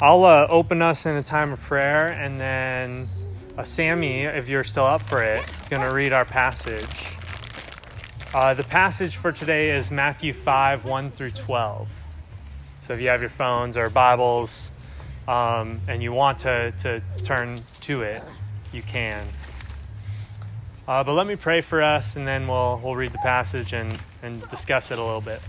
I'll 0.00 0.24
uh, 0.24 0.46
open 0.48 0.80
us 0.80 1.06
in 1.06 1.16
a 1.16 1.24
time 1.24 1.52
of 1.52 1.60
prayer, 1.60 2.10
and 2.10 2.40
then 2.40 3.08
uh, 3.56 3.64
Sammy, 3.64 4.20
if 4.20 4.48
you're 4.48 4.62
still 4.62 4.84
up 4.84 5.02
for 5.02 5.24
it, 5.24 5.42
is 5.60 5.68
going 5.68 5.82
to 5.82 5.92
read 5.92 6.12
our 6.12 6.24
passage. 6.24 7.16
Uh, 8.32 8.54
the 8.54 8.62
passage 8.62 9.16
for 9.16 9.32
today 9.32 9.70
is 9.70 9.90
Matthew 9.90 10.32
5 10.32 10.84
1 10.84 11.10
through 11.10 11.32
12. 11.32 11.88
So 12.84 12.94
if 12.94 13.00
you 13.00 13.08
have 13.08 13.20
your 13.20 13.30
phones 13.30 13.76
or 13.76 13.90
Bibles 13.90 14.70
um, 15.26 15.80
and 15.88 16.00
you 16.00 16.12
want 16.12 16.38
to, 16.40 16.72
to 16.82 17.02
turn 17.24 17.62
to 17.80 18.02
it, 18.02 18.22
you 18.72 18.82
can. 18.82 19.26
Uh, 20.86 21.02
but 21.02 21.14
let 21.14 21.26
me 21.26 21.34
pray 21.34 21.60
for 21.60 21.82
us, 21.82 22.14
and 22.14 22.24
then 22.24 22.46
we'll, 22.46 22.80
we'll 22.84 22.94
read 22.94 23.10
the 23.10 23.18
passage 23.18 23.72
and, 23.72 23.98
and 24.22 24.42
discuss 24.48 24.92
it 24.92 24.98
a 25.00 25.04
little 25.04 25.20
bit. 25.20 25.40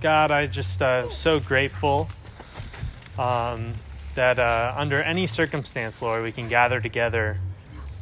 God, 0.00 0.30
I 0.30 0.46
just 0.46 0.80
uh, 0.80 1.10
so 1.10 1.40
grateful 1.40 2.08
um, 3.18 3.74
that 4.14 4.38
uh, 4.38 4.72
under 4.74 5.02
any 5.02 5.26
circumstance, 5.26 6.00
Lord, 6.00 6.22
we 6.22 6.32
can 6.32 6.48
gather 6.48 6.80
together 6.80 7.36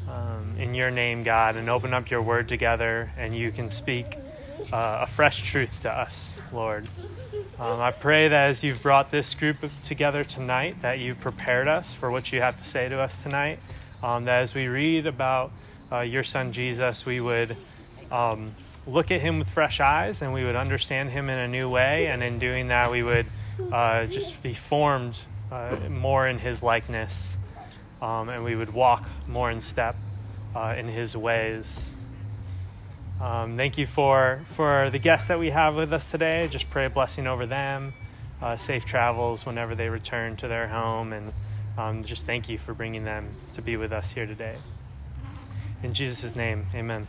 um, 0.09 0.55
in 0.61 0.77
your 0.77 0.93
name, 0.93 1.25
God, 1.25 1.57
and 1.57 1.69
open 1.69 1.93
up 1.93 2.09
your 2.09 2.23
word 2.23 2.49
together, 2.49 3.11
and 3.19 3.35
you 3.35 3.51
can 3.51 3.69
speak 3.69 4.07
uh, 4.73 5.01
a 5.03 5.07
fresh 5.09 5.43
truth 5.43 5.83
to 5.83 5.91
us, 5.91 6.41
Lord. 6.53 6.87
Um, 7.59 7.81
I 7.81 7.91
pray 7.91 8.29
that 8.29 8.51
as 8.51 8.63
you've 8.63 8.81
brought 8.81 9.11
this 9.11 9.35
group 9.35 9.57
together 9.83 10.23
tonight, 10.23 10.77
that 10.83 11.01
you've 11.01 11.21
prepared 11.21 11.67
us 11.67 11.95
for 11.95 12.13
what 12.13 12.31
you 12.33 12.41
have 12.41 12.57
to 12.59 12.65
say 12.65 12.89
to 12.89 13.01
us 13.01 13.25
tonight. 13.25 13.59
Um, 14.05 14.25
that 14.27 14.43
as 14.43 14.55
we 14.55 14.69
read 14.69 15.09
about 15.09 15.51
uh, 15.91 16.01
your 16.01 16.23
son 16.23 16.53
Jesus, 16.53 17.05
we 17.05 17.21
would 17.21 17.57
um, 18.13 18.53
look 18.89 19.11
at 19.11 19.21
him 19.21 19.39
with 19.39 19.49
fresh 19.49 19.81
eyes 19.81 20.23
and 20.23 20.33
we 20.33 20.45
would 20.45 20.57
understand 20.57 21.11
him 21.11 21.29
in 21.29 21.39
a 21.39 21.49
new 21.49 21.69
way. 21.69 22.07
And 22.07 22.23
in 22.23 22.39
doing 22.39 22.69
that, 22.69 22.91
we 22.91 23.03
would 23.03 23.27
uh, 23.73 24.07
just 24.07 24.43
be 24.43 24.55
formed 24.55 25.19
uh, 25.53 25.77
more 25.91 26.27
in 26.27 26.39
his 26.39 26.63
likeness 26.63 27.37
um, 28.01 28.29
and 28.29 28.45
we 28.45 28.55
would 28.55 28.73
walk 28.73 29.09
more 29.27 29.51
in 29.51 29.61
step 29.61 29.97
uh, 30.55 30.75
in 30.79 30.87
his 30.87 31.17
ways. 31.17 31.93
Um, 33.21 33.57
thank 33.57 33.79
you 33.79 33.87
for, 33.87 34.41
for 34.55 34.91
the 34.91 34.99
guests 34.99 35.29
that 35.29 35.39
we 35.39 35.51
have 35.51 35.77
with 35.77 35.93
us 35.93 36.11
today. 36.11 36.49
Just 36.51 36.71
pray 36.71 36.87
a 36.87 36.91
blessing 36.91 37.27
over 37.27 37.47
them, 37.47 37.93
uh, 38.41 38.57
safe 38.57 38.85
travels 38.85 39.45
whenever 39.45 39.75
they 39.75 39.89
return 39.89 40.37
to 40.37 40.49
their 40.49 40.69
home, 40.69 41.13
and 41.13 41.33
um, 41.77 42.05
just 42.05 42.27
thank 42.27 42.49
you 42.49 42.59
for 42.59 42.75
bringing 42.75 43.05
them 43.05 43.27
to 43.55 43.63
be 43.63 43.77
with 43.77 43.93
us 43.93 44.13
here 44.13 44.27
today. 44.27 44.57
In 45.83 45.95
Jesus' 45.95 46.37
name, 46.37 46.65
amen. 46.75 47.07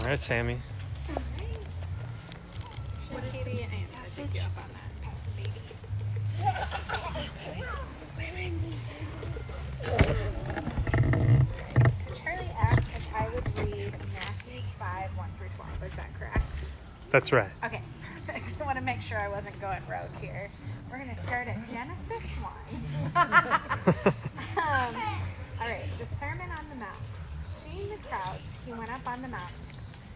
All 0.00 0.06
right, 0.06 0.18
Sammy. 0.18 0.56
Charlie 12.16 12.48
asked 12.58 12.88
if 12.96 13.14
I 13.14 13.28
would 13.34 13.44
read 13.58 13.92
Matthew 14.14 14.60
5, 14.78 15.18
1 15.18 15.28
through 15.36 15.48
12. 15.54 15.84
Is 15.84 15.92
that 15.92 16.14
correct? 16.18 16.44
That's 17.10 17.30
right. 17.32 17.50
Okay, 17.62 17.82
perfect. 18.02 18.56
I 18.62 18.64
want 18.64 18.78
to 18.78 18.84
make 18.84 19.02
sure 19.02 19.18
I 19.18 19.28
wasn't 19.28 19.60
going 19.60 19.82
rogue 19.90 20.16
here. 20.22 20.48
We're 20.90 20.96
going 20.96 21.10
to 21.10 21.20
start 21.20 21.46
at 21.46 21.56
Genesis 21.70 22.24
1. 22.40 22.52
um, 24.64 24.94
all 25.60 25.68
right, 25.68 25.84
the 25.98 26.06
Sermon 26.06 26.48
on 26.58 26.64
the 26.70 26.76
Mount. 26.76 26.98
Seeing 27.68 27.90
the 27.90 28.08
crowds, 28.08 28.64
he 28.64 28.72
went 28.72 28.90
up 28.90 29.06
on 29.06 29.20
the 29.20 29.28
mountain. 29.28 29.69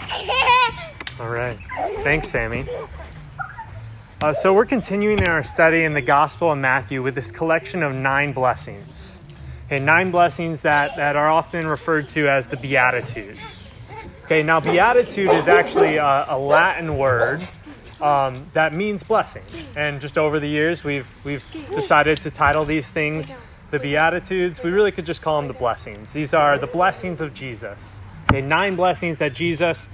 All 1.20 1.30
right. 1.30 1.56
Thanks, 2.02 2.28
Sammy. 2.28 2.64
Uh, 4.20 4.32
so, 4.32 4.54
we're 4.54 4.64
continuing 4.64 5.18
in 5.18 5.28
our 5.28 5.42
study 5.42 5.84
in 5.84 5.94
the 5.94 6.02
Gospel 6.02 6.52
of 6.52 6.58
Matthew 6.58 7.02
with 7.02 7.14
this 7.14 7.30
collection 7.30 7.82
of 7.82 7.94
nine 7.94 8.32
blessings. 8.32 9.16
Okay, 9.66 9.82
nine 9.82 10.10
blessings 10.10 10.62
that, 10.62 10.96
that 10.96 11.16
are 11.16 11.30
often 11.30 11.66
referred 11.66 12.08
to 12.10 12.28
as 12.28 12.48
the 12.48 12.56
Beatitudes. 12.56 13.72
Okay, 14.24 14.42
now, 14.42 14.60
Beatitude 14.60 15.30
is 15.30 15.48
actually 15.48 15.96
a, 15.96 16.26
a 16.28 16.38
Latin 16.38 16.96
word 16.96 17.46
um, 18.00 18.34
that 18.52 18.72
means 18.72 19.02
blessing. 19.02 19.42
And 19.76 20.00
just 20.00 20.18
over 20.18 20.38
the 20.38 20.46
years, 20.46 20.84
we've, 20.84 21.08
we've 21.24 21.44
decided 21.70 22.18
to 22.18 22.30
title 22.30 22.64
these 22.64 22.88
things 22.88 23.32
the 23.70 23.78
Beatitudes. 23.78 24.62
We 24.62 24.70
really 24.70 24.92
could 24.92 25.06
just 25.06 25.22
call 25.22 25.40
them 25.40 25.48
the 25.48 25.58
blessings. 25.58 26.12
These 26.12 26.34
are 26.34 26.58
the 26.58 26.66
blessings 26.66 27.20
of 27.20 27.34
Jesus. 27.34 27.93
Okay, 28.34 28.44
nine 28.44 28.74
blessings 28.74 29.18
that 29.18 29.32
Jesus 29.32 29.88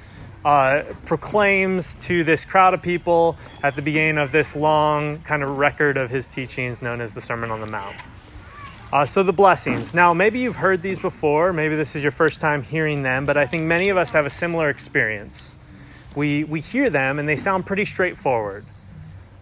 uh, 0.46 0.82
proclaims 1.04 2.02
to 2.06 2.24
this 2.24 2.46
crowd 2.46 2.72
of 2.72 2.80
people 2.80 3.36
at 3.62 3.76
the 3.76 3.82
beginning 3.82 4.16
of 4.16 4.32
this 4.32 4.56
long 4.56 5.18
kind 5.18 5.42
of 5.42 5.58
record 5.58 5.98
of 5.98 6.08
his 6.08 6.26
teachings 6.26 6.80
known 6.80 7.02
as 7.02 7.12
the 7.12 7.20
Sermon 7.20 7.50
on 7.50 7.60
the 7.60 7.66
Mount. 7.66 7.96
Uh, 8.94 9.04
so, 9.04 9.22
the 9.22 9.34
blessings. 9.34 9.92
Now, 9.92 10.14
maybe 10.14 10.38
you've 10.38 10.56
heard 10.56 10.80
these 10.80 10.98
before, 10.98 11.52
maybe 11.52 11.76
this 11.76 11.94
is 11.94 12.02
your 12.02 12.12
first 12.12 12.40
time 12.40 12.62
hearing 12.62 13.02
them, 13.02 13.26
but 13.26 13.36
I 13.36 13.44
think 13.44 13.64
many 13.64 13.90
of 13.90 13.98
us 13.98 14.12
have 14.12 14.24
a 14.24 14.30
similar 14.30 14.70
experience. 14.70 15.54
We, 16.16 16.44
we 16.44 16.62
hear 16.62 16.88
them 16.88 17.18
and 17.18 17.28
they 17.28 17.36
sound 17.36 17.66
pretty 17.66 17.84
straightforward. 17.84 18.64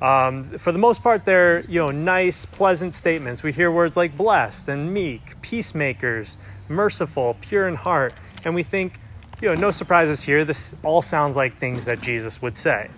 Um, 0.03 0.43
for 0.43 0.73
the 0.73 0.79
most 0.79 1.05
part, 1.05 1.25
they're 1.25 1.61
you 1.61 1.79
know 1.79 1.93
nice, 1.93 2.47
pleasant 2.47 2.95
statements. 2.95 3.45
We 3.45 3.53
hear 3.53 3.71
words 3.71 3.97
like 3.97 4.17
blessed 4.17 4.69
and 4.69 4.93
meek, 4.93 5.41
peacemakers, 5.41 6.37
merciful, 6.69 7.37
pure 7.41 7.69
in 7.69 7.77
heart, 7.77 8.13
and 8.45 8.55
we 8.55 8.63
think, 8.63 8.99
you 9.41 9.49
know, 9.49 9.55
no 9.55 9.71
surprises 9.71 10.23
here. 10.23 10.45
This 10.45 10.75
all 10.85 11.03
sounds 11.03 11.37
like 11.37 11.55
things 11.55 11.85
that 11.85 12.01
Jesus 12.01 12.43
would 12.43 12.57
say. 12.57 12.91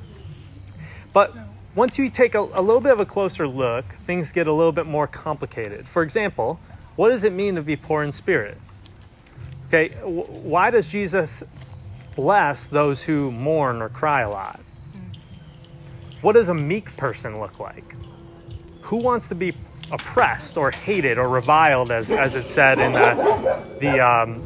But 1.12 1.34
once 1.74 1.98
you 1.98 2.10
take 2.10 2.34
a, 2.34 2.40
a 2.40 2.62
little 2.62 2.80
bit 2.80 2.92
of 2.92 3.00
a 3.00 3.04
closer 3.04 3.46
look, 3.46 3.84
things 3.84 4.32
get 4.32 4.46
a 4.46 4.52
little 4.52 4.72
bit 4.72 4.86
more 4.86 5.06
complicated. 5.06 5.86
For 5.86 6.02
example, 6.02 6.60
what 6.96 7.10
does 7.10 7.24
it 7.24 7.32
mean 7.32 7.54
to 7.54 7.62
be 7.62 7.76
poor 7.76 8.02
in 8.02 8.12
spirit? 8.12 8.58
Okay, 9.68 9.88
w- 10.00 10.22
why 10.22 10.70
does 10.70 10.88
Jesus 10.88 11.44
bless 12.16 12.66
those 12.66 13.04
who 13.04 13.30
mourn 13.30 13.80
or 13.80 13.88
cry 13.88 14.22
a 14.22 14.30
lot? 14.30 14.60
What 16.22 16.32
does 16.32 16.48
a 16.48 16.54
meek 16.54 16.96
person 16.96 17.40
look 17.40 17.60
like? 17.60 17.84
Who 18.82 18.96
wants 18.96 19.28
to 19.28 19.34
be 19.34 19.54
oppressed 19.92 20.56
or 20.56 20.70
hated 20.70 21.18
or 21.18 21.28
reviled, 21.28 21.90
as, 21.90 22.10
as 22.10 22.34
it 22.34 22.44
said 22.44 22.78
in 22.78 22.92
the, 22.92 23.78
the, 23.80 24.00
um, 24.00 24.42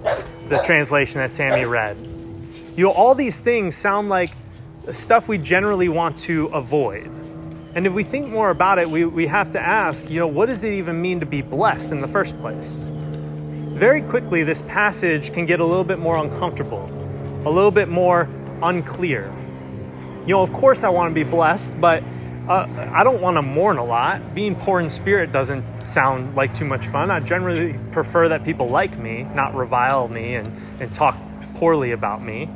the 0.48 0.62
translation 0.64 1.20
that 1.20 1.30
Sammy 1.30 1.64
read? 1.64 1.96
You 2.76 2.84
know, 2.84 2.90
all 2.90 3.14
these 3.14 3.38
things 3.38 3.76
sound 3.76 4.08
like 4.08 4.30
stuff 4.92 5.28
we 5.28 5.38
generally 5.38 5.88
want 5.88 6.18
to 6.18 6.46
avoid. 6.46 7.08
And 7.74 7.86
if 7.86 7.92
we 7.92 8.04
think 8.04 8.28
more 8.28 8.50
about 8.50 8.78
it, 8.78 8.88
we, 8.88 9.04
we 9.04 9.26
have 9.26 9.50
to 9.52 9.60
ask, 9.60 10.08
you 10.08 10.20
know, 10.20 10.28
what 10.28 10.46
does 10.46 10.62
it 10.62 10.72
even 10.74 11.00
mean 11.00 11.20
to 11.20 11.26
be 11.26 11.42
blessed 11.42 11.90
in 11.90 12.00
the 12.00 12.08
first 12.08 12.38
place? 12.38 12.88
Very 13.74 14.02
quickly, 14.02 14.44
this 14.44 14.62
passage 14.62 15.32
can 15.32 15.46
get 15.46 15.58
a 15.58 15.64
little 15.64 15.84
bit 15.84 15.98
more 15.98 16.16
uncomfortable, 16.22 16.84
a 17.44 17.50
little 17.50 17.72
bit 17.72 17.88
more 17.88 18.28
unclear. 18.62 19.32
You 20.26 20.34
know, 20.34 20.42
of 20.42 20.52
course, 20.52 20.84
I 20.84 20.90
want 20.90 21.10
to 21.10 21.14
be 21.14 21.28
blessed, 21.28 21.80
but 21.80 22.02
uh, 22.48 22.90
I 22.92 23.04
don't 23.04 23.22
want 23.22 23.36
to 23.36 23.42
mourn 23.42 23.78
a 23.78 23.84
lot. 23.84 24.34
Being 24.34 24.54
poor 24.54 24.80
in 24.80 24.90
spirit 24.90 25.32
doesn't 25.32 25.64
sound 25.86 26.34
like 26.34 26.54
too 26.54 26.66
much 26.66 26.86
fun. 26.86 27.10
I 27.10 27.20
generally 27.20 27.74
prefer 27.92 28.28
that 28.28 28.44
people 28.44 28.68
like 28.68 28.98
me, 28.98 29.26
not 29.34 29.54
revile 29.54 30.08
me 30.08 30.34
and, 30.34 30.52
and 30.80 30.92
talk 30.92 31.16
poorly 31.54 31.92
about 31.92 32.22
me. 32.22 32.48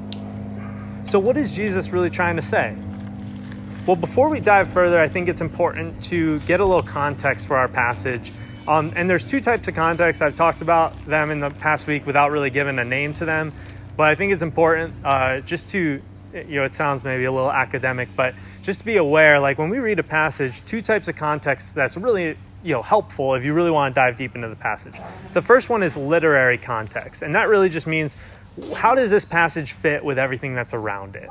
So, 1.04 1.18
what 1.18 1.38
is 1.38 1.52
Jesus 1.52 1.88
really 1.88 2.10
trying 2.10 2.36
to 2.36 2.42
say? 2.42 2.76
Well, 3.86 3.96
before 3.96 4.28
we 4.28 4.40
dive 4.40 4.68
further, 4.68 5.00
I 5.00 5.08
think 5.08 5.28
it's 5.28 5.40
important 5.40 6.04
to 6.04 6.38
get 6.40 6.60
a 6.60 6.64
little 6.66 6.82
context 6.82 7.46
for 7.46 7.56
our 7.56 7.68
passage. 7.68 8.30
Um, 8.66 8.92
and 8.94 9.08
there's 9.08 9.26
two 9.26 9.40
types 9.40 9.66
of 9.66 9.74
context. 9.74 10.20
I've 10.20 10.36
talked 10.36 10.60
about 10.60 10.94
them 11.06 11.30
in 11.30 11.40
the 11.40 11.48
past 11.48 11.86
week 11.86 12.04
without 12.04 12.30
really 12.30 12.50
giving 12.50 12.78
a 12.78 12.84
name 12.84 13.14
to 13.14 13.24
them. 13.24 13.54
But 13.96 14.08
I 14.08 14.14
think 14.14 14.34
it's 14.34 14.42
important 14.42 14.92
uh, 15.02 15.40
just 15.40 15.70
to, 15.70 16.02
you 16.34 16.56
know, 16.56 16.64
it 16.64 16.74
sounds 16.74 17.02
maybe 17.02 17.24
a 17.24 17.32
little 17.32 17.50
academic, 17.50 18.10
but 18.14 18.34
just 18.68 18.84
be 18.84 18.98
aware, 18.98 19.40
like 19.40 19.56
when 19.56 19.70
we 19.70 19.78
read 19.78 19.98
a 19.98 20.02
passage, 20.02 20.62
two 20.66 20.82
types 20.82 21.08
of 21.08 21.16
context 21.16 21.74
that's 21.74 21.96
really 21.96 22.36
you 22.62 22.74
know 22.74 22.82
helpful 22.82 23.34
if 23.34 23.42
you 23.42 23.54
really 23.54 23.70
want 23.70 23.94
to 23.94 23.98
dive 23.98 24.18
deep 24.18 24.34
into 24.34 24.46
the 24.46 24.56
passage. 24.56 24.92
The 25.32 25.40
first 25.40 25.70
one 25.70 25.82
is 25.82 25.96
literary 25.96 26.58
context, 26.58 27.22
and 27.22 27.34
that 27.34 27.48
really 27.48 27.70
just 27.70 27.86
means 27.86 28.14
how 28.76 28.94
does 28.94 29.10
this 29.10 29.24
passage 29.24 29.72
fit 29.72 30.04
with 30.04 30.18
everything 30.18 30.52
that's 30.52 30.74
around 30.74 31.16
it? 31.16 31.30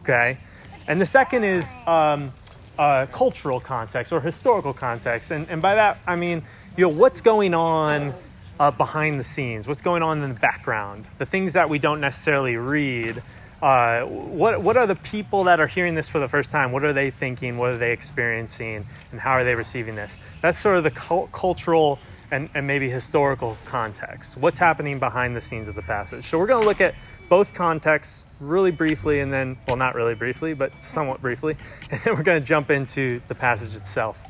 Okay, 0.00 0.38
and 0.86 0.98
the 0.98 1.04
second 1.04 1.44
is 1.44 1.70
um, 1.86 2.32
uh, 2.78 3.04
cultural 3.12 3.60
context 3.60 4.10
or 4.10 4.22
historical 4.22 4.72
context, 4.72 5.30
and 5.30 5.46
and 5.50 5.60
by 5.60 5.74
that 5.74 5.98
I 6.06 6.16
mean 6.16 6.40
you 6.78 6.84
know 6.84 6.96
what's 6.96 7.20
going 7.20 7.52
on 7.52 8.14
uh, 8.58 8.70
behind 8.70 9.20
the 9.20 9.24
scenes, 9.24 9.68
what's 9.68 9.82
going 9.82 10.02
on 10.02 10.22
in 10.22 10.32
the 10.32 10.40
background, 10.40 11.04
the 11.18 11.26
things 11.26 11.52
that 11.52 11.68
we 11.68 11.78
don't 11.78 12.00
necessarily 12.00 12.56
read 12.56 13.22
uh, 13.60 14.02
what 14.02 14.62
what 14.62 14.76
are 14.76 14.86
the 14.86 14.94
people 14.94 15.44
that 15.44 15.58
are 15.58 15.66
hearing 15.66 15.94
this 15.94 16.08
for 16.08 16.20
the 16.20 16.28
first 16.28 16.50
time? 16.50 16.70
What 16.70 16.84
are 16.84 16.92
they 16.92 17.10
thinking? 17.10 17.58
What 17.58 17.72
are 17.72 17.76
they 17.76 17.92
experiencing? 17.92 18.84
And 19.10 19.20
how 19.20 19.32
are 19.32 19.44
they 19.44 19.54
receiving 19.54 19.96
this? 19.96 20.18
That's 20.42 20.58
sort 20.58 20.78
of 20.78 20.84
the 20.84 20.90
cu- 20.90 21.26
cultural 21.32 21.98
and, 22.30 22.48
and 22.54 22.66
maybe 22.66 22.88
historical 22.88 23.56
context. 23.64 24.36
What's 24.36 24.58
happening 24.58 24.98
behind 24.98 25.34
the 25.34 25.40
scenes 25.40 25.66
of 25.66 25.74
the 25.74 25.82
passage? 25.82 26.24
So 26.24 26.38
we're 26.38 26.46
going 26.46 26.62
to 26.62 26.68
look 26.68 26.80
at 26.80 26.94
both 27.28 27.54
contexts 27.54 28.24
really 28.40 28.70
briefly, 28.70 29.20
and 29.20 29.32
then 29.32 29.56
well, 29.66 29.76
not 29.76 29.94
really 29.94 30.14
briefly, 30.14 30.54
but 30.54 30.72
somewhat 30.84 31.20
briefly, 31.20 31.56
and 31.90 32.00
then 32.02 32.14
we're 32.14 32.22
going 32.22 32.40
to 32.40 32.46
jump 32.46 32.70
into 32.70 33.20
the 33.28 33.34
passage 33.34 33.74
itself. 33.74 34.24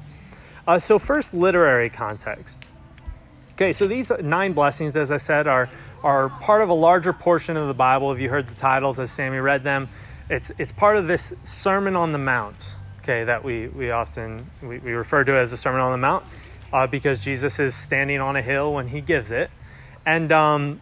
Uh, 0.67 0.79
so 0.79 0.99
first, 0.99 1.35
literary 1.35 1.91
context. 1.91 2.69
Okay, 3.53 3.73
so 3.73 3.87
these 3.87 4.11
nine 4.23 4.53
blessings, 4.53 4.95
as 4.97 5.11
I 5.11 5.17
said, 5.17 5.47
are 5.47 5.69
are 6.03 6.29
part 6.29 6.63
of 6.63 6.69
a 6.69 6.75
larger 6.75 7.13
portion 7.13 7.57
of 7.57 7.69
the 7.69 7.75
Bible. 7.75 8.13
If 8.13 8.21
you 8.21 8.29
heard 8.29 8.47
the 8.47 8.55
titles 8.55 8.99
as 8.99 9.11
Sammy 9.11 9.39
read 9.39 9.63
them, 9.63 9.89
it's 10.31 10.51
it's 10.59 10.73
part 10.73 10.97
of 10.97 11.07
this 11.07 11.35
Sermon 11.45 11.97
on 11.97 12.13
the 12.13 12.19
Mount. 12.19 12.75
Okay, 13.03 13.25
that 13.25 13.45
we 13.45 13.69
we 13.69 13.91
often 13.91 14.45
we, 14.63 14.79
we 14.79 14.93
refer 14.93 15.25
to 15.25 15.33
as 15.33 15.51
the 15.51 15.57
Sermon 15.57 15.81
on 15.81 15.93
the 15.93 15.99
Mount 15.99 16.25
uh, 16.73 16.87
because 16.87 17.21
Jesus 17.21 17.59
is 17.59 17.75
standing 17.75 18.21
on 18.21 18.37
a 18.37 18.43
hill 18.43 18.75
when 18.75 18.89
he 18.89 19.01
gives 19.01 19.31
it, 19.31 19.51
and 20.07 20.31
um, 20.31 20.81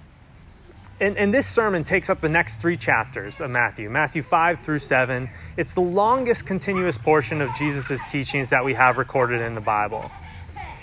and, 0.98 1.16
and 1.18 1.32
this 1.32 1.46
sermon 1.46 1.84
takes 1.84 2.08
up 2.08 2.20
the 2.20 2.28
next 2.28 2.56
three 2.56 2.76
chapters 2.76 3.40
of 3.40 3.50
Matthew, 3.50 3.90
Matthew 3.90 4.22
5 4.22 4.60
through 4.60 4.78
7. 4.78 5.28
It's 5.58 5.74
the 5.74 5.82
longest 5.82 6.46
continuous 6.46 6.96
portion 6.96 7.42
of 7.42 7.54
Jesus' 7.54 8.00
teachings 8.10 8.48
that 8.48 8.64
we 8.64 8.72
have 8.72 8.96
recorded 8.96 9.42
in 9.42 9.54
the 9.54 9.60
Bible. 9.60 10.10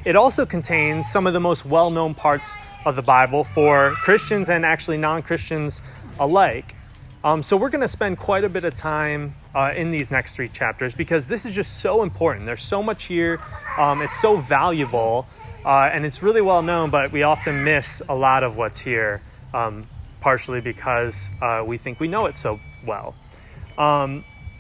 It 0.06 0.16
also 0.16 0.46
contains 0.46 1.10
some 1.12 1.26
of 1.26 1.34
the 1.34 1.40
most 1.40 1.66
well 1.66 1.90
known 1.90 2.14
parts 2.14 2.56
of 2.86 2.96
the 2.96 3.02
Bible 3.02 3.44
for 3.44 3.92
Christians 3.92 4.50
and 4.50 4.66
actually 4.66 4.98
non 4.98 5.22
Christians 5.22 5.82
alike. 6.20 6.76
Um, 7.24 7.42
so 7.42 7.56
we're 7.56 7.70
going 7.70 7.82
to 7.82 7.88
spend 7.88 8.18
quite 8.18 8.44
a 8.44 8.50
bit 8.50 8.66
of 8.66 8.76
time 8.76 9.34
uh, 9.56 9.72
in 9.76 9.92
these 9.92 10.12
next 10.12 10.36
three 10.36 10.50
chapters 10.50 10.94
because 10.94 11.28
this 11.28 11.46
is 11.46 11.56
just 11.56 11.80
so 11.80 12.04
important. 12.04 12.46
There's 12.46 12.62
so 12.62 12.84
much 12.84 13.06
here, 13.06 13.40
um, 13.78 14.02
it's 14.02 14.20
so 14.20 14.38
valuable, 14.38 15.26
uh, 15.66 15.90
and 15.94 16.06
it's 16.06 16.22
really 16.22 16.42
well 16.42 16.62
known, 16.62 16.90
but 16.90 17.14
we 17.14 17.24
often 17.24 17.64
miss 17.64 18.02
a 18.10 18.16
lot 18.16 18.44
of 18.44 18.58
what's 18.58 18.82
here, 18.82 19.22
um, 19.54 19.86
partially 20.20 20.60
because 20.60 21.30
uh, 21.42 21.64
we 21.66 21.78
think 21.78 22.02
we 22.02 22.10
know 22.10 22.26
it 22.26 22.36
so 22.36 22.60
well. 22.86 23.16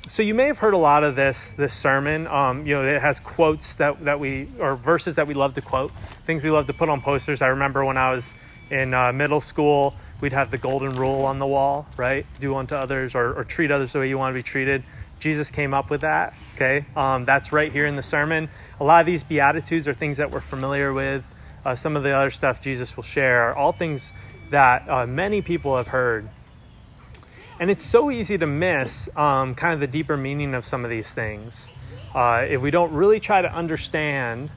So 0.09 0.21
you 0.21 0.33
may 0.33 0.47
have 0.47 0.57
heard 0.57 0.73
a 0.73 0.77
lot 0.77 1.05
of 1.05 1.15
this 1.15 1.53
this 1.53 1.73
sermon. 1.73 2.27
Um, 2.27 2.67
you 2.67 2.75
know, 2.75 2.83
it 2.83 3.01
has 3.01 3.21
quotes 3.21 3.75
that, 3.75 4.01
that 4.01 4.19
we 4.19 4.49
or 4.59 4.75
verses 4.75 5.15
that 5.15 5.27
we 5.27 5.33
love 5.33 5.53
to 5.55 5.61
quote, 5.61 5.91
things 5.91 6.43
we 6.43 6.51
love 6.51 6.67
to 6.67 6.73
put 6.73 6.89
on 6.89 6.99
posters. 6.99 7.41
I 7.41 7.47
remember 7.47 7.85
when 7.85 7.95
I 7.95 8.11
was 8.11 8.33
in 8.69 8.93
uh, 8.93 9.13
middle 9.13 9.39
school, 9.39 9.95
we'd 10.19 10.33
have 10.33 10.51
the 10.51 10.57
golden 10.57 10.97
rule 10.97 11.23
on 11.23 11.39
the 11.39 11.47
wall, 11.47 11.87
right? 11.95 12.25
Do 12.41 12.55
unto 12.55 12.75
others 12.75 13.15
or, 13.15 13.33
or 13.33 13.45
treat 13.45 13.71
others 13.71 13.93
the 13.93 13.99
way 13.99 14.09
you 14.09 14.17
want 14.17 14.33
to 14.33 14.37
be 14.37 14.43
treated. 14.43 14.83
Jesus 15.21 15.49
came 15.49 15.73
up 15.73 15.89
with 15.89 16.01
that. 16.01 16.33
Okay, 16.55 16.83
um, 16.97 17.23
that's 17.23 17.53
right 17.53 17.71
here 17.71 17.87
in 17.87 17.95
the 17.95 18.03
sermon. 18.03 18.49
A 18.81 18.83
lot 18.83 18.99
of 18.99 19.05
these 19.05 19.23
beatitudes 19.23 19.87
are 19.87 19.93
things 19.93 20.17
that 20.17 20.31
we're 20.31 20.41
familiar 20.41 20.91
with. 20.91 21.25
Uh, 21.65 21.75
some 21.75 21.95
of 21.95 22.03
the 22.03 22.11
other 22.11 22.29
stuff 22.29 22.61
Jesus 22.61 22.97
will 22.97 23.03
share 23.03 23.43
are 23.43 23.55
all 23.55 23.71
things 23.71 24.11
that 24.49 24.87
uh, 24.89 25.05
many 25.07 25.41
people 25.41 25.77
have 25.77 25.87
heard 25.87 26.27
and 27.63 27.71
it's 27.71 27.85
so 27.85 28.11
easy 28.11 28.37
to 28.37 28.45
miss 28.45 29.07
um, 29.15 29.55
kind 29.55 29.73
of 29.73 29.79
the 29.79 29.87
deeper 29.87 30.17
meaning 30.17 30.53
of 30.53 30.65
some 30.65 30.83
of 30.83 30.89
these 30.89 31.13
things 31.13 31.71
uh, 32.13 32.45
if 32.49 32.61
we 32.61 32.69
don't 32.71 32.93
really 32.93 33.21
try 33.21 33.41
to 33.41 33.49
understand 33.55 34.49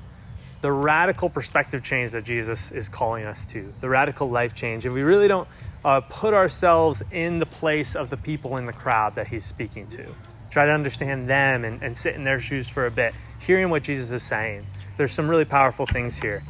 the 0.61 0.73
radical 0.73 1.29
perspective 1.29 1.85
change 1.85 2.11
that 2.11 2.25
Jesus 2.25 2.73
is 2.73 2.89
calling 2.89 3.25
us 3.25 3.47
to, 3.53 3.63
the 3.81 3.89
radical 3.89 4.29
life 4.29 4.57
change. 4.57 4.85
If 4.85 4.93
we 4.93 5.03
really 5.03 5.29
don't 5.29 5.47
uh, 5.85 6.01
put 6.01 6.35
ourselves 6.35 7.01
in 7.13 7.39
the 7.39 7.47
place 7.47 7.95
of 7.95 8.11
the 8.11 8.17
people 8.17 8.57
in 8.57 8.67
the 8.67 8.73
crowd 8.73 9.15
that 9.15 9.29
he's 9.29 9.45
speaking 9.45 9.87
to, 9.91 10.05
try 10.51 10.67
to 10.67 10.73
understand 10.73 11.29
them 11.29 11.65
and, 11.65 11.81
and 11.85 11.97
sit 11.97 12.17
in 12.17 12.25
their 12.25 12.41
shoes 12.41 12.69
for 12.69 12.87
a 12.87 12.91
bit, 12.91 13.15
hearing 13.39 13.71
what 13.71 13.85
Jesus 13.85 14.11
is 14.11 14.25
saying. 14.25 14.65
There's 14.97 15.13
some 15.13 15.29
really 15.31 15.45
powerful 15.45 15.87
things 15.87 16.19
here. 16.19 16.43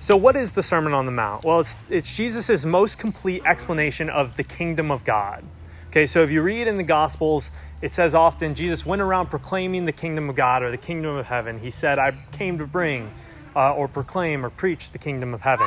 So, 0.00 0.16
what 0.16 0.36
is 0.36 0.52
the 0.52 0.62
Sermon 0.62 0.92
on 0.92 1.06
the 1.06 1.12
Mount? 1.12 1.44
Well, 1.44 1.58
it's, 1.58 1.74
it's 1.90 2.16
Jesus' 2.16 2.64
most 2.64 3.00
complete 3.00 3.42
explanation 3.44 4.08
of 4.08 4.36
the 4.36 4.44
kingdom 4.44 4.92
of 4.92 5.04
God. 5.04 5.42
Okay, 5.88 6.06
so 6.06 6.22
if 6.22 6.30
you 6.30 6.40
read 6.40 6.68
in 6.68 6.76
the 6.76 6.84
Gospels, 6.84 7.50
it 7.82 7.90
says 7.90 8.14
often 8.14 8.54
Jesus 8.54 8.86
went 8.86 9.02
around 9.02 9.26
proclaiming 9.26 9.86
the 9.86 9.92
kingdom 9.92 10.30
of 10.30 10.36
God 10.36 10.62
or 10.62 10.70
the 10.70 10.76
kingdom 10.76 11.16
of 11.16 11.26
heaven. 11.26 11.58
He 11.58 11.72
said, 11.72 11.98
I 11.98 12.12
came 12.32 12.58
to 12.58 12.66
bring 12.66 13.10
uh, 13.56 13.74
or 13.74 13.88
proclaim 13.88 14.44
or 14.46 14.50
preach 14.50 14.92
the 14.92 14.98
kingdom 14.98 15.34
of 15.34 15.40
heaven. 15.40 15.66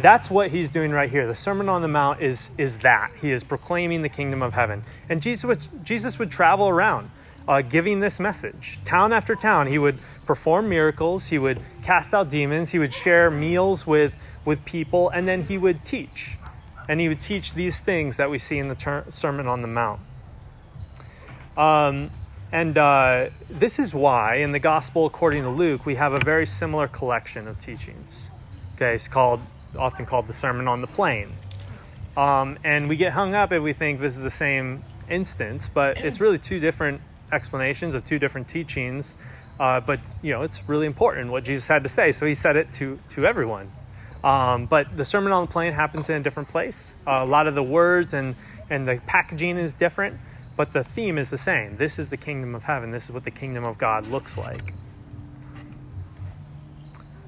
That's 0.00 0.30
what 0.30 0.50
he's 0.50 0.70
doing 0.70 0.92
right 0.92 1.10
here. 1.10 1.26
The 1.26 1.34
Sermon 1.34 1.68
on 1.68 1.82
the 1.82 1.88
Mount 1.88 2.22
is, 2.22 2.50
is 2.56 2.78
that. 2.78 3.10
He 3.20 3.30
is 3.30 3.44
proclaiming 3.44 4.00
the 4.00 4.08
kingdom 4.08 4.40
of 4.40 4.54
heaven. 4.54 4.82
And 5.10 5.20
Jesus 5.20 5.44
would, 5.44 5.84
Jesus 5.84 6.18
would 6.18 6.30
travel 6.30 6.68
around 6.68 7.10
uh, 7.46 7.60
giving 7.60 8.00
this 8.00 8.18
message. 8.18 8.78
Town 8.84 9.12
after 9.12 9.34
town, 9.34 9.66
he 9.66 9.78
would 9.78 9.98
perform 10.26 10.68
miracles, 10.68 11.28
he 11.28 11.38
would 11.38 11.58
cast 11.84 12.12
out 12.12 12.30
demons, 12.30 12.72
he 12.72 12.78
would 12.78 12.92
share 12.92 13.30
meals 13.30 13.86
with, 13.86 14.20
with 14.44 14.64
people, 14.64 15.08
and 15.10 15.26
then 15.26 15.44
he 15.44 15.56
would 15.56 15.84
teach. 15.84 16.36
And 16.88 17.00
he 17.00 17.08
would 17.08 17.20
teach 17.20 17.54
these 17.54 17.80
things 17.80 18.16
that 18.16 18.30
we 18.30 18.38
see 18.38 18.58
in 18.58 18.68
the 18.68 18.74
ter- 18.74 19.04
Sermon 19.08 19.46
on 19.46 19.62
the 19.62 19.68
Mount. 19.68 20.00
Um, 21.56 22.10
and 22.52 22.76
uh, 22.76 23.26
this 23.50 23.78
is 23.78 23.94
why 23.94 24.36
in 24.36 24.52
the 24.52 24.58
Gospel 24.58 25.06
according 25.06 25.42
to 25.42 25.48
Luke, 25.48 25.86
we 25.86 25.96
have 25.96 26.12
a 26.12 26.20
very 26.20 26.46
similar 26.46 26.86
collection 26.86 27.48
of 27.48 27.60
teachings. 27.60 28.30
Okay, 28.74 28.94
it's 28.94 29.08
called 29.08 29.40
often 29.78 30.06
called 30.06 30.26
the 30.26 30.32
Sermon 30.32 30.68
on 30.68 30.80
the 30.80 30.86
Plain. 30.86 31.28
Um, 32.16 32.56
and 32.64 32.88
we 32.88 32.96
get 32.96 33.12
hung 33.12 33.34
up 33.34 33.52
if 33.52 33.62
we 33.62 33.72
think 33.72 34.00
this 34.00 34.16
is 34.16 34.22
the 34.22 34.30
same 34.30 34.80
instance, 35.10 35.68
but 35.68 35.98
it's 35.98 36.20
really 36.20 36.38
two 36.38 36.60
different 36.60 37.00
explanations 37.32 37.94
of 37.94 38.06
two 38.06 38.18
different 38.18 38.48
teachings 38.48 39.16
uh, 39.58 39.80
but 39.80 40.00
you 40.22 40.32
know, 40.32 40.42
it's 40.42 40.68
really 40.68 40.86
important 40.86 41.30
what 41.30 41.44
Jesus 41.44 41.66
had 41.68 41.82
to 41.82 41.88
say, 41.88 42.12
so 42.12 42.26
he 42.26 42.34
said 42.34 42.56
it 42.56 42.72
to 42.74 42.98
to 43.10 43.26
everyone. 43.26 43.68
Um, 44.24 44.66
but 44.66 44.96
the 44.96 45.04
Sermon 45.04 45.32
on 45.32 45.46
the 45.46 45.52
Plain 45.52 45.72
happens 45.72 46.08
in 46.10 46.20
a 46.20 46.22
different 46.22 46.48
place. 46.48 46.94
Uh, 47.06 47.20
a 47.22 47.26
lot 47.26 47.46
of 47.46 47.54
the 47.54 47.62
words 47.62 48.12
and 48.12 48.34
and 48.70 48.88
the 48.88 49.00
packaging 49.06 49.56
is 49.56 49.74
different, 49.74 50.16
but 50.56 50.72
the 50.72 50.82
theme 50.82 51.18
is 51.18 51.30
the 51.30 51.38
same. 51.38 51.76
This 51.76 51.98
is 51.98 52.10
the 52.10 52.16
kingdom 52.16 52.54
of 52.54 52.64
heaven. 52.64 52.90
This 52.90 53.04
is 53.06 53.12
what 53.12 53.24
the 53.24 53.30
kingdom 53.30 53.64
of 53.64 53.78
God 53.78 54.08
looks 54.08 54.36
like. 54.36 54.72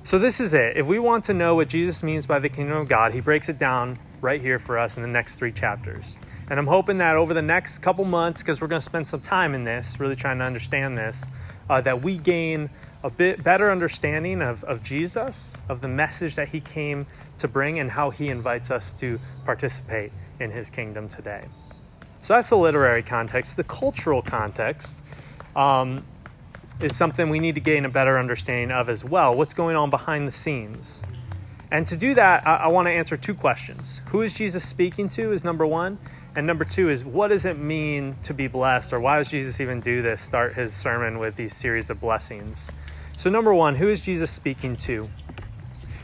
So 0.05 0.19
this 0.19 0.41
is 0.41 0.55
it. 0.55 0.79
If 0.79 0.87
we 0.87 0.99
want 0.99 1.27
to 1.27 1.35
know 1.35 1.55
what 1.55 1.69
Jesus 1.69 2.03
means 2.03 2.27
by 2.27 2.39
the 2.39 2.49
kingdom 2.49 2.79
of 2.79 2.89
God, 2.89 3.13
he 3.13 3.21
breaks 3.21 3.49
it 3.51 3.59
down 3.59 3.99
right 4.23 4.41
here 4.41 4.59
for 4.59 4.79
us 4.79 4.97
in 4.97 5.03
the 5.03 5.09
next 5.09 5.35
three 5.35 5.53
chapters. 5.53 6.17
And 6.51 6.59
I'm 6.59 6.67
hoping 6.67 6.97
that 6.99 7.17
over 7.17 7.35
the 7.35 7.43
next 7.43 7.79
couple 7.79 8.07
months, 8.07 8.43
because 8.43 8.61
we're 8.61 8.69
going 8.69 8.81
to 8.81 8.89
spend 8.89 9.07
some 9.07 9.21
time 9.21 9.55
in 9.55 9.65
this, 9.65 10.01
really 10.01 10.17
trying 10.17 10.39
to 10.39 10.45
understand 10.45 10.97
this, 10.97 11.27
uh, 11.69 11.81
that 11.81 12.03
we 12.03 12.19
gain 12.19 12.71
a 13.05 13.11
bit 13.11 13.45
better 13.45 13.71
understanding 13.71 14.43
of, 14.43 14.65
of 14.65 14.83
Jesus, 14.83 15.57
of 15.69 15.81
the 15.81 15.89
message 15.89 16.35
that 16.35 16.49
he 16.49 16.61
came 16.61 17.07
to 17.39 17.49
bring, 17.49 17.79
and 17.79 17.91
how 17.93 18.11
he 18.11 18.29
invites 18.29 18.71
us 18.71 18.99
to 19.01 19.19
participate 19.45 20.11
in 20.41 20.51
his 20.51 20.71
kingdom 20.71 21.09
today. 21.09 21.45
So 22.23 22.35
that's 22.35 22.51
the 22.51 22.57
literary 22.57 23.03
context. 23.03 23.57
The 23.57 23.65
cultural 23.65 24.23
context 24.23 25.05
um, 25.57 26.03
is 26.81 26.97
something 26.97 27.31
we 27.31 27.39
need 27.39 27.55
to 27.55 27.61
gain 27.61 27.85
a 27.85 27.89
better 27.89 28.19
understanding 28.19 28.71
of 28.71 28.89
as 28.89 29.05
well. 29.05 29.35
What's 29.35 29.55
going 29.55 29.77
on 29.77 29.91
behind 29.91 30.27
the 30.27 30.33
scenes? 30.33 31.05
And 31.71 31.87
to 31.87 31.97
do 31.97 32.15
that, 32.15 32.47
I, 32.47 32.57
I 32.57 32.67
want 32.69 32.87
to 32.87 32.93
answer 32.93 33.17
two 33.17 33.35
questions. 33.35 34.01
Who 34.09 34.23
is 34.23 34.33
Jesus 34.33 34.67
speaking 34.67 35.09
to, 35.11 35.33
is 35.33 35.45
number 35.45 35.67
one. 35.67 35.99
And 36.37 36.47
number 36.47 36.65
two 36.65 36.89
is 36.89 37.05
what 37.05 37.29
does 37.29 37.45
it 37.45 37.59
mean 37.59 38.15
to 38.25 38.35
be 38.35 38.47
blessed, 38.47 38.93
or 38.93 39.01
why 39.01 39.19
does 39.19 39.31
Jesus 39.31 39.61
even 39.61 39.81
do 39.81 40.03
this, 40.03 40.21
start 40.21 40.55
his 40.55 40.75
sermon 40.75 41.19
with 41.19 41.37
these 41.37 41.55
series 41.55 41.91
of 41.91 42.01
blessings? 42.01 42.71
So, 43.17 43.31
number 43.31 43.53
one, 43.53 43.77
who 43.77 43.89
is 43.89 44.01
Jesus 44.01 44.31
speaking 44.31 44.77
to? 44.77 45.09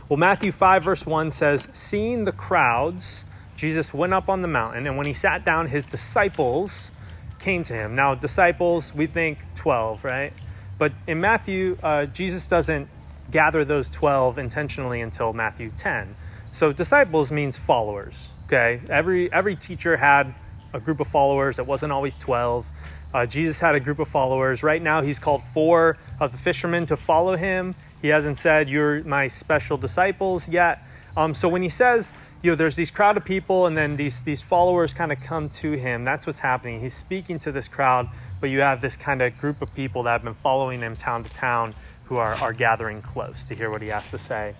Well, 0.09 0.16
Matthew 0.16 0.52
5, 0.52 0.83
verse 0.83 1.07
1 1.07 1.31
says, 1.31 1.69
Seeing 1.73 2.25
the 2.25 2.33
crowds, 2.33 3.25
Jesus 3.57 3.95
went 3.95 4.12
up 4.12 4.28
on 4.28 4.43
the 4.43 4.49
mountain, 4.49 4.87
and 4.87 4.97
when 4.97 5.07
he 5.07 5.14
sat 5.14 5.45
down, 5.45 5.69
his 5.69 5.87
disciples 5.87 6.90
came 7.38 7.62
to 7.64 7.73
him. 7.73 7.95
Now, 7.95 8.14
disciples, 8.14 8.95
we 8.95 9.07
think 9.07 9.38
12, 9.57 10.04
right? 10.04 10.33
But 10.78 10.93
in 11.07 11.21
Matthew, 11.21 11.76
uh, 11.83 12.07
Jesus 12.07 12.49
doesn't 12.49 12.88
gather 13.31 13.64
those 13.64 13.90
12 13.90 14.38
intentionally 14.38 15.00
until 15.00 15.33
Matthew 15.33 15.71
10. 15.76 16.09
So 16.52 16.73
disciples 16.73 17.31
means 17.31 17.57
followers, 17.57 18.31
okay? 18.46 18.80
Every, 18.88 19.32
every 19.32 19.56
teacher 19.56 19.96
had 19.96 20.34
a 20.72 20.80
group 20.80 21.00
of 21.00 21.06
followers. 21.06 21.58
It 21.58 21.66
wasn't 21.66 21.92
always 21.92 22.18
12. 22.18 22.66
Uh, 23.14 23.26
Jesus 23.26 23.60
had 23.60 23.74
a 23.74 23.80
group 23.80 24.00
of 24.00 24.08
followers. 24.08 24.62
Right 24.62 24.82
now, 24.82 25.02
he's 25.02 25.18
called 25.18 25.42
four 25.42 25.96
of 26.20 26.32
the 26.32 26.38
fishermen 26.38 26.86
to 26.86 26.96
follow 26.96 27.36
him. 27.36 27.74
He 28.02 28.08
hasn't 28.08 28.38
said, 28.38 28.68
You're 28.68 29.04
my 29.04 29.28
special 29.28 29.76
disciples 29.76 30.48
yet. 30.48 30.80
Um, 31.16 31.32
so 31.32 31.48
when 31.48 31.62
he 31.62 31.68
says, 31.68 32.12
you 32.44 32.50
know, 32.50 32.56
there's 32.56 32.76
these 32.76 32.90
crowd 32.90 33.16
of 33.16 33.24
people, 33.24 33.64
and 33.64 33.74
then 33.74 33.96
these 33.96 34.22
these 34.22 34.42
followers 34.42 34.92
kind 34.92 35.10
of 35.10 35.20
come 35.22 35.48
to 35.48 35.72
him. 35.72 36.04
That's 36.04 36.26
what's 36.26 36.40
happening. 36.40 36.78
He's 36.78 36.92
speaking 36.92 37.38
to 37.38 37.50
this 37.50 37.68
crowd, 37.68 38.06
but 38.38 38.50
you 38.50 38.60
have 38.60 38.82
this 38.82 38.98
kind 38.98 39.22
of 39.22 39.38
group 39.38 39.62
of 39.62 39.74
people 39.74 40.02
that 40.02 40.10
have 40.12 40.24
been 40.24 40.34
following 40.34 40.80
him 40.80 40.94
town 40.94 41.24
to 41.24 41.32
town, 41.32 41.72
who 42.04 42.18
are 42.18 42.34
are 42.42 42.52
gathering 42.52 43.00
close 43.00 43.46
to 43.46 43.54
hear 43.54 43.70
what 43.70 43.80
he 43.80 43.88
has 43.88 44.10
to 44.10 44.18
say. 44.18 44.54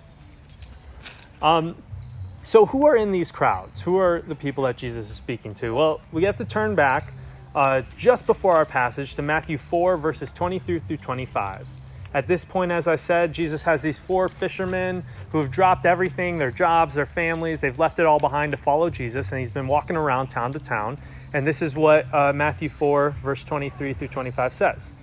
Um, 1.43 1.75
so 2.45 2.67
who 2.67 2.85
are 2.85 2.95
in 2.95 3.11
these 3.11 3.31
crowds? 3.31 3.81
Who 3.81 3.97
are 3.97 4.21
the 4.21 4.35
people 4.35 4.63
that 4.65 4.77
Jesus 4.77 5.09
is 5.09 5.15
speaking 5.15 5.55
to? 5.55 5.73
Well, 5.73 5.99
we 6.13 6.23
have 6.23 6.37
to 6.37 6.45
turn 6.45 6.75
back 6.75 7.11
uh, 7.55 7.81
just 7.97 8.27
before 8.27 8.55
our 8.55 8.65
passage 8.65 9.15
to 9.15 9.21
Matthew 9.21 9.57
4, 9.57 9.97
verses 9.97 10.31
23 10.31 10.77
through 10.77 10.97
25. 10.97 11.67
At 12.13 12.27
this 12.27 12.45
point, 12.45 12.71
as 12.71 12.87
I 12.87 12.97
said, 12.97 13.33
Jesus 13.33 13.63
has 13.63 13.81
these 13.81 13.97
four 13.97 14.29
fishermen 14.29 15.03
who 15.31 15.39
have 15.41 15.51
dropped 15.51 15.85
everything 15.85 16.37
their 16.37 16.51
jobs, 16.51 16.95
their 16.95 17.05
families, 17.05 17.61
they've 17.61 17.77
left 17.77 17.97
it 17.97 18.05
all 18.05 18.19
behind 18.19 18.51
to 18.51 18.57
follow 18.57 18.89
Jesus, 18.89 19.31
and 19.31 19.39
he's 19.39 19.53
been 19.53 19.67
walking 19.67 19.97
around 19.97 20.27
town 20.27 20.53
to 20.53 20.59
town. 20.59 20.97
And 21.33 21.45
this 21.45 21.61
is 21.61 21.75
what 21.75 22.05
uh, 22.13 22.31
Matthew 22.31 22.69
4, 22.69 23.09
verse 23.09 23.43
23 23.43 23.93
through 23.93 24.07
25 24.09 24.53
says. 24.53 24.93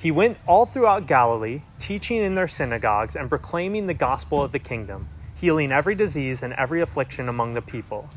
He 0.00 0.10
went 0.10 0.38
all 0.46 0.64
throughout 0.64 1.06
Galilee, 1.06 1.60
teaching 1.78 2.18
in 2.18 2.34
their 2.34 2.48
synagogues 2.48 3.14
and 3.14 3.28
proclaiming 3.28 3.86
the 3.86 3.94
gospel 3.94 4.42
of 4.42 4.52
the 4.52 4.58
kingdom, 4.58 5.06
healing 5.40 5.72
every 5.72 5.94
disease 5.94 6.42
and 6.42 6.52
every 6.54 6.80
affliction 6.80 7.28
among 7.28 7.54
the 7.54 7.62
people. 7.62 8.08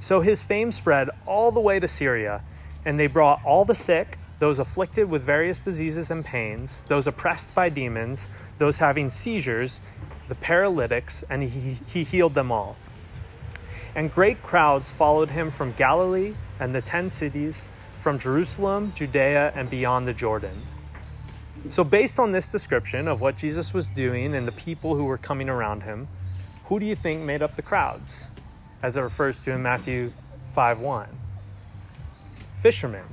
So 0.00 0.20
his 0.20 0.42
fame 0.42 0.72
spread 0.72 1.08
all 1.26 1.50
the 1.50 1.60
way 1.60 1.78
to 1.78 1.88
Syria, 1.88 2.42
and 2.84 2.98
they 2.98 3.06
brought 3.06 3.40
all 3.44 3.64
the 3.64 3.74
sick 3.74 4.16
those 4.40 4.58
afflicted 4.58 5.08
with 5.10 5.22
various 5.22 5.58
diseases 5.58 6.10
and 6.10 6.24
pains, 6.24 6.80
those 6.88 7.06
oppressed 7.06 7.54
by 7.54 7.68
demons, 7.68 8.26
those 8.58 8.78
having 8.78 9.10
seizures, 9.10 9.80
the 10.28 10.34
paralytics, 10.34 11.22
and 11.30 11.42
he, 11.42 11.74
he 11.74 12.02
healed 12.04 12.34
them 12.34 12.50
all. 12.50 12.76
And 13.94 14.12
great 14.12 14.42
crowds 14.42 14.90
followed 14.90 15.28
him 15.28 15.50
from 15.50 15.72
Galilee 15.72 16.32
and 16.58 16.74
the 16.74 16.80
ten 16.80 17.10
cities, 17.10 17.68
from 18.00 18.18
Jerusalem, 18.18 18.92
Judea, 18.96 19.52
and 19.54 19.68
beyond 19.68 20.08
the 20.08 20.14
Jordan. 20.14 20.56
So, 21.68 21.84
based 21.84 22.18
on 22.18 22.32
this 22.32 22.50
description 22.50 23.06
of 23.06 23.20
what 23.20 23.36
Jesus 23.36 23.74
was 23.74 23.86
doing 23.88 24.34
and 24.34 24.48
the 24.48 24.52
people 24.52 24.94
who 24.94 25.04
were 25.04 25.18
coming 25.18 25.50
around 25.50 25.82
him, 25.82 26.06
who 26.70 26.80
do 26.80 26.86
you 26.86 26.94
think 26.94 27.20
made 27.20 27.42
up 27.42 27.56
the 27.56 27.62
crowds, 27.62 28.28
as 28.82 28.96
it 28.96 29.02
refers 29.02 29.44
to 29.44 29.52
in 29.52 29.62
Matthew 29.62 30.08
5 30.54 30.80
1? 30.80 31.08
Fishermen 32.62 33.04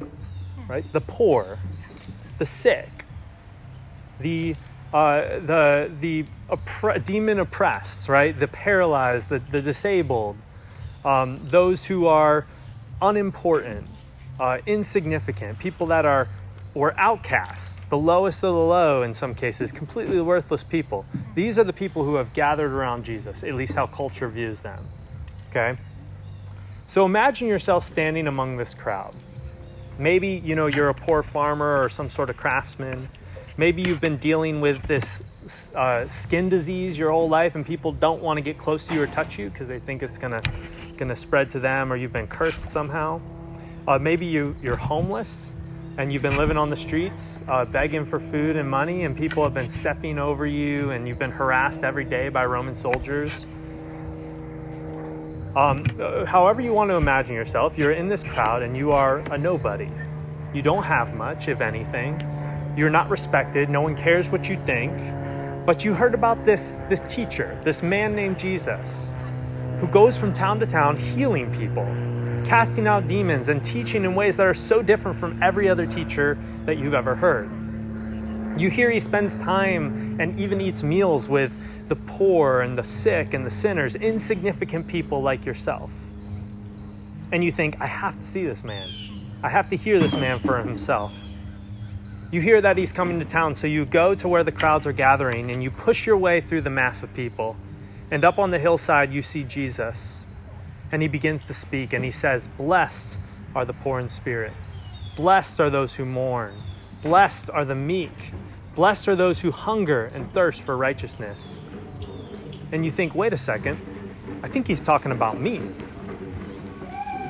right? 0.68 0.84
The 0.92 1.02
poor, 1.02 1.58
the 2.38 2.46
sick, 2.46 2.90
the 4.20 4.56
uh, 4.94 5.22
the 5.40 5.92
the 6.00 6.24
oppre- 6.50 7.04
demon 7.06 7.40
oppressed, 7.40 8.08
right? 8.08 8.38
The 8.38 8.48
paralyzed, 8.48 9.30
the, 9.30 9.40
the 9.40 9.62
disabled, 9.62 10.38
um, 11.04 11.40
those 11.42 11.86
who 11.86 12.08
are 12.08 12.46
unimportant, 13.02 13.86
uh, 14.40 14.60
insignificant, 14.66 15.60
people 15.60 15.88
that 15.88 16.06
are 16.06 16.28
or 16.74 16.94
outcasts, 16.98 17.77
the 17.90 17.98
lowest 17.98 18.44
of 18.44 18.54
the 18.54 18.60
low 18.60 19.02
in 19.02 19.14
some 19.14 19.34
cases, 19.34 19.72
completely 19.72 20.20
worthless 20.20 20.64
people. 20.64 21.06
These 21.36 21.58
are 21.58 21.64
the 21.64 21.74
people 21.74 22.04
who 22.04 22.16
have 22.16 22.34
gathered 22.34 22.72
around 22.72 23.06
Jesus, 23.06 23.44
at 23.44 23.54
least 23.54 23.76
how 23.76 23.88
culture 23.88 24.28
views 24.28 24.62
them. 24.62 24.80
Okay? 25.50 25.78
So 26.88 27.06
imagine 27.06 27.48
yourself 27.48 27.84
standing 27.84 28.28
among 28.28 28.58
this 28.58 28.74
crowd. 28.74 29.14
Maybe, 30.00 30.30
you 30.30 30.56
know, 30.56 30.68
you're 30.68 30.90
a 30.90 30.94
poor 30.94 31.24
farmer 31.24 31.82
or 31.82 31.90
some 31.90 32.10
sort 32.10 32.30
of 32.30 32.38
craftsman. 32.38 33.08
Maybe 33.58 33.82
you've 33.82 34.02
been 34.02 34.18
dealing 34.18 34.62
with 34.62 34.84
this 34.84 35.74
uh, 35.76 36.08
skin 36.10 36.50
disease 36.50 36.98
your 36.98 37.12
whole 37.12 37.30
life 37.30 37.56
and 37.56 37.66
people 37.66 37.94
don't 37.94 38.22
want 38.22 38.38
to 38.38 38.44
get 38.44 38.58
close 38.58 38.86
to 38.88 38.94
you 38.94 39.02
or 39.02 39.08
touch 39.08 39.40
you 39.40 39.50
because 39.50 39.68
they 39.68 39.80
think 39.80 40.04
it's 40.04 40.18
going 40.18 40.40
to 40.40 40.52
going 40.98 41.10
to 41.10 41.16
spread 41.16 41.50
to 41.52 41.60
them 41.60 41.94
or 41.94 41.96
you've 41.96 42.14
been 42.14 42.28
cursed 42.28 42.70
somehow. 42.70 43.22
Uh, 43.88 43.98
maybe 43.98 44.26
you, 44.26 44.56
you're 44.62 44.76
homeless 44.76 45.57
and 45.98 46.14
you've 46.14 46.22
been 46.22 46.38
living 46.38 46.58
on 46.58 46.70
the 46.70 46.78
streets 46.78 47.42
uh, 47.48 47.66
begging 47.66 48.06
for 48.06 48.20
food 48.20 48.56
and 48.56 48.70
money 48.70 49.04
and 49.04 49.18
people 49.18 49.44
have 49.44 49.54
been 49.54 49.70
stepping 49.70 50.20
over 50.20 50.46
you 50.46 50.92
and 50.92 51.08
you've 51.08 51.18
been 51.18 51.32
harassed 51.32 51.84
every 51.84 52.06
day 52.06 52.30
by 52.30 52.46
Roman 52.46 52.76
soldiers. 52.76 53.46
Um, 55.56 55.86
however, 56.26 56.62
you 56.62 56.72
want 56.72 56.92
to 56.92 56.96
imagine 56.96 57.34
yourself, 57.34 57.78
you're 57.80 57.92
in 57.92 58.10
this 58.10 58.24
crowd 58.24 58.62
and 58.62 58.78
you 58.78 58.92
are 58.92 59.20
a 59.32 59.38
nobody. 59.38 59.90
You 60.54 60.62
don't 60.62 60.84
have 60.84 61.16
much, 61.16 61.48
if 61.48 61.62
anything. 61.62 62.22
You're 62.78 62.92
not 62.92 63.10
respected. 63.10 63.70
No 63.70 63.82
one 63.82 63.96
cares 63.96 64.30
what 64.30 64.48
you 64.48 64.56
think. 64.56 64.94
But 65.66 65.84
you 65.84 65.94
heard 65.94 66.14
about 66.14 66.46
this, 66.46 66.76
this 66.90 67.02
teacher, 67.14 67.60
this 67.64 67.82
man 67.82 68.16
named 68.16 68.40
Jesus, 68.40 69.12
who 69.80 69.88
goes 69.88 70.18
from 70.18 70.32
town 70.32 70.60
to 70.60 70.66
town 70.66 70.96
healing 70.96 71.52
people, 71.58 71.86
casting 72.48 72.88
out 72.88 73.06
demons, 73.10 73.50
and 73.50 73.64
teaching 73.66 74.06
in 74.06 74.16
ways 74.16 74.38
that 74.38 74.48
are 74.48 74.54
so 74.54 74.82
different 74.82 75.18
from 75.18 75.42
every 75.44 75.68
other 75.68 75.86
teacher 75.86 76.38
that 76.66 76.78
you've 76.78 76.94
ever 76.94 77.14
heard. 77.14 77.50
You 78.58 78.70
hear 78.70 78.90
he 78.90 79.02
spends 79.02 79.36
time 79.36 80.18
and 80.20 80.40
even 80.40 80.62
eats 80.62 80.82
meals 80.82 81.28
with 81.28 81.90
the 81.90 81.96
poor 81.96 82.62
and 82.62 82.78
the 82.78 82.84
sick 82.84 83.34
and 83.34 83.46
the 83.46 83.52
sinners, 83.52 83.96
insignificant 83.96 84.88
people 84.88 85.22
like 85.22 85.46
yourself. 85.46 85.92
And 87.34 87.44
you 87.44 87.52
think, 87.52 87.82
I 87.82 87.86
have 87.86 88.16
to 88.16 88.26
see 88.26 88.46
this 88.46 88.64
man. 88.64 88.88
I 89.44 89.50
have 89.50 89.70
to 89.70 89.76
hear 89.76 90.00
this 90.00 90.16
man 90.16 90.40
for 90.40 90.58
himself. 90.58 91.14
You 92.32 92.40
hear 92.42 92.62
that 92.62 92.78
he's 92.78 92.94
coming 92.94 93.20
to 93.20 93.26
town, 93.26 93.56
so 93.56 93.68
you 93.68 93.86
go 93.86 94.16
to 94.16 94.28
where 94.28 94.44
the 94.44 94.52
crowds 94.52 94.86
are 94.86 94.94
gathering 94.94 95.52
and 95.52 95.62
you 95.62 95.70
push 95.70 96.06
your 96.06 96.18
way 96.18 96.40
through 96.40 96.62
the 96.62 96.70
mass 96.70 97.04
of 97.04 97.14
people. 97.14 97.58
And 98.10 98.24
up 98.24 98.40
on 98.40 98.52
the 98.52 98.60
hillside, 98.60 99.12
you 99.12 99.22
see 99.22 99.44
Jesus. 99.44 100.27
And 100.92 101.02
he 101.02 101.08
begins 101.08 101.46
to 101.48 101.54
speak 101.54 101.94
and 101.94 102.04
he 102.04 102.12
says, 102.12 102.48
Blessed 102.48 103.20
are 103.56 103.66
the 103.66 103.74
poor 103.74 104.00
in 104.00 104.10
spirit. 104.10 104.54
Blessed 105.16 105.60
are 105.60 105.70
those 105.70 105.96
who 105.96 106.06
mourn. 106.06 106.54
Blessed 107.04 107.50
are 107.50 107.66
the 107.66 107.76
meek. 107.76 108.32
Blessed 108.76 109.08
are 109.08 109.16
those 109.16 109.40
who 109.42 109.52
hunger 109.52 110.10
and 110.14 110.30
thirst 110.32 110.62
for 110.62 110.78
righteousness 110.78 111.64
and 112.72 112.84
you 112.84 112.92
think, 112.92 113.16
wait 113.16 113.34
a 113.34 113.38
second, 113.38 113.78
I 114.44 114.48
think 114.48 114.68
he's 114.68 114.84
talking 114.84 115.12
about 115.12 115.40
me. 115.40 115.62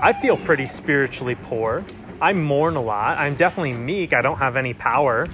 I 0.02 0.14
feel 0.14 0.38
pretty 0.38 0.66
spiritually 0.66 1.36
poor. 1.36 1.84
I 2.22 2.34
mourn 2.34 2.76
a 2.76 2.82
lot. 2.82 3.18
I'm 3.18 3.36
definitely 3.36 3.74
meek. 3.74 4.14
I 4.14 4.22
don't 4.22 4.38
have 4.38 4.56
any 4.56 4.74
power. 4.74 5.28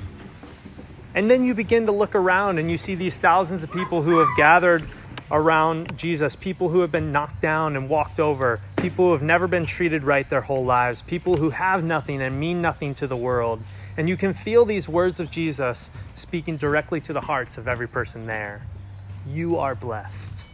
And 1.15 1.29
then 1.29 1.45
you 1.45 1.53
begin 1.53 1.85
to 1.85 1.91
look 1.91 2.15
around 2.15 2.57
and 2.57 2.69
you 2.69 2.77
see 2.77 2.95
these 2.95 3.17
thousands 3.17 3.63
of 3.63 3.71
people 3.71 4.01
who 4.01 4.19
have 4.19 4.29
gathered 4.35 4.83
around 5.31 5.97
Jesus, 5.97 6.35
people 6.35 6.69
who 6.69 6.81
have 6.81 6.91
been 6.91 7.11
knocked 7.11 7.41
down 7.41 7.75
and 7.75 7.89
walked 7.89 8.19
over, 8.19 8.59
people 8.77 9.05
who 9.05 9.11
have 9.13 9.23
never 9.23 9.47
been 9.47 9.65
treated 9.65 10.03
right 10.03 10.29
their 10.29 10.41
whole 10.41 10.65
lives, 10.65 11.01
people 11.01 11.37
who 11.37 11.51
have 11.51 11.83
nothing 11.83 12.21
and 12.21 12.39
mean 12.39 12.61
nothing 12.61 12.93
to 12.95 13.07
the 13.07 13.17
world. 13.17 13.61
And 13.97 14.09
you 14.09 14.17
can 14.17 14.33
feel 14.33 14.65
these 14.65 14.89
words 14.89 15.19
of 15.19 15.29
Jesus 15.31 15.89
speaking 16.15 16.57
directly 16.57 16.99
to 17.01 17.13
the 17.13 17.21
hearts 17.21 17.57
of 17.57 17.67
every 17.67 17.87
person 17.87 18.25
there 18.25 18.61
you 19.27 19.57
are 19.57 19.75
blessed. 19.75 20.45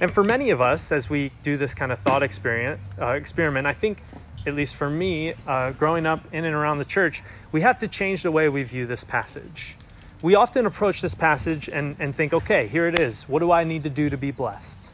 And 0.00 0.10
for 0.10 0.22
many 0.22 0.50
of 0.50 0.60
us, 0.60 0.92
as 0.92 1.08
we 1.08 1.30
do 1.42 1.56
this 1.56 1.74
kind 1.74 1.90
of 1.90 1.98
thought 1.98 2.22
experiment, 2.22 2.80
uh, 3.00 3.08
experiment, 3.08 3.66
I 3.66 3.72
think, 3.72 3.98
at 4.46 4.54
least 4.54 4.76
for 4.76 4.90
me, 4.90 5.34
uh, 5.46 5.72
growing 5.72 6.06
up 6.06 6.20
in 6.32 6.44
and 6.44 6.54
around 6.54 6.78
the 6.78 6.84
church, 6.84 7.22
we 7.50 7.62
have 7.62 7.78
to 7.80 7.88
change 7.88 8.22
the 8.22 8.30
way 8.30 8.48
we 8.48 8.62
view 8.62 8.86
this 8.86 9.04
passage. 9.04 9.76
We 10.22 10.34
often 10.34 10.64
approach 10.64 11.02
this 11.02 11.14
passage 11.14 11.68
and, 11.68 11.94
and 12.00 12.14
think, 12.14 12.32
okay, 12.32 12.66
here 12.68 12.86
it 12.86 12.98
is. 12.98 13.28
What 13.28 13.40
do 13.40 13.52
I 13.52 13.64
need 13.64 13.82
to 13.82 13.90
do 13.90 14.08
to 14.08 14.16
be 14.16 14.30
blessed? 14.30 14.90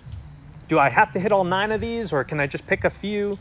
Do 0.69 0.79
I 0.79 0.89
have 0.89 1.13
to 1.13 1.21
hit 1.21 1.33
all 1.33 1.45
nine 1.45 1.71
of 1.71 1.81
these, 1.81 2.13
or 2.13 2.25
can 2.25 2.41
I 2.41 2.47
just 2.47 2.67
pick 2.67 2.85
a 2.85 2.91
few? 2.91 3.39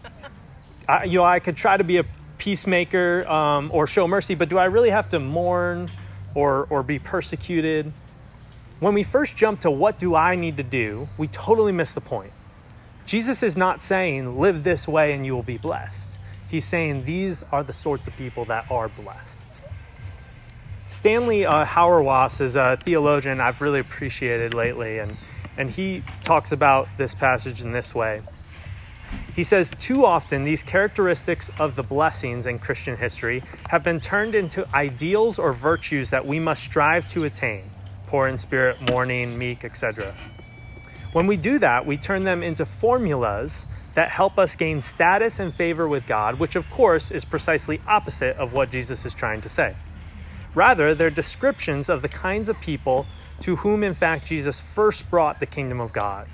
I, 0.87 1.05
you 1.05 1.19
know, 1.19 1.23
I 1.23 1.39
could 1.39 1.57
try 1.57 1.77
to 1.77 1.83
be 1.83 1.97
a 1.97 2.03
peacemaker 2.37 3.27
um, 3.27 3.71
or 3.73 3.87
show 3.87 4.07
mercy, 4.07 4.35
but 4.35 4.49
do 4.49 4.57
I 4.57 4.65
really 4.65 4.89
have 4.89 5.09
to 5.11 5.19
mourn 5.19 5.89
or, 6.35 6.67
or 6.69 6.83
be 6.83 6.99
persecuted? 6.99 7.85
When 8.79 8.93
we 8.93 9.03
first 9.03 9.37
jump 9.37 9.61
to 9.61 9.71
what 9.71 9.97
do 9.97 10.15
I 10.15 10.35
need 10.35 10.57
to 10.57 10.63
do, 10.63 11.07
we 11.17 11.27
totally 11.27 11.71
miss 11.71 11.93
the 11.93 12.01
point. 12.01 12.31
Jesus 13.05 13.43
is 13.43 13.57
not 13.57 13.81
saying 13.81 14.39
live 14.39 14.63
this 14.63 14.87
way 14.87 15.13
and 15.13 15.25
you 15.25 15.33
will 15.33 15.43
be 15.43 15.57
blessed. 15.57 16.19
He's 16.49 16.65
saying 16.65 17.05
these 17.05 17.43
are 17.51 17.63
the 17.63 17.73
sorts 17.73 18.07
of 18.07 18.15
people 18.17 18.45
that 18.45 18.69
are 18.69 18.89
blessed. 18.89 19.40
Stanley 20.91 21.45
uh, 21.45 21.65
Hauerwas 21.65 22.41
is 22.41 22.57
a 22.57 22.75
theologian 22.75 23.39
I've 23.39 23.61
really 23.61 23.79
appreciated 23.79 24.53
lately, 24.53 24.99
and, 24.99 25.15
and 25.57 25.69
he 25.69 26.03
talks 26.25 26.51
about 26.51 26.89
this 26.97 27.15
passage 27.15 27.61
in 27.61 27.71
this 27.71 27.95
way. 27.95 28.19
He 29.33 29.45
says, 29.45 29.71
too 29.71 30.05
often 30.05 30.43
these 30.43 30.63
characteristics 30.63 31.49
of 31.57 31.77
the 31.77 31.81
blessings 31.81 32.45
in 32.45 32.59
Christian 32.59 32.97
history 32.97 33.41
have 33.69 33.85
been 33.85 34.01
turned 34.01 34.35
into 34.35 34.67
ideals 34.75 35.39
or 35.39 35.53
virtues 35.53 36.09
that 36.09 36.25
we 36.25 36.39
must 36.39 36.61
strive 36.61 37.07
to 37.09 37.23
attain 37.23 37.63
poor 38.07 38.27
in 38.27 38.37
spirit, 38.37 38.75
mourning, 38.91 39.37
meek, 39.39 39.63
etc. 39.63 40.13
When 41.13 41.25
we 41.25 41.37
do 41.37 41.57
that, 41.59 41.85
we 41.85 41.95
turn 41.95 42.25
them 42.25 42.43
into 42.43 42.65
formulas 42.65 43.65
that 43.95 44.09
help 44.09 44.37
us 44.37 44.57
gain 44.57 44.81
status 44.81 45.39
and 45.39 45.53
favor 45.53 45.87
with 45.87 46.05
God, 46.05 46.37
which 46.37 46.57
of 46.57 46.69
course 46.69 47.11
is 47.11 47.23
precisely 47.23 47.79
opposite 47.87 48.35
of 48.35 48.53
what 48.53 48.71
Jesus 48.71 49.05
is 49.05 49.13
trying 49.13 49.39
to 49.41 49.49
say. 49.49 49.73
Rather, 50.53 50.93
they're 50.93 51.09
descriptions 51.09 51.89
of 51.89 52.01
the 52.01 52.09
kinds 52.09 52.49
of 52.49 52.59
people 52.59 53.05
to 53.41 53.57
whom, 53.57 53.83
in 53.83 53.93
fact, 53.93 54.27
Jesus 54.27 54.59
first 54.59 55.09
brought 55.09 55.39
the 55.39 55.45
kingdom 55.45 55.79
of 55.79 55.93
God. 55.93 56.27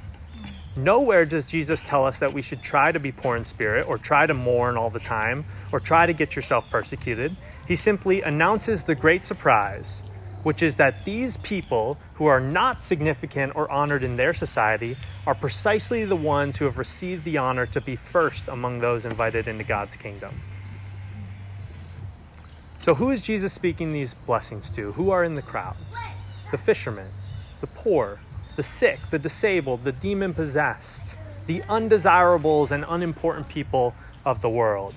Nowhere 0.76 1.26
does 1.26 1.48
Jesus 1.48 1.82
tell 1.84 2.06
us 2.06 2.20
that 2.20 2.34
we 2.34 2.42
should 2.42 2.62
try 2.62 2.92
to 2.92 3.00
be 3.00 3.12
poor 3.12 3.36
in 3.36 3.46
spirit 3.46 3.88
or 3.88 3.98
try 3.98 4.28
to 4.28 4.34
mourn 4.34 4.78
all 4.78 4.92
the 4.92 5.00
time 5.00 5.44
or 5.72 5.80
try 5.80 6.06
to 6.06 6.14
get 6.14 6.36
yourself 6.36 6.70
persecuted. 6.70 7.36
He 7.68 7.76
simply 7.76 8.22
announces 8.22 8.84
the 8.84 8.94
great 8.94 9.24
surprise, 9.24 10.04
which 10.44 10.62
is 10.62 10.76
that 10.76 11.04
these 11.04 11.38
people 11.38 11.98
who 12.16 12.28
are 12.28 12.40
not 12.40 12.82
significant 12.82 13.56
or 13.56 13.70
honored 13.72 14.04
in 14.04 14.18
their 14.18 14.34
society 14.34 14.96
are 15.26 15.36
precisely 15.36 16.06
the 16.06 16.16
ones 16.16 16.58
who 16.58 16.66
have 16.66 16.78
received 16.78 17.24
the 17.24 17.38
honor 17.38 17.66
to 17.66 17.82
be 17.82 17.96
first 17.96 18.48
among 18.48 18.80
those 18.80 19.04
invited 19.04 19.48
into 19.48 19.64
God's 19.64 19.96
kingdom. 19.96 20.34
So, 22.80 22.96
who 22.96 23.10
is 23.10 23.22
Jesus 23.22 23.54
speaking 23.54 23.92
these 23.92 24.14
blessings 24.14 24.70
to? 24.72 24.94
Who 24.94 25.10
are 25.10 25.24
in 25.24 25.36
the 25.36 25.42
crowds? 25.42 25.96
The 26.52 26.58
fishermen, 26.58 27.08
the 27.60 27.68
poor, 27.68 28.20
the 28.56 28.64
sick, 28.64 29.00
the 29.12 29.20
disabled, 29.20 29.84
the 29.84 29.92
demon 29.92 30.34
possessed, 30.34 31.18
the 31.48 31.64
undesirables 31.70 32.72
and 32.72 32.86
unimportant 32.88 33.50
people 33.50 33.94
of 34.26 34.42
the 34.42 34.50
world. 34.50 34.94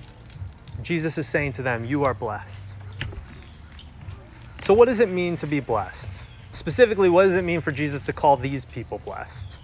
Jesus 0.81 1.17
is 1.17 1.27
saying 1.27 1.53
to 1.53 1.61
them, 1.61 1.85
You 1.85 2.03
are 2.05 2.13
blessed. 2.13 2.75
So, 4.61 4.73
what 4.73 4.85
does 4.85 4.99
it 4.99 5.09
mean 5.09 5.37
to 5.37 5.47
be 5.47 5.59
blessed? 5.59 6.23
Specifically, 6.53 7.09
what 7.09 7.23
does 7.23 7.35
it 7.35 7.43
mean 7.43 7.61
for 7.61 7.71
Jesus 7.71 8.01
to 8.03 8.13
call 8.13 8.37
these 8.37 8.65
people 8.65 9.01
blessed? 9.03 9.57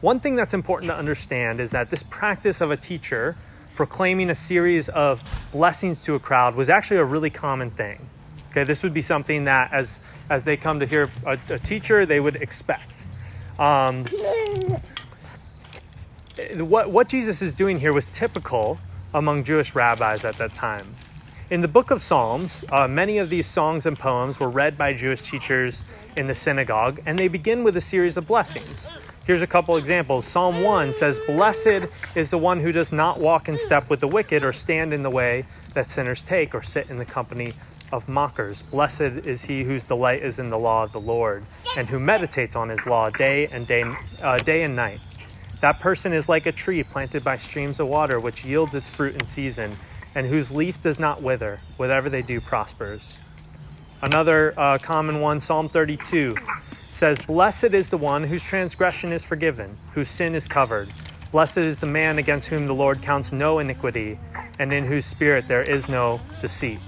One 0.00 0.18
thing 0.18 0.34
that's 0.34 0.54
important 0.54 0.90
to 0.90 0.96
understand 0.96 1.60
is 1.60 1.70
that 1.72 1.90
this 1.90 2.02
practice 2.02 2.60
of 2.60 2.70
a 2.70 2.76
teacher 2.76 3.36
proclaiming 3.80 4.28
a 4.28 4.34
series 4.34 4.90
of 4.90 5.24
blessings 5.52 6.02
to 6.02 6.14
a 6.14 6.18
crowd 6.18 6.54
was 6.54 6.68
actually 6.68 6.98
a 6.98 7.04
really 7.04 7.30
common 7.30 7.70
thing. 7.70 7.98
Okay, 8.50 8.62
this 8.62 8.82
would 8.82 8.92
be 8.92 9.00
something 9.00 9.44
that 9.44 9.72
as 9.72 10.00
as 10.28 10.44
they 10.44 10.54
come 10.54 10.80
to 10.80 10.84
hear 10.84 11.08
a, 11.26 11.38
a 11.48 11.58
teacher, 11.58 12.04
they 12.04 12.20
would 12.20 12.36
expect. 12.36 13.06
Um, 13.58 14.04
what, 16.58 16.90
what 16.90 17.08
Jesus 17.08 17.40
is 17.40 17.54
doing 17.54 17.78
here 17.78 17.94
was 17.94 18.04
typical 18.12 18.78
among 19.14 19.44
Jewish 19.44 19.74
rabbis 19.74 20.26
at 20.26 20.36
that 20.36 20.52
time. 20.52 20.84
In 21.50 21.62
the 21.62 21.68
book 21.68 21.90
of 21.90 22.02
Psalms, 22.02 22.66
uh, 22.70 22.86
many 22.86 23.16
of 23.16 23.30
these 23.30 23.46
songs 23.46 23.86
and 23.86 23.98
poems 23.98 24.38
were 24.38 24.50
read 24.50 24.76
by 24.76 24.92
Jewish 24.92 25.22
teachers 25.22 25.90
in 26.18 26.26
the 26.26 26.34
synagogue, 26.34 27.00
and 27.06 27.18
they 27.18 27.28
begin 27.28 27.64
with 27.64 27.78
a 27.78 27.80
series 27.80 28.18
of 28.18 28.26
blessings. 28.26 28.90
Here's 29.26 29.42
a 29.42 29.46
couple 29.46 29.76
examples. 29.76 30.26
Psalm 30.26 30.62
1 30.62 30.94
says, 30.94 31.20
Blessed 31.26 31.86
is 32.16 32.30
the 32.30 32.38
one 32.38 32.60
who 32.60 32.72
does 32.72 32.90
not 32.90 33.20
walk 33.20 33.48
in 33.48 33.58
step 33.58 33.90
with 33.90 34.00
the 34.00 34.08
wicked, 34.08 34.42
or 34.42 34.52
stand 34.52 34.92
in 34.92 35.02
the 35.02 35.10
way 35.10 35.44
that 35.74 35.86
sinners 35.86 36.22
take, 36.22 36.54
or 36.54 36.62
sit 36.62 36.90
in 36.90 36.96
the 36.96 37.04
company 37.04 37.52
of 37.92 38.08
mockers. 38.08 38.62
Blessed 38.62 39.00
is 39.00 39.44
he 39.44 39.64
whose 39.64 39.84
delight 39.84 40.22
is 40.22 40.38
in 40.38 40.48
the 40.48 40.58
law 40.58 40.84
of 40.84 40.92
the 40.92 41.00
Lord, 41.00 41.44
and 41.76 41.88
who 41.88 42.00
meditates 42.00 42.56
on 42.56 42.70
his 42.70 42.86
law 42.86 43.10
day 43.10 43.46
and 43.48 43.66
day, 43.66 43.84
uh, 44.22 44.38
day 44.38 44.62
and 44.62 44.74
night. 44.74 45.00
That 45.60 45.80
person 45.80 46.14
is 46.14 46.28
like 46.28 46.46
a 46.46 46.52
tree 46.52 46.82
planted 46.82 47.22
by 47.22 47.36
streams 47.36 47.78
of 47.78 47.88
water, 47.88 48.18
which 48.18 48.44
yields 48.46 48.74
its 48.74 48.88
fruit 48.88 49.14
in 49.14 49.26
season, 49.26 49.76
and 50.14 50.26
whose 50.26 50.50
leaf 50.50 50.82
does 50.82 50.98
not 50.98 51.20
wither. 51.20 51.60
Whatever 51.76 52.08
they 52.08 52.22
do 52.22 52.40
prospers. 52.40 53.22
Another 54.02 54.54
uh, 54.56 54.78
common 54.78 55.20
one, 55.20 55.40
Psalm 55.40 55.68
32, 55.68 56.34
says, 56.90 57.20
Blessed 57.20 57.74
is 57.74 57.88
the 57.88 57.96
one 57.96 58.24
whose 58.24 58.42
transgression 58.42 59.12
is 59.12 59.24
forgiven, 59.24 59.76
whose 59.94 60.10
sin 60.10 60.34
is 60.34 60.48
covered. 60.48 60.88
Blessed 61.32 61.58
is 61.58 61.80
the 61.80 61.86
man 61.86 62.18
against 62.18 62.48
whom 62.48 62.66
the 62.66 62.74
Lord 62.74 63.02
counts 63.02 63.32
no 63.32 63.58
iniquity, 63.58 64.18
and 64.58 64.72
in 64.72 64.84
whose 64.84 65.06
spirit 65.06 65.46
there 65.48 65.62
is 65.62 65.88
no 65.88 66.20
deceit. 66.40 66.80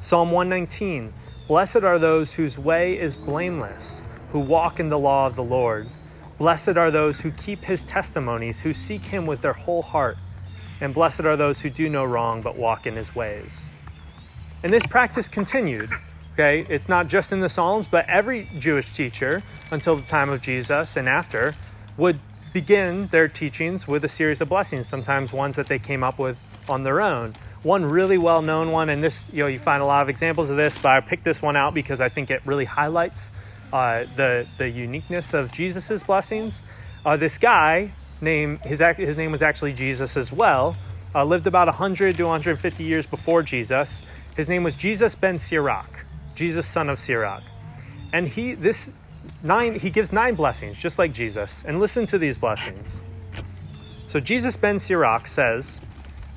Psalm 0.00 0.30
119 0.30 1.12
Blessed 1.48 1.84
are 1.84 1.98
those 1.98 2.34
whose 2.34 2.58
way 2.58 2.98
is 2.98 3.16
blameless, 3.16 4.02
who 4.32 4.40
walk 4.40 4.80
in 4.80 4.88
the 4.88 4.98
law 4.98 5.26
of 5.26 5.36
the 5.36 5.44
Lord. 5.44 5.86
Blessed 6.38 6.76
are 6.76 6.90
those 6.90 7.20
who 7.20 7.30
keep 7.30 7.60
his 7.60 7.86
testimonies, 7.86 8.60
who 8.60 8.74
seek 8.74 9.02
him 9.02 9.26
with 9.26 9.42
their 9.42 9.52
whole 9.52 9.82
heart. 9.82 10.18
And 10.80 10.92
blessed 10.92 11.20
are 11.20 11.36
those 11.36 11.62
who 11.62 11.70
do 11.70 11.88
no 11.88 12.04
wrong 12.04 12.42
but 12.42 12.56
walk 12.56 12.86
in 12.86 12.94
his 12.94 13.14
ways. 13.14 13.70
And 14.62 14.72
this 14.72 14.86
practice 14.86 15.28
continued. 15.28 15.90
Okay, 16.36 16.66
it's 16.68 16.86
not 16.86 17.08
just 17.08 17.32
in 17.32 17.40
the 17.40 17.48
Psalms, 17.48 17.86
but 17.86 18.06
every 18.10 18.46
Jewish 18.58 18.92
teacher 18.92 19.42
until 19.70 19.96
the 19.96 20.06
time 20.06 20.28
of 20.28 20.42
Jesus 20.42 20.94
and 20.94 21.08
after 21.08 21.54
would 21.96 22.18
begin 22.52 23.06
their 23.06 23.26
teachings 23.26 23.88
with 23.88 24.04
a 24.04 24.08
series 24.08 24.42
of 24.42 24.50
blessings, 24.50 24.86
sometimes 24.86 25.32
ones 25.32 25.56
that 25.56 25.66
they 25.66 25.78
came 25.78 26.04
up 26.04 26.18
with 26.18 26.38
on 26.68 26.82
their 26.82 27.00
own. 27.00 27.32
One 27.62 27.86
really 27.86 28.18
well 28.18 28.42
known 28.42 28.70
one, 28.70 28.90
and 28.90 29.02
this, 29.02 29.32
you 29.32 29.44
know, 29.44 29.46
you 29.46 29.58
find 29.58 29.82
a 29.82 29.86
lot 29.86 30.02
of 30.02 30.10
examples 30.10 30.50
of 30.50 30.58
this, 30.58 30.76
but 30.76 30.92
I 30.92 31.00
picked 31.00 31.24
this 31.24 31.40
one 31.40 31.56
out 31.56 31.72
because 31.72 32.02
I 32.02 32.10
think 32.10 32.30
it 32.30 32.42
really 32.44 32.66
highlights 32.66 33.30
uh, 33.72 34.04
the, 34.16 34.46
the 34.58 34.68
uniqueness 34.68 35.32
of 35.32 35.50
Jesus's 35.52 36.02
blessings. 36.02 36.62
Uh, 37.06 37.16
this 37.16 37.38
guy, 37.38 37.92
name, 38.20 38.58
his, 38.58 38.80
his 38.98 39.16
name 39.16 39.32
was 39.32 39.40
actually 39.40 39.72
Jesus 39.72 40.18
as 40.18 40.30
well, 40.30 40.76
uh, 41.14 41.24
lived 41.24 41.46
about 41.46 41.66
100 41.66 42.16
to 42.16 42.24
150 42.24 42.84
years 42.84 43.06
before 43.06 43.42
Jesus. 43.42 44.02
His 44.36 44.50
name 44.50 44.64
was 44.64 44.74
Jesus 44.74 45.14
ben 45.14 45.38
Sirach, 45.38 45.95
Jesus 46.36 46.66
son 46.66 46.88
of 46.88 47.00
Sirach. 47.00 47.42
And 48.12 48.28
he, 48.28 48.54
this 48.54 48.94
nine, 49.42 49.74
he 49.74 49.90
gives 49.90 50.12
nine 50.12 50.34
blessings, 50.34 50.78
just 50.78 50.98
like 50.98 51.12
Jesus. 51.12 51.64
And 51.64 51.80
listen 51.80 52.06
to 52.06 52.18
these 52.18 52.38
blessings. 52.38 53.00
So 54.06 54.20
Jesus 54.20 54.56
ben 54.56 54.78
Sirach 54.78 55.26
says, 55.26 55.80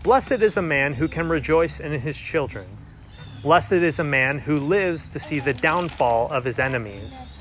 Blessed 0.02 0.42
is 0.42 0.58
a 0.58 0.62
man 0.62 0.94
who 0.94 1.08
can 1.08 1.30
rejoice 1.30 1.80
in 1.80 1.92
his 2.00 2.18
children. 2.18 2.66
Blessed 3.44 3.74
is 3.74 4.00
a 4.00 4.04
man 4.04 4.40
who 4.40 4.58
lives 4.58 5.08
to 5.10 5.20
see 5.20 5.40
the 5.40 5.54
downfall 5.54 6.32
of 6.32 6.46
his 6.46 6.58
enemies. 6.58 7.38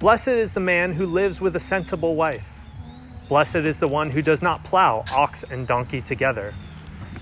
Blessed 0.00 0.28
is 0.28 0.54
the 0.54 0.60
man 0.60 0.94
who 0.94 1.06
lives 1.06 1.40
with 1.40 1.54
a 1.54 1.60
sensible 1.60 2.14
wife. 2.14 2.66
Blessed 3.28 3.56
is 3.56 3.80
the 3.80 3.88
one 3.88 4.10
who 4.10 4.22
does 4.22 4.42
not 4.42 4.64
plow 4.64 5.04
ox 5.12 5.44
and 5.44 5.66
donkey 5.66 6.00
together. 6.00 6.52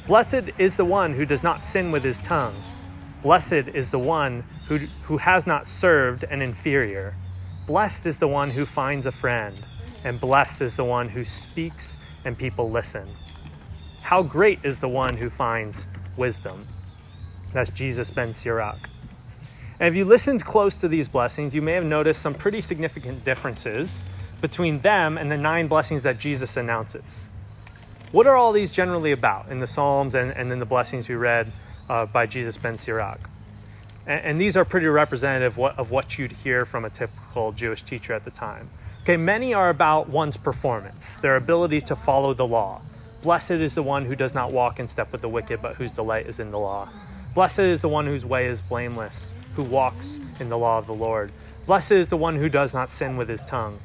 Blessed 0.07 0.51
is 0.59 0.77
the 0.77 0.85
one 0.85 1.13
who 1.13 1.27
does 1.27 1.43
not 1.43 1.63
sin 1.63 1.93
with 1.93 2.03
his 2.03 2.21
tongue. 2.23 2.55
Blessed 3.23 3.69
is 3.75 3.91
the 3.91 3.99
one 3.99 4.43
who, 4.69 4.79
who 5.05 5.17
has 5.19 5.47
not 5.47 5.67
served 5.67 6.25
an 6.25 6.43
inferior. 6.43 7.15
Blessed 7.67 8.07
is 8.07 8.19
the 8.19 8.29
one 8.29 8.51
who 8.51 8.67
finds 8.67 9.07
a 9.07 9.13
friend. 9.13 9.61
And 10.05 10.21
blessed 10.21 10.63
is 10.63 10.77
the 10.77 10.85
one 10.85 11.09
who 11.09 11.25
speaks 11.25 11.99
and 12.25 12.39
people 12.39 12.71
listen. 12.71 13.09
How 14.03 14.23
great 14.23 14.65
is 14.65 14.81
the 14.81 14.89
one 14.89 15.17
who 15.17 15.31
finds 15.31 15.87
wisdom? 16.17 16.67
That's 17.53 17.71
Jesus 17.71 18.11
ben 18.11 18.33
Sirach. 18.33 18.89
And 19.81 19.89
if 19.89 19.95
you 19.95 20.05
listened 20.05 20.45
close 20.45 20.81
to 20.81 20.89
these 20.89 21.09
blessings, 21.09 21.55
you 21.55 21.63
may 21.63 21.73
have 21.73 21.85
noticed 21.85 22.21
some 22.21 22.35
pretty 22.35 22.61
significant 22.61 23.25
differences 23.25 24.05
between 24.41 24.81
them 24.81 25.17
and 25.17 25.31
the 25.31 25.37
nine 25.37 25.67
blessings 25.67 26.03
that 26.03 26.19
Jesus 26.19 26.57
announces. 26.57 27.29
What 28.13 28.27
are 28.27 28.37
all 28.37 28.53
these 28.53 28.73
generally 28.73 29.13
about 29.13 29.49
in 29.49 29.61
the 29.61 29.67
Psalms 29.67 30.15
and, 30.15 30.31
and 30.33 30.51
in 30.53 30.59
the 30.59 30.67
blessings 30.67 31.09
we 31.09 31.15
read 31.15 31.47
uh, 31.89 32.07
by 32.07 32.27
Jesus 32.27 32.57
ben 32.57 32.77
Sirach? 32.79 33.21
And, 34.09 34.25
and, 34.25 34.41
these 34.41 34.57
are 34.57 34.65
pretty 34.65 34.87
representative 34.87 35.59
of 35.59 35.93
what 35.93 36.19
you'd 36.19 36.33
hear 36.33 36.65
from 36.65 36.85
a 36.85 36.91
typical 36.91 37.53
Jewish 37.53 37.83
teacher 37.83 38.13
at 38.15 38.25
the 38.25 38.33
time. 38.33 38.67
Okay, 39.03 39.17
many 39.17 39.55
are 39.55 39.71
about 39.71 40.09
one's 40.09 40.37
performance, 40.37 41.17
their 41.17 41.37
ability 41.37 41.81
to 41.83 41.95
follow 41.95 42.35
the 42.35 42.47
law, 42.47 42.81
Blessed 43.23 43.51
is 43.53 43.75
the 43.75 43.83
one 43.83 44.05
who 44.05 44.15
does 44.15 44.33
not 44.33 44.53
walk 44.53 44.79
in 44.79 44.87
step 44.87 45.11
with 45.11 45.23
the 45.23 45.29
wicked, 45.29 45.61
but 45.61 45.75
whose 45.75 45.91
delight 45.91 46.27
is 46.27 46.39
in 46.39 46.53
the 46.53 46.59
law. 46.59 46.89
Blessed 47.35 47.59
is 47.61 47.83
the 47.83 47.89
one 47.89 48.07
whose 48.07 48.25
way 48.25 48.47
is 48.47 48.63
blameless, 48.63 49.35
who 49.57 49.65
walks 49.65 50.21
in 50.39 50.49
the 50.49 50.59
law 50.59 50.79
of 50.79 50.87
the 50.87 50.95
Lord. 50.95 51.33
Blessed 51.67 51.93
is 51.93 52.09
the 52.09 52.17
one 52.17 52.37
who 52.37 52.49
does 52.49 52.73
not 52.73 52.89
sin 52.89 53.17
with 53.17 53.29
his 53.29 53.43
tongue. 53.43 53.79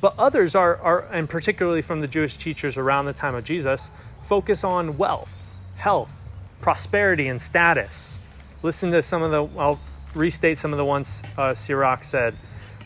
But 0.00 0.14
others 0.18 0.54
are, 0.54 0.76
are, 0.78 1.04
and 1.12 1.28
particularly 1.28 1.82
from 1.82 2.00
the 2.00 2.08
Jewish 2.08 2.36
teachers 2.38 2.78
around 2.78 3.04
the 3.04 3.12
time 3.12 3.34
of 3.34 3.44
Jesus, 3.44 3.90
focus 4.26 4.64
on 4.64 4.96
wealth, 4.96 5.52
health, 5.76 6.58
prosperity, 6.62 7.28
and 7.28 7.42
status. 7.42 8.17
Listen 8.62 8.90
to 8.90 9.02
some 9.02 9.22
of 9.22 9.30
the, 9.30 9.60
I'll 9.60 9.78
restate 10.14 10.58
some 10.58 10.72
of 10.72 10.78
the 10.78 10.84
ones 10.84 11.22
uh, 11.36 11.54
Sirach 11.54 12.02
said. 12.02 12.34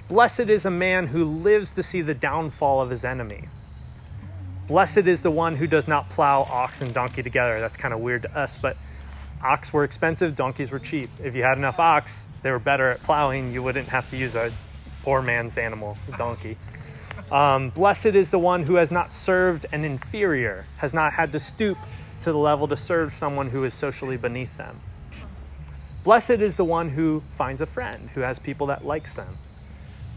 Blessed 0.09 0.41
is 0.41 0.67
a 0.67 0.71
man 0.71 1.07
who 1.07 1.25
lives 1.25 1.75
to 1.77 1.83
see 1.83 2.03
the 2.03 2.15
downfall 2.15 2.83
of 2.83 2.91
his 2.91 3.05
enemy. 3.05 3.45
Blessed 4.69 5.07
is 5.07 5.23
the 5.23 5.31
one 5.31 5.57
who 5.57 5.67
does 5.67 5.89
not 5.89 6.11
plow 6.11 6.43
ox 6.43 6.83
and 6.83 6.93
donkey 6.93 7.23
together. 7.23 7.59
That's 7.59 7.77
kind 7.77 7.95
of 7.95 8.01
weird 8.01 8.23
to 8.23 8.39
us, 8.39 8.59
but 8.59 8.77
ox 9.43 9.73
were 9.73 9.85
expensive, 9.85 10.37
donkeys 10.37 10.71
were 10.71 10.79
cheap. 10.79 11.09
If 11.23 11.35
you 11.35 11.43
had 11.43 11.57
enough 11.57 11.81
ox, 11.81 12.27
they 12.43 12.51
were 12.51 12.59
better 12.59 12.91
at 12.91 13.03
plowing. 13.03 13.53
You 13.53 13.63
wouldn't 13.63 13.89
have 13.89 14.11
to 14.11 14.17
use 14.17 14.35
a 14.35 14.53
poor 15.03 15.23
man's 15.23 15.57
animal, 15.57 15.97
a 16.13 16.17
donkey. 16.17 16.57
Um, 17.31 17.71
blessed 17.71 18.07
is 18.07 18.31
the 18.31 18.39
one 18.39 18.65
who 18.65 18.75
has 18.75 18.91
not 18.91 19.11
served 19.11 19.65
an 19.73 19.85
inferior, 19.85 20.67
has 20.79 20.93
not 20.93 21.15
had 21.15 21.33
to 21.33 21.39
stoop 21.39 21.79
to 22.23 22.33
the 22.33 22.39
level 22.39 22.69
to 22.69 22.77
serve 22.77 23.13
someone 23.15 23.49
who 23.49 23.65
is 23.65 23.73
socially 23.73 24.19
beneath 24.19 24.57
them. 24.59 24.77
Blessed 26.05 26.31
is 26.31 26.57
the 26.57 26.65
one 26.65 26.89
who 26.91 27.21
finds 27.21 27.61
a 27.61 27.67
friend, 27.67 28.11
who 28.15 28.23
has 28.23 28.39
people 28.39 28.67
that 28.67 28.85
likes 28.85 29.15
them. 29.15 29.35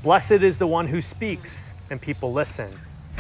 Blessed 0.04 0.32
is 0.44 0.58
the 0.58 0.68
one 0.68 0.88
who 0.88 1.02
speaks 1.02 1.74
and 1.92 2.02
people 2.02 2.34
listen. 2.34 2.72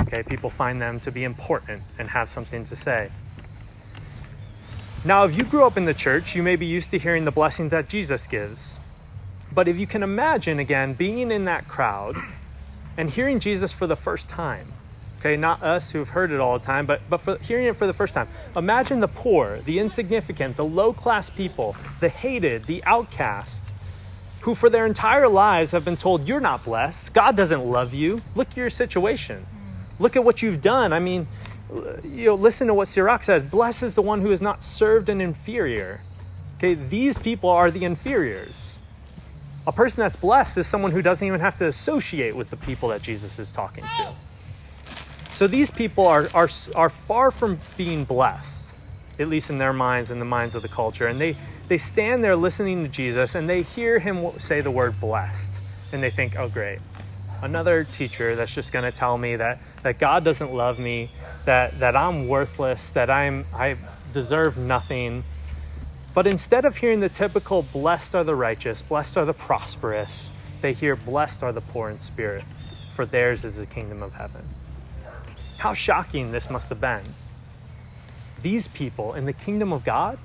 Okay, 0.01 0.23
people 0.23 0.49
find 0.49 0.82
them 0.82 0.99
to 1.01 1.12
be 1.12 1.23
important 1.23 1.84
and 1.99 2.10
have 2.10 2.28
something 2.30 2.65
to 2.65 2.75
say. 2.75 3.10
Now, 5.06 5.25
if 5.25 5.38
you 5.38 5.43
grew 5.43 5.65
up 5.65 5.78
in 5.78 5.86
the 5.86 5.93
church, 5.93 6.36
you 6.36 6.41
may 6.41 6.56
be 6.56 6.65
used 6.65 6.89
to 6.91 6.97
hearing 6.97 7.25
the 7.25 7.32
blessings 7.32 7.69
that 7.69 7.88
Jesus 7.88 8.25
gives. 8.25 8.80
But 9.54 9.67
if 9.67 9.78
you 9.78 9.86
can 9.86 10.01
imagine 10.01 10.58
again 10.58 10.93
being 10.93 11.32
in 11.32 11.45
that 11.45 11.67
crowd 11.67 12.15
and 12.97 13.12
hearing 13.12 13.39
Jesus 13.39 13.71
for 13.71 13.86
the 13.86 13.95
first 13.95 14.28
time, 14.28 14.65
okay, 15.25 15.35
not 15.35 15.63
us 15.63 15.89
who've 15.89 16.09
heard 16.09 16.31
it 16.31 16.39
all 16.39 16.59
the 16.59 16.63
time, 16.63 16.85
but, 16.85 17.01
but 17.09 17.17
for 17.17 17.38
hearing 17.39 17.65
it 17.65 17.75
for 17.75 17.88
the 17.88 17.93
first 17.93 18.13
time, 18.13 18.27
imagine 18.55 18.99
the 18.99 19.07
poor, 19.07 19.57
the 19.59 19.79
insignificant, 19.79 20.55
the 20.55 20.65
low 20.65 20.93
class 20.93 21.31
people, 21.31 21.75
the 21.99 22.09
hated, 22.09 22.65
the 22.65 22.83
outcasts, 22.83 23.71
who 24.41 24.53
for 24.53 24.69
their 24.69 24.85
entire 24.85 25.27
lives 25.27 25.71
have 25.71 25.83
been 25.83 25.97
told, 25.97 26.27
You're 26.27 26.39
not 26.39 26.63
blessed. 26.63 27.15
God 27.15 27.35
doesn't 27.35 27.65
love 27.65 27.95
you. 27.95 28.21
Look 28.35 28.49
at 28.49 28.57
your 28.57 28.69
situation. 28.69 29.43
Look 29.99 30.15
at 30.15 30.23
what 30.23 30.43
you've 30.43 30.61
done. 30.61 30.93
I 30.93 30.99
mean, 30.99 31.25
you 32.03 32.27
know, 32.27 32.35
listen 32.35 32.67
to 32.67 32.75
what 32.75 32.88
Sirach 32.88 33.23
said 33.23 33.49
Blessed 33.49 33.81
is 33.81 33.95
the 33.95 34.03
one 34.03 34.21
who 34.21 34.29
has 34.29 34.41
not 34.41 34.61
served 34.61 35.09
an 35.09 35.19
inferior. 35.19 36.01
Okay, 36.57 36.75
these 36.75 37.17
people 37.17 37.49
are 37.49 37.71
the 37.71 37.83
inferiors. 37.83 38.77
A 39.65 39.71
person 39.71 40.01
that's 40.01 40.15
blessed 40.15 40.59
is 40.59 40.67
someone 40.67 40.91
who 40.91 41.01
doesn't 41.01 41.27
even 41.27 41.39
have 41.39 41.57
to 41.57 41.65
associate 41.65 42.35
with 42.35 42.51
the 42.51 42.57
people 42.57 42.89
that 42.89 43.01
Jesus 43.01 43.39
is 43.39 43.51
talking 43.51 43.83
to. 43.83 44.13
So 45.36 45.48
these 45.48 45.69
people 45.69 46.08
are, 46.08 46.28
are, 46.34 46.50
are 46.76 46.89
far 46.89 47.30
from 47.30 47.60
being 47.78 48.06
blessed, 48.06 48.76
at 49.19 49.28
least 49.28 49.50
in 49.50 49.58
their 49.58 49.74
minds 49.74 50.10
and 50.10 50.19
the 50.19 50.26
minds 50.26 50.56
of 50.56 50.62
the 50.62 50.69
culture. 50.69 51.08
And 51.08 51.19
they, 51.19 51.36
they 51.67 51.78
stand 51.78 52.24
there 52.24 52.36
listening 52.36 52.84
to 52.84 52.89
Jesus 52.89 53.36
and 53.36 53.50
they 53.50 53.62
hear 53.62 54.00
him 54.00 54.32
say 54.39 54.62
the 54.62 54.71
word 54.71 55.00
blessed. 55.00 55.62
And 55.93 56.02
they 56.02 56.10
think, 56.10 56.39
oh, 56.39 56.48
great. 56.48 56.80
Another 57.43 57.84
teacher 57.84 58.36
that's 58.36 58.56
just 58.56 58.71
going 58.71 58.89
to 58.89 58.98
tell 58.98 59.17
me 59.17 59.36
that, 59.36 59.60
that 59.84 60.00
God 60.00 60.24
doesn't 60.24 60.54
love 60.54 60.80
me, 60.80 61.10
that, 61.43 61.80
that 61.80 61.98
I'm 61.98 62.30
worthless, 62.30 62.91
that 62.91 63.10
I'm, 63.10 63.45
I 63.54 63.76
deserve 64.13 64.58
nothing 64.58 65.26
but 66.15 66.26
instead 66.26 66.63
of 66.63 66.78
hearing 66.78 67.02
the 67.02 67.10
typical 67.10 67.62
blessed 67.74 68.15
are 68.15 68.24
the 68.24 68.36
righteous, 68.36 68.82
blessed 68.82 69.17
are 69.17 69.26
the 69.26 69.34
prosperous, 69.34 70.32
they 70.62 70.71
hear 70.71 70.95
blessed 70.95 71.43
are 71.43 71.52
the 71.52 71.60
poor 71.60 71.89
in 71.89 72.00
spirit, 72.00 72.45
for 72.93 73.06
theirs 73.06 73.43
is 73.43 73.58
the 73.58 73.65
kingdom 73.65 74.02
of 74.02 74.13
heaven. 74.13 74.41
How 75.57 75.73
shocking 75.73 76.31
this 76.31 76.49
must 76.49 76.69
have 76.69 76.81
been. 76.81 77.03
These 78.41 78.67
people 78.67 79.13
in 79.13 79.25
the 79.25 79.33
kingdom 79.33 79.73
of 79.73 79.83
God, 79.83 80.19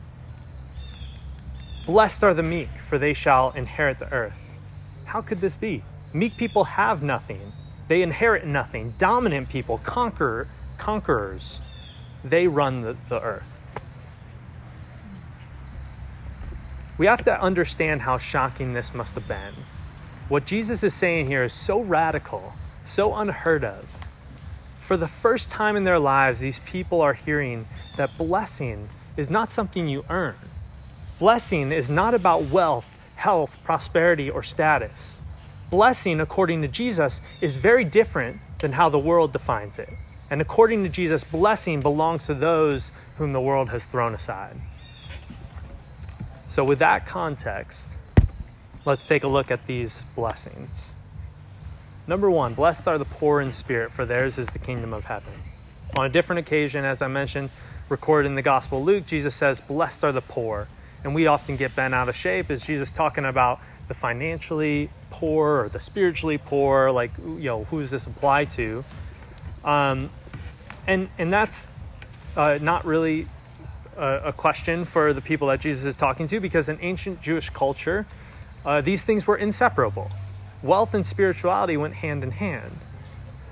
blessed 1.87 2.23
are 2.23 2.35
the 2.35 2.43
meek, 2.43 2.69
for 2.69 2.99
they 2.99 3.15
shall 3.15 3.51
inherit 3.53 3.99
the 3.99 4.13
earth. 4.13 4.59
How 5.07 5.23
could 5.23 5.41
this 5.41 5.57
be? 5.57 5.83
Meek 6.13 6.37
people 6.37 6.65
have 6.65 7.03
nothing. 7.03 7.53
They 7.89 8.03
inherit 8.03 8.47
nothing. 8.47 8.95
Dominant 8.99 9.49
people, 9.49 9.79
conquer, 9.79 10.47
conquerors, 10.79 11.61
they 12.25 12.47
run 12.47 12.83
the, 12.83 12.97
the 13.09 13.21
earth. 13.21 13.57
We 16.99 17.07
have 17.07 17.25
to 17.25 17.41
understand 17.41 18.03
how 18.03 18.19
shocking 18.19 18.75
this 18.75 18.95
must 18.95 19.15
have 19.15 19.27
been. 19.27 19.55
What 20.29 20.47
Jesus 20.47 20.83
is 20.83 20.95
saying 20.95 21.27
here 21.27 21.45
is 21.45 21.53
so 21.53 21.81
radical, 21.81 22.53
so 22.85 23.15
unheard 23.15 23.65
of. 23.65 23.90
For 24.91 24.97
the 24.97 25.07
first 25.07 25.53
time 25.53 25.77
in 25.77 25.85
their 25.85 26.01
lives, 26.01 26.41
these 26.41 26.59
people 26.59 27.01
are 27.01 27.13
hearing 27.13 27.67
that 27.97 28.19
blessing 28.19 28.89
is 29.17 29.31
not 29.31 29.53
something 29.53 29.89
you 29.89 30.05
earn. 30.11 30.35
Blessing 31.21 31.71
is 31.71 31.89
not 31.89 32.13
about 32.13 32.47
wealth, 32.47 32.99
health, 33.15 33.63
prosperity, 33.63 34.29
or 34.29 34.43
status. 34.43 35.23
Blessing, 35.71 36.21
according 36.21 36.63
to 36.63 36.67
Jesus, 36.67 37.21
is 37.41 37.55
very 37.55 37.85
different 37.85 38.39
than 38.59 38.73
how 38.73 38.89
the 38.89 38.99
world 38.99 39.33
defines 39.33 39.79
it. 39.79 39.91
And 40.29 40.41
according 40.41 40.83
to 40.83 40.89
Jesus, 40.89 41.23
blessing 41.23 41.81
belongs 41.81 42.27
to 42.27 42.35
those 42.35 42.91
whom 43.17 43.33
the 43.33 43.41
world 43.41 43.69
has 43.69 43.85
thrown 43.85 44.13
aside. 44.13 44.57
So, 46.49 46.65
with 46.65 46.81
that 46.81 47.07
context, 47.07 47.97
let's 48.85 49.07
take 49.07 49.23
a 49.23 49.29
look 49.29 49.53
at 49.53 49.69
these 49.69 50.03
blessings. 50.17 50.95
Number 52.11 52.29
one, 52.29 52.55
blessed 52.55 52.89
are 52.89 52.99
the 52.99 53.05
poor 53.05 53.41
in 53.41 53.53
spirit, 53.53 53.93
for 53.93 54.05
theirs 54.05 54.37
is 54.37 54.49
the 54.49 54.59
kingdom 54.59 54.93
of 54.93 55.05
heaven. 55.05 55.33
On 55.97 56.05
a 56.05 56.09
different 56.09 56.41
occasion, 56.41 56.85
as 56.85 57.03
I 57.03 57.07
mentioned, 57.07 57.51
recorded 57.89 58.27
in 58.27 58.35
the 58.35 58.43
Gospel 58.43 58.79
of 58.79 58.85
Luke, 58.85 59.07
Jesus 59.07 59.33
says, 59.33 59.61
Blessed 59.61 60.03
are 60.03 60.11
the 60.11 60.21
poor. 60.21 60.67
And 61.05 61.15
we 61.15 61.29
often 61.29 61.55
get 61.55 61.77
bent 61.77 61.95
out 61.95 62.09
of 62.09 62.17
shape. 62.17 62.51
Is 62.51 62.67
Jesus 62.67 62.93
talking 62.93 63.25
about 63.25 63.61
the 63.87 63.95
financially 63.95 64.91
poor 65.11 65.61
or 65.61 65.69
the 65.69 65.79
spiritually 65.79 66.37
poor? 66.37 66.91
Like, 66.91 67.13
you 67.17 67.45
know, 67.45 67.63
who 67.63 67.79
does 67.79 67.93
this 67.93 68.09
apply 68.09 68.47
to? 68.57 68.83
Um, 69.63 70.11
and 70.89 71.09
and 71.17 71.33
that's 71.33 71.69
uh, 72.37 72.59
not 72.61 72.85
really 72.85 73.27
a, 73.97 74.21
a, 74.25 74.33
question 74.33 74.85
for 74.85 75.13
the 75.13 75.21
people 75.21 75.47
that 75.47 75.61
Jesus 75.61 75.85
is 75.85 75.95
talking 75.95 76.27
to 76.27 76.41
because 76.41 76.69
in 76.69 76.77
ancient 76.81 77.23
Jewish 77.23 77.51
culture, 77.51 78.05
uh, 78.65 78.81
these 78.81 79.05
things 79.05 79.29
were 79.29 79.37
inseparable. 79.37 80.11
Wealth 80.63 80.95
and 80.95 81.05
spirituality 81.05 81.77
went 81.77 81.95
hand 81.95 82.23
in 82.23 82.33
hand. 82.33 82.73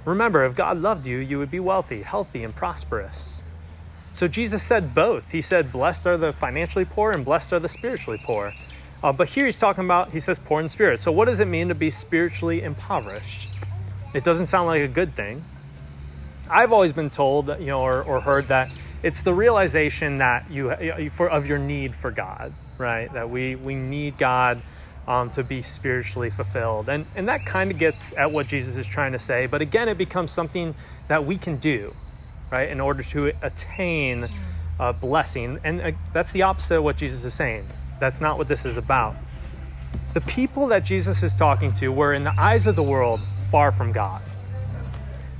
Remember, 0.05 0.44
if 0.44 0.55
God 0.55 0.79
loved 0.79 1.07
you, 1.07 1.18
you 1.18 1.38
would 1.38 1.51
be 1.51 1.61
wealthy, 1.61 2.03
healthy, 2.03 2.44
and 2.44 2.55
prosperous. 2.55 3.42
So 4.14 4.27
Jesus 4.27 4.62
said 4.62 4.94
both. 4.94 5.31
He 5.31 5.40
said, 5.40 5.71
Blessed 5.71 6.07
are 6.07 6.16
the 6.16 6.33
financially 6.33 6.85
poor 6.85 7.12
and 7.12 7.25
blessed 7.25 7.53
are 7.53 7.59
the 7.61 7.68
spiritually 7.68 8.21
poor. 8.23 8.53
Uh, 9.03 9.12
but 9.12 9.29
here 9.29 9.47
he's 9.47 9.59
talking 9.59 9.85
about, 9.85 10.11
he 10.11 10.21
says, 10.21 10.38
poor 10.38 10.61
in 10.61 10.68
spirit. 10.68 10.99
So 10.99 11.12
what 11.12 11.27
does 11.27 11.38
it 11.38 11.47
mean 11.47 11.68
to 11.68 11.75
be 11.75 11.90
spiritually 11.90 12.62
impoverished? 12.62 13.49
It 14.12 14.25
doesn't 14.25 14.47
sound 14.47 14.66
like 14.66 14.83
a 14.83 14.88
good 14.88 15.12
thing. 15.12 15.42
I've 16.51 16.73
always 16.73 16.92
been 16.92 17.11
told, 17.11 17.49
you 17.61 17.66
know, 17.66 17.83
or, 17.83 18.03
or 18.03 18.21
heard 18.21 18.49
that 18.49 18.71
it's 19.03 19.23
the 19.23 19.33
realization 19.33 20.18
that 20.18 20.51
you 20.51 20.75
for 21.11 21.29
of 21.29 21.47
your 21.47 21.59
need 21.59 21.94
for 21.94 22.11
God, 22.11 22.53
right? 22.79 23.12
That 23.12 23.29
we 23.31 23.55
we 23.55 23.75
need 23.75 24.18
God 24.18 24.61
um, 25.09 25.31
to 25.31 25.42
be 25.42 25.62
spiritually 25.62 26.31
fulfilled, 26.31 26.88
and 26.88 27.07
and 27.16 27.29
that 27.29 27.44
kind 27.44 27.71
of 27.71 27.79
gets 27.79 28.16
at 28.16 28.31
what 28.31 28.47
Jesus 28.47 28.77
is 28.77 28.87
trying 28.87 29.12
to 29.12 29.18
say. 29.18 29.47
But 29.47 29.61
again, 29.61 29.88
it 29.88 29.99
becomes 29.99 30.31
something 30.31 30.75
that 31.09 31.25
we 31.25 31.37
can 31.37 31.57
do, 31.57 31.92
right, 32.53 32.68
in 32.68 32.81
order 32.81 33.03
to 33.03 33.33
attain 33.42 34.29
a 34.79 34.92
blessing, 34.92 35.59
and 35.64 35.81
uh, 35.81 35.90
that's 36.12 36.31
the 36.33 36.42
opposite 36.42 36.77
of 36.77 36.85
what 36.85 36.97
Jesus 36.97 37.25
is 37.25 37.35
saying. 37.35 37.64
That's 37.99 38.21
not 38.21 38.38
what 38.38 38.47
this 38.47 38.64
is 38.64 38.77
about. 38.77 39.16
The 40.14 40.21
people 40.21 40.68
that 40.68 40.85
Jesus 40.85 41.25
is 41.25 41.35
talking 41.35 41.73
to 41.75 41.88
were, 41.88 42.14
in 42.14 42.23
the 42.23 42.38
eyes 42.38 42.66
of 42.68 42.77
the 42.77 42.83
world, 42.83 43.21
far 43.51 43.73
from 43.73 43.90
God. 43.90 44.23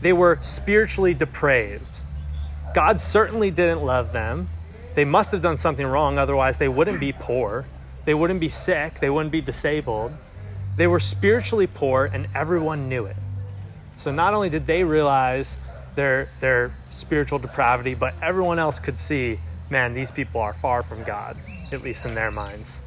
They 0.01 0.13
were 0.13 0.39
spiritually 0.43 1.15
depraved 1.15 1.99
God 2.75 3.01
certainly 3.01 3.51
didn't 3.51 3.83
love 3.83 4.13
them. 4.13 4.49
They 4.95 5.05
must 5.05 5.33
have 5.33 5.41
done 5.41 5.57
something 5.57 5.87
wrong, 5.87 6.19
otherwise, 6.19 6.59
they 6.59 6.69
wouldn't 6.69 7.01
be 7.01 7.13
poor. 7.13 7.65
They 8.09 8.15
wouldn't 8.15 8.41
be 8.41 8.49
sick. 8.49 9.01
They 9.01 9.11
wouldn't 9.11 9.33
be 9.33 9.43
disabled. 9.43 10.13
They 10.79 10.87
were 10.87 10.99
spiritually 10.99 11.67
poor, 11.67 12.07
and 12.11 12.27
everyone 12.35 12.89
knew 12.89 13.05
it. 13.05 13.17
So 13.99 14.11
not 14.11 14.33
only 14.33 14.49
did 14.49 14.67
they 14.67 14.83
realize 14.83 15.59
their, 15.95 16.31
their 16.41 16.71
spiritual 16.89 17.39
depravity, 17.39 17.95
but 17.95 18.15
everyone 18.23 18.59
else 18.59 18.79
could 18.79 18.97
see 18.97 19.39
man, 19.69 19.93
these 19.93 20.11
people 20.11 20.41
are 20.41 20.55
far 20.55 20.83
from 20.83 21.05
God, 21.05 21.37
at 21.71 21.83
least 21.83 22.07
in 22.07 22.15
their 22.15 22.31
minds. 22.31 22.81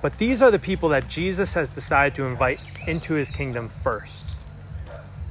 But 0.00 0.16
these 0.16 0.40
are 0.40 0.50
the 0.50 0.58
people 0.58 0.88
that 0.88 1.10
Jesus 1.10 1.52
has 1.52 1.68
decided 1.68 2.16
to 2.16 2.24
invite 2.24 2.58
into 2.86 3.12
his 3.12 3.30
kingdom 3.30 3.68
first. 3.68 4.34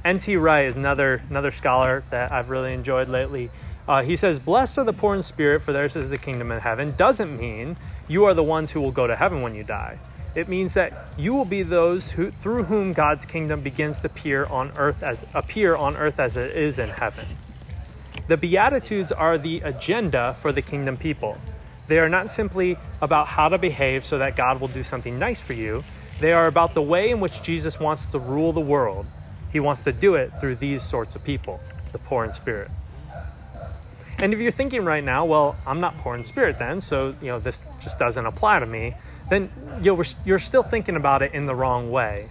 N.T. 0.04 0.36
Wright 0.36 0.66
is 0.66 0.76
another 0.76 1.22
another 1.28 1.50
scholar 1.50 2.04
that 2.10 2.30
I've 2.30 2.50
really 2.50 2.72
enjoyed 2.72 3.08
lately. 3.08 3.50
Uh, 3.88 4.04
he 4.04 4.14
says, 4.14 4.38
"Blessed 4.38 4.78
are 4.78 4.84
the 4.84 4.92
poor 4.92 5.16
in 5.16 5.24
spirit, 5.24 5.62
for 5.62 5.72
theirs 5.72 5.96
is 5.96 6.10
the 6.10 6.18
kingdom 6.18 6.52
of 6.52 6.62
heaven." 6.62 6.94
Doesn't 6.96 7.36
mean 7.36 7.76
you 8.08 8.24
are 8.24 8.34
the 8.34 8.42
ones 8.42 8.72
who 8.72 8.80
will 8.80 8.92
go 8.92 9.06
to 9.06 9.16
heaven 9.16 9.42
when 9.42 9.54
you 9.54 9.64
die. 9.64 9.98
It 10.34 10.48
means 10.48 10.74
that 10.74 10.92
you 11.16 11.34
will 11.34 11.44
be 11.44 11.62
those 11.62 12.12
who, 12.12 12.30
through 12.30 12.64
whom 12.64 12.92
God's 12.92 13.24
kingdom 13.24 13.62
begins 13.62 14.00
to 14.00 14.06
appear 14.06 14.44
on 14.46 14.70
earth 14.76 15.02
as 15.02 15.26
appear 15.34 15.74
on 15.74 15.96
earth 15.96 16.20
as 16.20 16.36
it 16.36 16.54
is 16.56 16.78
in 16.78 16.90
heaven. 16.90 17.24
The 18.28 18.36
Beatitudes 18.36 19.12
are 19.12 19.38
the 19.38 19.60
agenda 19.60 20.36
for 20.40 20.52
the 20.52 20.62
kingdom 20.62 20.96
people. 20.96 21.38
They 21.88 21.98
are 21.98 22.08
not 22.08 22.30
simply 22.30 22.76
about 23.00 23.28
how 23.28 23.48
to 23.48 23.58
behave 23.58 24.04
so 24.04 24.18
that 24.18 24.36
God 24.36 24.60
will 24.60 24.68
do 24.68 24.82
something 24.82 25.18
nice 25.18 25.40
for 25.40 25.52
you. 25.52 25.84
They 26.20 26.32
are 26.32 26.46
about 26.46 26.74
the 26.74 26.82
way 26.82 27.10
in 27.10 27.20
which 27.20 27.42
Jesus 27.42 27.78
wants 27.78 28.06
to 28.12 28.18
rule 28.18 28.52
the 28.52 28.60
world 28.60 29.06
he 29.56 29.60
wants 29.60 29.84
to 29.84 29.92
do 29.92 30.16
it 30.16 30.30
through 30.38 30.56
these 30.56 30.82
sorts 30.82 31.16
of 31.16 31.24
people, 31.24 31.60
the 31.92 31.98
poor 31.98 32.24
in 32.26 32.32
spirit. 32.34 32.68
And 34.18 34.32
if 34.32 34.40
you're 34.40 34.50
thinking 34.50 34.84
right 34.84 35.04
now, 35.04 35.24
well, 35.24 35.56
I'm 35.66 35.80
not 35.80 35.96
poor 35.98 36.14
in 36.14 36.24
spirit 36.24 36.58
then, 36.58 36.80
so 36.80 37.14
you 37.20 37.28
know 37.28 37.38
this 37.38 37.62
just 37.82 37.98
doesn't 37.98 38.24
apply 38.24 38.60
to 38.60 38.66
me, 38.66 38.94
then 39.28 39.50
you 39.80 39.96
know, 39.96 40.02
you're 40.24 40.38
still 40.38 40.62
thinking 40.62 40.96
about 40.96 41.22
it 41.22 41.34
in 41.34 41.46
the 41.46 41.54
wrong 41.54 41.90
way. 41.90 42.28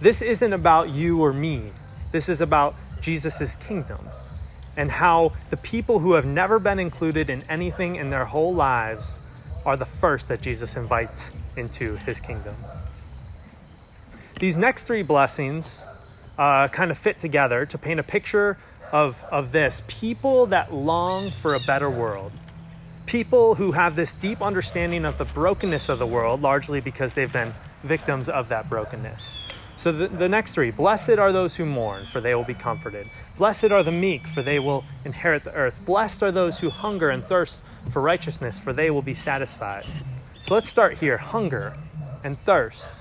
This 0.00 0.22
isn't 0.22 0.52
about 0.52 0.90
you 0.90 1.20
or 1.20 1.32
me. 1.32 1.70
This 2.12 2.28
is 2.28 2.40
about 2.40 2.74
Jesus' 3.00 3.56
kingdom 3.56 3.98
and 4.76 4.90
how 4.90 5.32
the 5.50 5.56
people 5.56 6.00
who 6.00 6.12
have 6.12 6.26
never 6.26 6.58
been 6.58 6.78
included 6.78 7.30
in 7.30 7.40
anything 7.48 7.96
in 7.96 8.10
their 8.10 8.26
whole 8.26 8.54
lives 8.54 9.18
are 9.64 9.76
the 9.76 9.86
first 9.86 10.28
that 10.28 10.40
Jesus 10.40 10.76
invites 10.76 11.32
into 11.56 11.96
his 11.96 12.20
kingdom. 12.20 12.54
These 14.38 14.56
next 14.56 14.84
three 14.84 15.02
blessings 15.02 15.84
uh, 16.38 16.68
kind 16.68 16.90
of 16.90 16.98
fit 16.98 17.18
together 17.18 17.64
to 17.66 17.78
paint 17.78 17.98
a 17.98 18.02
picture 18.02 18.58
of, 18.92 19.24
of 19.30 19.52
this 19.52 19.82
people 19.88 20.46
that 20.46 20.72
long 20.72 21.30
for 21.30 21.54
a 21.54 21.60
better 21.60 21.90
world. 21.90 22.32
People 23.06 23.54
who 23.54 23.72
have 23.72 23.94
this 23.94 24.12
deep 24.12 24.42
understanding 24.42 25.04
of 25.04 25.18
the 25.18 25.24
brokenness 25.24 25.88
of 25.88 25.98
the 25.98 26.06
world, 26.06 26.42
largely 26.42 26.80
because 26.80 27.14
they've 27.14 27.32
been 27.32 27.52
victims 27.82 28.28
of 28.28 28.48
that 28.48 28.68
brokenness. 28.68 29.42
So 29.76 29.92
the, 29.92 30.06
the 30.06 30.28
next 30.28 30.52
three 30.52 30.70
Blessed 30.70 31.10
are 31.10 31.32
those 31.32 31.56
who 31.56 31.64
mourn, 31.64 32.04
for 32.04 32.20
they 32.20 32.34
will 32.34 32.44
be 32.44 32.54
comforted. 32.54 33.06
Blessed 33.36 33.70
are 33.70 33.82
the 33.82 33.92
meek, 33.92 34.26
for 34.26 34.42
they 34.42 34.58
will 34.58 34.84
inherit 35.04 35.44
the 35.44 35.52
earth. 35.52 35.84
Blessed 35.84 36.22
are 36.22 36.32
those 36.32 36.58
who 36.60 36.70
hunger 36.70 37.10
and 37.10 37.22
thirst 37.22 37.60
for 37.92 38.00
righteousness, 38.02 38.58
for 38.58 38.72
they 38.72 38.90
will 38.90 39.02
be 39.02 39.14
satisfied. 39.14 39.84
So 39.84 40.54
let's 40.54 40.68
start 40.68 40.98
here 40.98 41.18
hunger 41.18 41.74
and 42.24 42.38
thirst. 42.38 42.95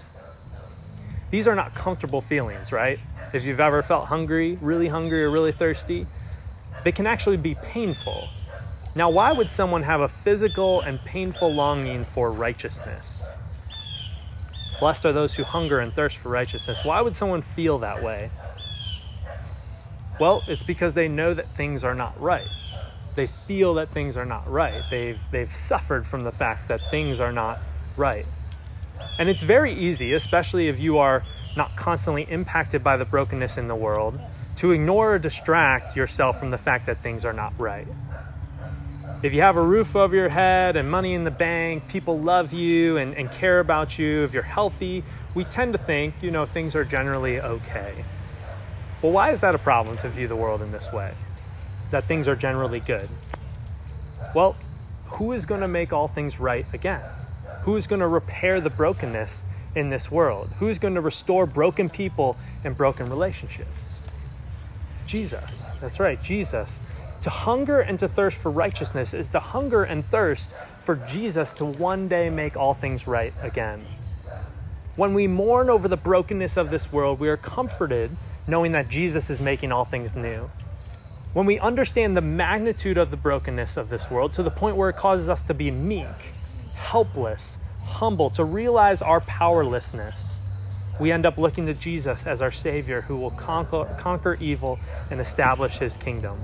These 1.31 1.47
are 1.47 1.55
not 1.55 1.73
comfortable 1.73 2.21
feelings, 2.21 2.71
right? 2.71 3.01
If 3.33 3.43
you've 3.43 3.59
ever 3.59 3.81
felt 3.81 4.05
hungry, 4.05 4.57
really 4.61 4.87
hungry, 4.87 5.23
or 5.23 5.29
really 5.29 5.51
thirsty, 5.51 6.05
they 6.83 6.91
can 6.91 7.07
actually 7.07 7.37
be 7.37 7.55
painful. 7.63 8.27
Now, 8.95 9.09
why 9.09 9.33
would 9.33 9.51
someone 9.51 9.83
have 9.83 10.01
a 10.01 10.07
physical 10.07 10.81
and 10.81 10.99
painful 10.99 11.51
longing 11.53 12.05
for 12.05 12.31
righteousness? 12.31 13.29
Blessed 14.79 15.05
are 15.05 15.11
those 15.11 15.33
who 15.35 15.43
hunger 15.43 15.79
and 15.79 15.91
thirst 15.91 16.17
for 16.17 16.29
righteousness. 16.29 16.85
Why 16.85 17.01
would 17.01 17.15
someone 17.15 17.41
feel 17.41 17.79
that 17.79 18.03
way? 18.03 18.29
Well, 20.19 20.41
it's 20.47 20.63
because 20.63 20.93
they 20.93 21.07
know 21.07 21.33
that 21.33 21.47
things 21.47 21.83
are 21.83 21.93
not 21.93 22.19
right. 22.21 22.47
They 23.15 23.27
feel 23.27 23.73
that 23.75 23.89
things 23.89 24.15
are 24.15 24.25
not 24.25 24.47
right. 24.47 24.81
They've, 24.89 25.19
they've 25.31 25.53
suffered 25.53 26.05
from 26.05 26.23
the 26.23 26.31
fact 26.31 26.67
that 26.67 26.79
things 26.79 27.19
are 27.19 27.31
not 27.31 27.59
right. 27.97 28.25
And 29.19 29.29
it's 29.29 29.41
very 29.41 29.73
easy, 29.73 30.13
especially 30.13 30.67
if 30.67 30.79
you 30.79 30.97
are 30.97 31.23
not 31.55 31.75
constantly 31.75 32.23
impacted 32.23 32.83
by 32.83 32.97
the 32.97 33.05
brokenness 33.05 33.57
in 33.57 33.67
the 33.67 33.75
world, 33.75 34.19
to 34.57 34.71
ignore 34.71 35.15
or 35.15 35.19
distract 35.19 35.95
yourself 35.95 36.39
from 36.39 36.51
the 36.51 36.57
fact 36.57 36.85
that 36.85 36.97
things 36.97 37.25
are 37.25 37.33
not 37.33 37.53
right. 37.57 37.87
If 39.23 39.33
you 39.33 39.41
have 39.41 39.55
a 39.57 39.61
roof 39.61 39.95
over 39.95 40.15
your 40.15 40.29
head 40.29 40.75
and 40.75 40.89
money 40.89 41.13
in 41.13 41.23
the 41.23 41.31
bank, 41.31 41.87
people 41.87 42.19
love 42.19 42.53
you 42.53 42.97
and, 42.97 43.15
and 43.15 43.31
care 43.31 43.59
about 43.59 43.97
you, 43.97 44.23
if 44.23 44.33
you're 44.33 44.43
healthy, 44.43 45.03
we 45.33 45.45
tend 45.45 45.73
to 45.73 45.79
think, 45.79 46.13
you 46.21 46.31
know, 46.31 46.45
things 46.45 46.75
are 46.75 46.83
generally 46.83 47.39
okay. 47.39 47.93
Well, 49.01 49.11
why 49.11 49.31
is 49.31 49.41
that 49.41 49.55
a 49.55 49.57
problem 49.57 49.97
to 49.97 50.09
view 50.09 50.27
the 50.27 50.35
world 50.35 50.61
in 50.61 50.71
this 50.71 50.91
way? 50.91 51.13
That 51.91 52.05
things 52.05 52.27
are 52.27 52.35
generally 52.35 52.79
good? 52.81 53.07
Well, 54.33 54.55
who 55.05 55.31
is 55.31 55.45
going 55.45 55.61
to 55.61 55.67
make 55.67 55.93
all 55.93 56.07
things 56.07 56.39
right 56.39 56.65
again? 56.73 57.01
Who 57.65 57.75
is 57.75 57.87
going 57.87 58.01
to 58.01 58.07
repair 58.07 58.61
the 58.61 58.69
brokenness 58.69 59.41
in 59.75 59.89
this 59.89 60.11
world? 60.11 60.49
Who 60.59 60.67
is 60.67 60.77
going 60.77 60.93
to 60.93 61.01
restore 61.01 61.47
broken 61.47 61.89
people 61.89 62.37
and 62.63 62.77
broken 62.77 63.09
relationships? 63.09 64.07
Jesus. 65.07 65.71
That's 65.81 65.99
right, 65.99 66.21
Jesus. 66.21 66.79
To 67.23 67.31
hunger 67.31 67.79
and 67.79 67.97
to 67.97 68.07
thirst 68.07 68.37
for 68.37 68.51
righteousness 68.51 69.15
is 69.15 69.29
to 69.29 69.39
hunger 69.39 69.83
and 69.83 70.05
thirst 70.05 70.53
for 70.53 70.95
Jesus 71.09 71.53
to 71.53 71.65
one 71.65 72.07
day 72.07 72.29
make 72.29 72.55
all 72.55 72.75
things 72.75 73.07
right 73.07 73.33
again. 73.41 73.83
When 74.95 75.15
we 75.15 75.25
mourn 75.25 75.67
over 75.67 75.87
the 75.87 75.97
brokenness 75.97 76.57
of 76.57 76.69
this 76.69 76.93
world, 76.93 77.19
we 77.19 77.29
are 77.29 77.37
comforted 77.37 78.11
knowing 78.47 78.73
that 78.73 78.89
Jesus 78.89 79.31
is 79.31 79.41
making 79.41 79.71
all 79.71 79.85
things 79.85 80.15
new. 80.15 80.51
When 81.33 81.47
we 81.47 81.57
understand 81.57 82.15
the 82.15 82.21
magnitude 82.21 82.99
of 82.99 83.09
the 83.09 83.17
brokenness 83.17 83.75
of 83.75 83.89
this 83.89 84.11
world 84.11 84.33
to 84.33 84.43
the 84.43 84.51
point 84.51 84.77
where 84.77 84.89
it 84.91 84.95
causes 84.95 85.29
us 85.29 85.41
to 85.47 85.55
be 85.55 85.71
meek, 85.71 86.05
helpless, 86.85 87.57
humble, 87.83 88.29
to 88.29 88.43
realize 88.43 89.01
our 89.01 89.19
powerlessness, 89.21 90.39
we 90.99 91.11
end 91.11 91.25
up 91.25 91.37
looking 91.37 91.65
to 91.65 91.73
Jesus 91.73 92.25
as 92.25 92.41
our 92.41 92.51
Savior 92.51 93.01
who 93.01 93.17
will 93.17 93.31
conquer, 93.31 93.85
conquer 93.99 94.37
evil 94.39 94.79
and 95.09 95.19
establish 95.19 95.77
His 95.79 95.97
kingdom. 95.97 96.37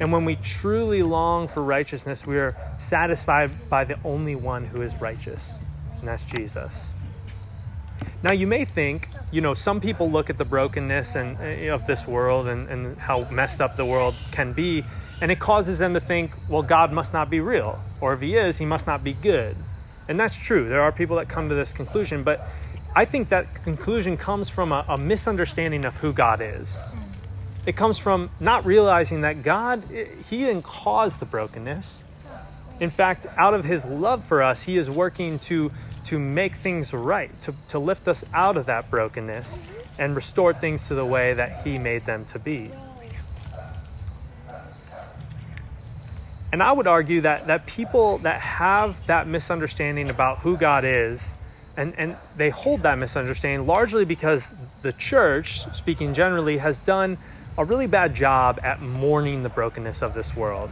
And 0.00 0.12
when 0.12 0.24
we 0.24 0.36
truly 0.36 1.02
long 1.02 1.46
for 1.46 1.62
righteousness, 1.62 2.26
we 2.26 2.38
are 2.38 2.54
satisfied 2.78 3.50
by 3.70 3.84
the 3.84 3.98
only 4.04 4.34
one 4.34 4.64
who 4.64 4.82
is 4.82 5.00
righteous, 5.00 5.62
and 5.98 6.08
that's 6.08 6.24
Jesus. 6.24 6.90
Now, 8.22 8.32
you 8.32 8.46
may 8.46 8.64
think, 8.64 9.08
you 9.30 9.40
know, 9.40 9.54
some 9.54 9.80
people 9.80 10.10
look 10.10 10.28
at 10.28 10.38
the 10.38 10.44
brokenness 10.44 11.14
and, 11.14 11.38
uh, 11.38 11.74
of 11.74 11.86
this 11.86 12.06
world 12.06 12.48
and, 12.48 12.68
and 12.68 12.98
how 12.98 13.30
messed 13.30 13.60
up 13.60 13.76
the 13.76 13.84
world 13.84 14.14
can 14.32 14.52
be, 14.52 14.84
and 15.20 15.30
it 15.30 15.38
causes 15.38 15.78
them 15.78 15.94
to 15.94 16.00
think, 16.00 16.32
well, 16.48 16.62
God 16.62 16.92
must 16.92 17.12
not 17.12 17.30
be 17.30 17.40
real, 17.40 17.78
or 18.00 18.12
if 18.12 18.20
He 18.20 18.36
is, 18.36 18.58
He 18.58 18.66
must 18.66 18.86
not 18.86 19.04
be 19.04 19.12
good. 19.12 19.56
And 20.08 20.18
that's 20.18 20.36
true. 20.36 20.68
There 20.68 20.80
are 20.80 20.92
people 20.92 21.16
that 21.16 21.28
come 21.28 21.48
to 21.48 21.54
this 21.54 21.72
conclusion, 21.72 22.22
but 22.22 22.40
I 22.96 23.04
think 23.04 23.28
that 23.28 23.46
conclusion 23.62 24.16
comes 24.16 24.48
from 24.48 24.72
a, 24.72 24.84
a 24.88 24.98
misunderstanding 24.98 25.84
of 25.84 25.96
who 25.98 26.12
God 26.12 26.40
is. 26.40 26.94
It 27.66 27.76
comes 27.76 27.98
from 27.98 28.30
not 28.40 28.64
realizing 28.64 29.20
that 29.20 29.42
God, 29.42 29.82
He 30.28 30.38
didn't 30.44 30.64
cause 30.64 31.18
the 31.18 31.26
brokenness. 31.26 32.04
In 32.80 32.90
fact, 32.90 33.26
out 33.36 33.54
of 33.54 33.64
His 33.64 33.84
love 33.84 34.24
for 34.24 34.42
us, 34.42 34.62
He 34.62 34.76
is 34.76 34.90
working 34.90 35.38
to 35.40 35.70
to 36.04 36.18
make 36.18 36.54
things 36.54 36.92
right, 36.92 37.30
to, 37.42 37.54
to 37.68 37.78
lift 37.78 38.08
us 38.08 38.24
out 38.34 38.56
of 38.56 38.66
that 38.66 38.90
brokenness 38.90 39.62
and 39.98 40.16
restore 40.16 40.52
things 40.52 40.88
to 40.88 40.94
the 40.94 41.04
way 41.04 41.34
that 41.34 41.64
He 41.64 41.78
made 41.78 42.04
them 42.04 42.24
to 42.24 42.38
be. 42.38 42.70
And 46.52 46.62
I 46.62 46.72
would 46.72 46.86
argue 46.86 47.20
that, 47.20 47.46
that 47.46 47.66
people 47.66 48.18
that 48.18 48.40
have 48.40 49.06
that 49.06 49.26
misunderstanding 49.26 50.10
about 50.10 50.38
who 50.38 50.56
God 50.56 50.84
is, 50.84 51.34
and, 51.76 51.94
and 51.96 52.16
they 52.36 52.50
hold 52.50 52.82
that 52.82 52.98
misunderstanding 52.98 53.66
largely 53.66 54.04
because 54.04 54.52
the 54.82 54.92
church, 54.92 55.64
speaking 55.74 56.12
generally, 56.12 56.58
has 56.58 56.80
done 56.80 57.18
a 57.56 57.64
really 57.64 57.86
bad 57.86 58.14
job 58.14 58.58
at 58.64 58.80
mourning 58.80 59.42
the 59.42 59.48
brokenness 59.48 60.02
of 60.02 60.14
this 60.14 60.34
world. 60.34 60.70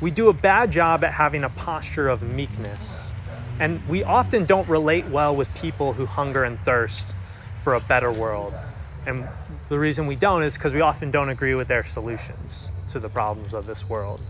We 0.00 0.10
do 0.10 0.28
a 0.28 0.32
bad 0.32 0.70
job 0.70 1.04
at 1.04 1.12
having 1.12 1.44
a 1.44 1.50
posture 1.50 2.08
of 2.08 2.22
meekness. 2.22 3.12
And 3.60 3.86
we 3.88 4.02
often 4.02 4.46
don't 4.46 4.68
relate 4.68 5.06
well 5.08 5.36
with 5.36 5.54
people 5.54 5.92
who 5.92 6.06
hunger 6.06 6.42
and 6.42 6.58
thirst 6.60 7.14
for 7.62 7.74
a 7.74 7.80
better 7.80 8.10
world. 8.10 8.54
And 9.06 9.28
the 9.68 9.78
reason 9.78 10.06
we 10.06 10.16
don't 10.16 10.42
is 10.42 10.54
because 10.54 10.72
we 10.72 10.80
often 10.80 11.10
don't 11.10 11.28
agree 11.28 11.54
with 11.54 11.68
their 11.68 11.84
solutions 11.84 12.68
to 12.90 12.98
the 12.98 13.08
problems 13.08 13.52
of 13.52 13.66
this 13.66 13.88
world. 13.88 14.20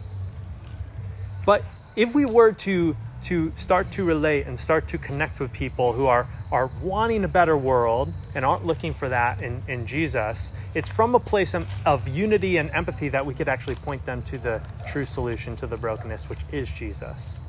But 1.45 1.63
if 1.97 2.15
we 2.15 2.25
were 2.25 2.53
to 2.53 2.97
to 3.25 3.53
start 3.53 3.89
to 3.93 4.05
relate 4.05 4.47
and 4.47 4.59
start 4.59 4.89
to 4.89 4.99
connect 4.99 5.39
with 5.39 5.53
people 5.53 5.93
who 5.93 6.07
are 6.07 6.27
are 6.51 6.69
wanting 6.83 7.25
a 7.25 7.29
better 7.29 7.57
world 7.57 8.13
and 8.35 8.45
aren't 8.45 8.67
looking 8.67 8.93
for 8.93 9.09
that 9.09 9.41
in, 9.41 9.63
in 9.69 9.87
Jesus, 9.87 10.53
it's 10.75 10.89
from 10.89 11.15
a 11.15 11.19
place 11.19 11.55
of, 11.55 11.87
of 11.87 12.07
unity 12.09 12.59
and 12.59 12.71
empathy 12.71 13.09
that 13.09 13.25
we 13.25 13.33
could 13.33 13.49
actually 13.49 13.77
point 13.77 14.05
them 14.05 14.23
to 14.23 14.37
the 14.37 14.61
true 14.87 15.05
solution 15.05 15.57
to 15.57 15.67
the 15.67 15.77
brokenness, 15.79 16.29
which 16.29 16.41
is 16.53 16.71
Jesus. 16.71 17.41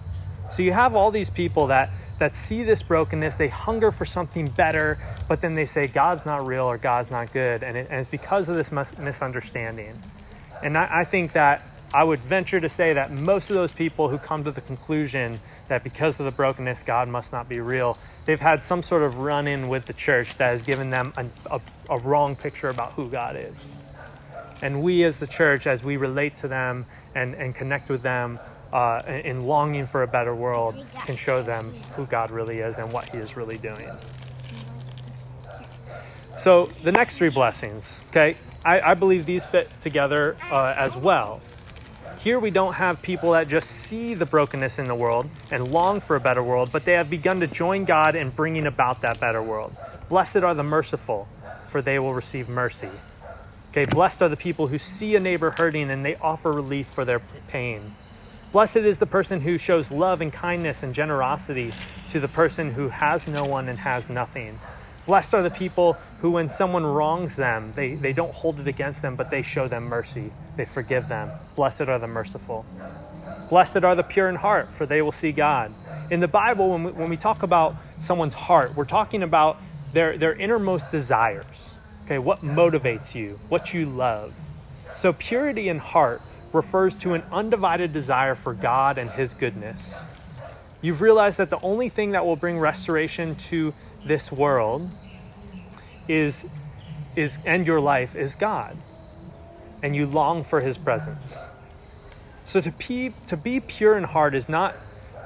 So 0.49 0.61
you 0.63 0.71
have 0.71 0.95
all 0.95 1.11
these 1.11 1.29
people 1.29 1.67
that 1.67 1.89
that 2.19 2.35
see 2.35 2.63
this 2.63 2.83
brokenness, 2.83 3.35
they 3.35 3.47
hunger 3.47 3.91
for 3.91 4.05
something 4.05 4.47
better, 4.47 4.97
but 5.27 5.41
then 5.41 5.55
they 5.55 5.65
say 5.65 5.87
God's 5.87 6.25
not 6.25 6.45
real 6.45 6.65
or 6.65 6.77
God's 6.77 7.09
not 7.09 7.33
good, 7.33 7.63
and, 7.63 7.75
it, 7.75 7.87
and 7.89 7.99
it's 7.99 8.09
because 8.09 8.47
of 8.47 8.55
this 8.55 8.71
mis- 8.71 8.97
misunderstanding. 8.99 9.93
And 10.61 10.77
I, 10.77 10.99
I 10.99 11.03
think 11.05 11.33
that 11.33 11.63
I 11.93 12.03
would 12.03 12.19
venture 12.19 12.59
to 12.59 12.69
say 12.69 12.93
that 12.93 13.11
most 13.11 13.49
of 13.49 13.55
those 13.55 13.71
people 13.71 14.09
who 14.09 14.17
come 14.17 14.43
to 14.45 14.51
the 14.51 14.61
conclusion 14.61 15.39
that 15.67 15.83
because 15.83 16.19
of 16.19 16.25
the 16.25 16.31
brokenness, 16.31 16.83
God 16.83 17.07
must 17.07 17.31
not 17.31 17.47
be 17.47 17.59
real, 17.59 17.97
they've 18.25 18.39
had 18.39 18.63
some 18.63 18.81
sort 18.81 19.03
of 19.03 19.19
run 19.19 19.47
in 19.47 19.69
with 19.69 19.85
the 19.85 19.93
church 19.93 20.37
that 20.37 20.49
has 20.49 20.61
given 20.63 20.89
them 20.89 21.13
a, 21.17 21.25
a, 21.51 21.61
a 21.91 21.99
wrong 21.99 22.35
picture 22.35 22.69
about 22.69 22.93
who 22.93 23.09
God 23.09 23.35
is. 23.35 23.73
And 24.61 24.81
we 24.81 25.03
as 25.03 25.19
the 25.19 25.27
church, 25.27 25.67
as 25.67 25.83
we 25.83 25.97
relate 25.97 26.35
to 26.37 26.47
them 26.47 26.85
and, 27.15 27.35
and 27.35 27.53
connect 27.53 27.89
with 27.89 28.01
them, 28.01 28.39
uh, 28.71 29.03
in 29.23 29.45
longing 29.45 29.85
for 29.85 30.01
a 30.01 30.07
better 30.07 30.33
world 30.33 30.83
can 31.05 31.15
show 31.15 31.43
them 31.43 31.71
who 31.95 32.07
God 32.07 32.31
really 32.31 32.57
is 32.57 32.79
and 32.79 32.91
what 32.91 33.07
He 33.09 33.19
is 33.19 33.37
really 33.37 33.59
doing. 33.59 33.87
So, 36.39 36.65
the 36.81 36.91
next 36.91 37.19
three 37.19 37.29
blessings, 37.29 38.01
okay, 38.09 38.35
I, 38.65 38.81
I 38.81 38.93
believe 38.95 39.27
these 39.27 39.45
fit 39.45 39.69
together 39.79 40.35
uh, 40.49 40.73
as 40.75 40.97
well. 40.97 41.39
Here 42.23 42.39
we 42.39 42.51
don't 42.51 42.75
have 42.75 43.01
people 43.01 43.31
that 43.31 43.49
just 43.49 43.69
see 43.69 44.13
the 44.13 44.25
brokenness 44.25 44.79
in 44.79 44.87
the 44.87 44.95
world 44.95 45.29
and 45.51 45.73
long 45.73 45.99
for 45.99 46.15
a 46.15 46.21
better 46.21 46.41
world, 46.41 46.69
but 46.71 46.85
they 46.85 46.93
have 46.93 47.09
begun 47.09 47.41
to 47.41 47.47
join 47.47 47.83
God 47.83 48.15
in 48.15 48.29
bringing 48.29 48.65
about 48.65 49.01
that 49.01 49.19
better 49.19 49.43
world. 49.43 49.75
Blessed 50.07 50.37
are 50.37 50.53
the 50.53 50.63
merciful, 50.63 51.27
for 51.67 51.81
they 51.81 51.99
will 51.99 52.13
receive 52.13 52.47
mercy. 52.47 52.87
Okay, 53.71 53.83
blessed 53.83 54.21
are 54.21 54.29
the 54.29 54.37
people 54.37 54.67
who 54.67 54.77
see 54.77 55.17
a 55.17 55.19
neighbor 55.19 55.49
hurting 55.49 55.91
and 55.91 56.05
they 56.05 56.15
offer 56.15 56.53
relief 56.53 56.87
for 56.87 57.03
their 57.03 57.19
pain. 57.49 57.93
Blessed 58.53 58.77
is 58.77 58.99
the 58.99 59.05
person 59.05 59.41
who 59.41 59.57
shows 59.57 59.91
love 59.91 60.21
and 60.21 60.31
kindness 60.31 60.81
and 60.81 60.95
generosity 60.95 61.73
to 62.11 62.21
the 62.21 62.29
person 62.29 62.71
who 62.71 62.87
has 62.87 63.27
no 63.27 63.43
one 63.43 63.67
and 63.67 63.79
has 63.79 64.09
nothing. 64.09 64.59
Blessed 65.05 65.33
are 65.33 65.43
the 65.43 65.51
people 65.51 65.93
who, 66.21 66.31
when 66.31 66.47
someone 66.47 66.85
wrongs 66.85 67.35
them, 67.35 67.73
they, 67.75 67.95
they 67.95 68.13
don't 68.13 68.33
hold 68.33 68.59
it 68.59 68.67
against 68.67 69.01
them, 69.01 69.15
but 69.15 69.29
they 69.29 69.41
show 69.41 69.67
them 69.67 69.83
mercy. 69.83 70.31
They 70.55 70.65
forgive 70.65 71.09
them. 71.09 71.29
Blessed 71.55 71.81
are 71.81 71.99
the 71.99 72.07
merciful. 72.07 72.65
Blessed 73.49 73.83
are 73.83 73.95
the 73.95 74.03
pure 74.03 74.29
in 74.29 74.35
heart, 74.35 74.69
for 74.69 74.85
they 74.85 75.01
will 75.01 75.11
see 75.11 75.31
God. 75.31 75.73
In 76.09 76.21
the 76.21 76.27
Bible, 76.27 76.71
when 76.71 76.83
we, 76.83 76.91
when 76.91 77.09
we 77.09 77.17
talk 77.17 77.43
about 77.43 77.73
someone's 77.99 78.33
heart, 78.33 78.75
we're 78.75 78.85
talking 78.85 79.23
about 79.23 79.57
their, 79.91 80.17
their 80.17 80.33
innermost 80.33 80.89
desires. 80.91 81.73
Okay, 82.05 82.19
what 82.19 82.39
motivates 82.39 83.15
you, 83.15 83.39
what 83.49 83.73
you 83.73 83.85
love. 83.85 84.33
So, 84.95 85.13
purity 85.13 85.69
in 85.69 85.79
heart 85.79 86.21
refers 86.51 86.95
to 86.95 87.13
an 87.13 87.23
undivided 87.31 87.93
desire 87.93 88.35
for 88.35 88.53
God 88.53 88.97
and 88.97 89.09
His 89.09 89.33
goodness. 89.33 90.03
You've 90.81 91.01
realized 91.01 91.37
that 91.37 91.49
the 91.49 91.59
only 91.61 91.87
thing 91.89 92.11
that 92.11 92.25
will 92.25 92.35
bring 92.35 92.59
restoration 92.59 93.35
to 93.35 93.73
this 94.05 94.31
world 94.31 94.89
is, 96.07 96.49
is 97.15 97.39
and 97.45 97.65
your 97.65 97.79
life 97.79 98.15
is 98.15 98.35
God. 98.35 98.75
And 99.81 99.95
you 99.95 100.05
long 100.05 100.43
for 100.43 100.61
His 100.61 100.77
presence. 100.77 101.37
So 102.45 102.61
to 102.61 102.71
be, 102.71 103.13
to 103.27 103.37
be 103.37 103.59
pure 103.59 103.97
in 103.97 104.03
heart 104.03 104.35
is 104.35 104.49
not 104.49 104.75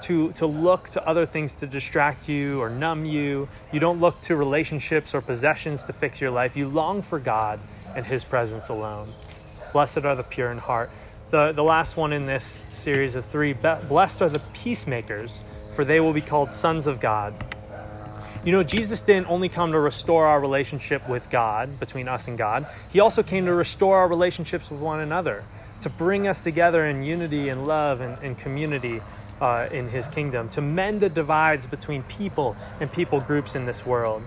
to, 0.03 0.31
to 0.33 0.45
look 0.45 0.89
to 0.89 1.07
other 1.07 1.25
things 1.25 1.55
to 1.55 1.67
distract 1.67 2.29
you 2.29 2.61
or 2.61 2.69
numb 2.69 3.05
you. 3.05 3.47
You 3.71 3.79
don't 3.79 3.99
look 3.99 4.21
to 4.21 4.35
relationships 4.35 5.15
or 5.15 5.21
possessions 5.21 5.83
to 5.83 5.93
fix 5.93 6.21
your 6.21 6.31
life. 6.31 6.55
You 6.55 6.67
long 6.67 7.01
for 7.01 7.19
God 7.19 7.59
and 7.95 8.05
His 8.05 8.23
presence 8.23 8.69
alone. 8.69 9.09
Blessed 9.73 10.05
are 10.05 10.15
the 10.15 10.23
pure 10.23 10.51
in 10.51 10.57
heart. 10.57 10.89
The, 11.29 11.51
the 11.51 11.63
last 11.63 11.97
one 11.97 12.13
in 12.13 12.25
this 12.25 12.45
series 12.45 13.15
of 13.15 13.25
three 13.25 13.53
blessed 13.53 14.21
are 14.21 14.29
the 14.29 14.41
peacemakers, 14.53 15.43
for 15.75 15.83
they 15.83 15.99
will 15.99 16.13
be 16.13 16.21
called 16.21 16.51
sons 16.53 16.87
of 16.87 17.01
God. 17.01 17.33
You 18.47 18.53
know, 18.53 18.63
Jesus 18.63 19.01
didn't 19.01 19.29
only 19.29 19.49
come 19.49 19.73
to 19.73 19.79
restore 19.81 20.25
our 20.25 20.39
relationship 20.39 21.10
with 21.10 21.29
God, 21.29 21.81
between 21.81 22.07
us 22.07 22.29
and 22.29 22.38
God, 22.38 22.65
He 22.93 23.01
also 23.01 23.21
came 23.21 23.45
to 23.45 23.53
restore 23.53 23.97
our 23.97 24.07
relationships 24.07 24.71
with 24.71 24.79
one 24.79 25.01
another, 25.01 25.43
to 25.81 25.89
bring 25.89 26.29
us 26.29 26.45
together 26.45 26.86
in 26.86 27.03
unity 27.03 27.49
and 27.49 27.67
love 27.67 27.99
and, 27.99 28.17
and 28.23 28.39
community 28.39 29.01
uh, 29.41 29.67
in 29.69 29.89
His 29.89 30.07
kingdom, 30.07 30.47
to 30.51 30.62
mend 30.62 31.01
the 31.01 31.10
divides 31.10 31.65
between 31.65 32.03
people 32.03 32.55
and 32.79 32.89
people 32.89 33.19
groups 33.19 33.53
in 33.53 33.65
this 33.65 33.86
world. 33.86 34.23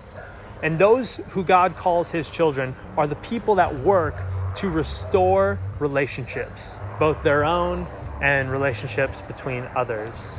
And 0.61 0.77
those 0.77 1.15
who 1.29 1.43
God 1.43 1.75
calls 1.75 2.11
His 2.11 2.29
children 2.29 2.75
are 2.97 3.07
the 3.07 3.15
people 3.15 3.55
that 3.55 3.73
work 3.73 4.13
to 4.57 4.69
restore 4.69 5.57
relationships, 5.79 6.75
both 6.99 7.23
their 7.23 7.43
own 7.43 7.87
and 8.21 8.51
relationships 8.51 9.19
between 9.23 9.63
others. 9.75 10.37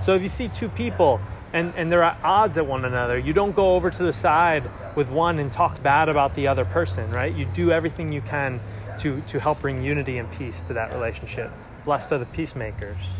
So 0.00 0.14
if 0.14 0.22
you 0.22 0.28
see 0.28 0.46
two 0.46 0.68
people 0.68 1.20
and, 1.52 1.72
and 1.76 1.90
they're 1.90 2.02
at 2.02 2.18
odds 2.22 2.58
at 2.58 2.66
one 2.66 2.84
another, 2.84 3.18
you 3.18 3.32
don't 3.32 3.54
go 3.54 3.74
over 3.74 3.90
to 3.90 4.02
the 4.02 4.12
side 4.12 4.62
with 4.94 5.10
one 5.10 5.38
and 5.38 5.50
talk 5.50 5.82
bad 5.82 6.08
about 6.08 6.34
the 6.34 6.46
other 6.46 6.64
person, 6.64 7.10
right? 7.10 7.34
You 7.34 7.46
do 7.46 7.72
everything 7.72 8.12
you 8.12 8.20
can 8.20 8.60
to, 9.00 9.20
to 9.28 9.40
help 9.40 9.60
bring 9.60 9.82
unity 9.82 10.18
and 10.18 10.30
peace 10.32 10.60
to 10.62 10.74
that 10.74 10.92
relationship. 10.92 11.50
Blessed 11.84 12.12
are 12.12 12.18
the 12.18 12.26
peacemakers. 12.26 13.14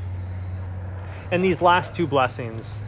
And 1.33 1.45
these 1.45 1.63
last 1.63 1.95
two 1.95 2.07
blessings, 2.07 2.81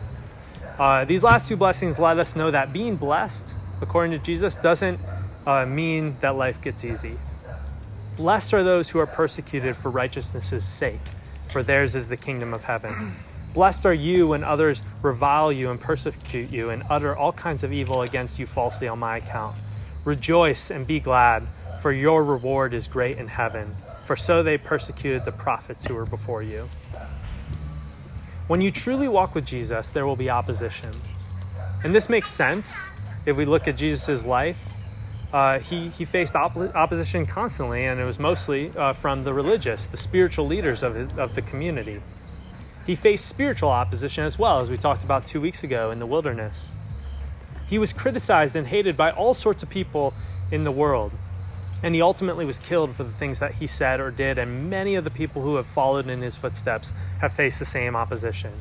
uh, 0.79 1.05
these 1.05 1.23
last 1.23 1.49
two 1.49 1.57
blessings 1.57 1.99
let 1.99 2.19
us 2.19 2.37
know 2.37 2.51
that 2.51 2.73
being 2.73 2.97
blessed, 2.97 3.55
according 3.81 4.13
to 4.13 4.25
Jesus, 4.25 4.55
doesn't 4.57 4.99
uh, 5.47 5.67
mean 5.67 6.17
that 6.21 6.37
life 6.37 6.61
gets 6.63 6.85
easy. 6.85 7.17
Blessed 8.17 8.55
are 8.55 8.63
those 8.63 8.91
who 8.91 8.99
are 8.99 9.07
persecuted 9.07 9.75
for 9.75 9.91
righteousness' 9.91 10.67
sake, 10.69 11.01
for 11.51 11.63
theirs 11.63 11.95
is 11.95 12.09
the 12.09 12.17
kingdom 12.17 12.53
of 12.53 12.65
heaven. 12.65 13.15
Blessed 13.55 13.85
are 13.87 13.95
you 13.95 14.29
when 14.29 14.45
others 14.45 14.83
revile 15.03 15.53
you 15.53 15.71
and 15.71 15.81
persecute 15.81 16.51
you 16.51 16.71
and 16.71 16.83
utter 16.89 17.15
all 17.15 17.33
kinds 17.33 17.65
of 17.65 17.73
evil 17.73 18.03
against 18.03 18.39
you 18.39 18.47
falsely 18.47 18.89
on 18.89 18.99
my 18.99 19.19
account. 19.19 19.57
Rejoice 20.05 20.71
and 20.71 20.87
be 20.87 21.01
glad, 21.01 21.43
for 21.81 21.93
your 21.93 22.25
reward 22.25 22.73
is 22.75 22.87
great 22.87 23.19
in 23.19 23.29
heaven, 23.29 23.75
for 24.05 24.17
so 24.17 24.43
they 24.43 24.57
persecuted 24.59 25.25
the 25.25 25.33
prophets 25.33 25.85
who 25.85 25.95
were 25.95 26.07
before 26.07 26.43
you. 26.43 26.69
When 28.49 28.61
you 28.61 28.71
truly 28.71 29.09
walk 29.09 29.35
with 29.35 29.47
Jesus, 29.47 29.91
there 29.91 30.07
will 30.07 30.17
be 30.17 30.31
opposition. 30.31 30.91
And 31.85 31.95
this 31.95 32.09
makes 32.09 32.31
sense 32.31 32.89
if 33.27 33.37
we 33.37 33.45
look 33.45 33.69
at 33.69 33.77
Jesus' 33.77 34.25
life 34.25 34.73
uh, 35.33 35.59
he, 35.61 35.89
he 35.89 36.05
faced 36.05 36.37
op- 36.37 36.57
opposition 36.57 37.25
constantly, 37.25 37.87
and 37.87 37.99
it 37.99 38.05
was 38.05 38.19
mostly 38.19 38.71
uh, 38.77 38.93
from 38.93 39.25
the 39.25 39.33
religious, 39.33 39.87
the 39.87 39.97
spiritual 39.97 40.47
leaders 40.47 40.83
of, 40.83 40.95
his, 40.95 41.17
of 41.17 41.35
the 41.35 41.43
community. 41.43 42.01
He 42.87 42.97
faced 42.97 43.27
spiritual 43.27 43.71
opposition 43.71 44.25
as 44.25 44.39
well, 44.39 44.61
as 44.61 44.69
we 44.69 44.77
talked 44.77 45.05
about 45.05 45.27
two 45.27 45.41
weeks 45.41 45.63
ago 45.63 45.91
in 45.91 45.99
the 45.99 46.07
wilderness. 46.07 46.69
He 47.69 47.79
was 47.79 47.93
criticized 47.93 48.57
and 48.57 48.67
hated 48.67 48.97
by 48.97 49.11
all 49.13 49.35
sorts 49.35 49.63
of 49.63 49.71
people 49.71 50.15
in 50.51 50.65
the 50.65 50.73
world, 50.73 51.13
and 51.83 51.95
he 51.95 52.03
ultimately 52.03 52.45
was 52.45 52.59
killed 52.59 52.95
for 52.95 53.05
the 53.05 53.11
things 53.11 53.39
that 53.39 53.55
he 53.55 53.67
said 53.67 54.01
or 54.01 54.11
did, 54.11 54.37
and 54.37 54.69
many 54.69 54.95
of 54.97 55.05
the 55.05 55.11
people 55.11 55.43
who 55.43 55.57
have 55.57 55.67
followed 55.67 56.09
in 56.09 56.21
his 56.21 56.37
footsteps 56.37 56.93
have 57.21 57.33
faced 57.33 57.59
the 57.59 57.65
same 57.65 57.97
opposition. 57.97 58.53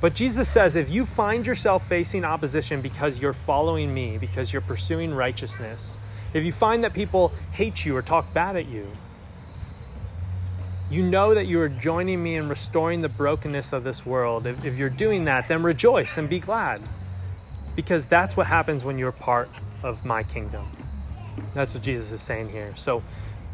But 0.00 0.16
Jesus 0.16 0.48
says 0.48 0.74
if 0.74 0.90
you 0.90 1.06
find 1.06 1.46
yourself 1.46 1.88
facing 1.88 2.24
opposition 2.24 2.80
because 2.80 3.20
you're 3.20 3.32
following 3.32 3.94
me, 3.94 4.18
because 4.18 4.52
you're 4.52 4.60
pursuing 4.60 5.14
righteousness, 5.14 5.96
if 6.34 6.44
you 6.44 6.50
find 6.50 6.82
that 6.82 6.92
people 6.92 7.28
hate 7.52 7.84
you 7.84 7.96
or 7.96 8.02
talk 8.02 8.34
bad 8.34 8.56
at 8.56 8.66
you, 8.66 8.88
you 10.92 11.02
know 11.02 11.34
that 11.34 11.46
you 11.46 11.58
are 11.60 11.70
joining 11.70 12.22
me 12.22 12.36
in 12.36 12.50
restoring 12.50 13.00
the 13.00 13.08
brokenness 13.08 13.72
of 13.72 13.82
this 13.82 14.04
world. 14.04 14.46
If, 14.46 14.62
if, 14.64 14.76
you're 14.76 14.90
doing 14.90 15.24
that, 15.24 15.48
then 15.48 15.62
rejoice 15.62 16.18
and 16.18 16.28
be 16.28 16.38
glad. 16.38 16.82
Because 17.74 18.04
that's 18.04 18.36
what 18.36 18.46
happens 18.46 18.84
when 18.84 18.98
you're 18.98 19.10
part 19.10 19.48
of 19.82 20.04
my 20.04 20.22
kingdom. 20.22 20.66
That's 21.54 21.72
what 21.72 21.82
Jesus 21.82 22.12
is 22.12 22.20
saying 22.20 22.50
here. 22.50 22.74
So, 22.76 23.02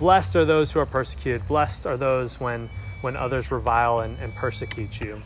blessed 0.00 0.34
are 0.34 0.44
those 0.44 0.72
who 0.72 0.80
are 0.80 0.86
persecuted. 0.86 1.46
Blessed 1.46 1.86
are 1.86 1.96
those 1.96 2.40
when, 2.40 2.68
when 3.02 3.16
others 3.16 3.52
revile 3.52 4.00
and, 4.00 4.18
and 4.18 4.34
persecute 4.34 5.00
you. 5.00 5.22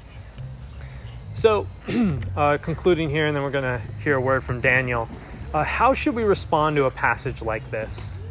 So, 1.35 1.67
uh, 2.37 2.59
concluding 2.61 3.09
here, 3.09 3.27
and 3.27 3.35
then 3.35 3.43
we're 3.43 3.51
going 3.51 3.65
to 3.65 3.81
hear 4.05 4.17
a 4.17 4.21
word 4.21 4.45
from 4.45 4.61
Daniel. 4.61 5.09
Uh, 5.55 5.65
how 5.65 5.95
should 5.95 6.15
we 6.15 6.25
respond 6.25 6.77
to 6.77 6.85
a 6.85 6.91
passage 6.91 7.41
like 7.41 7.71
this? 7.71 8.22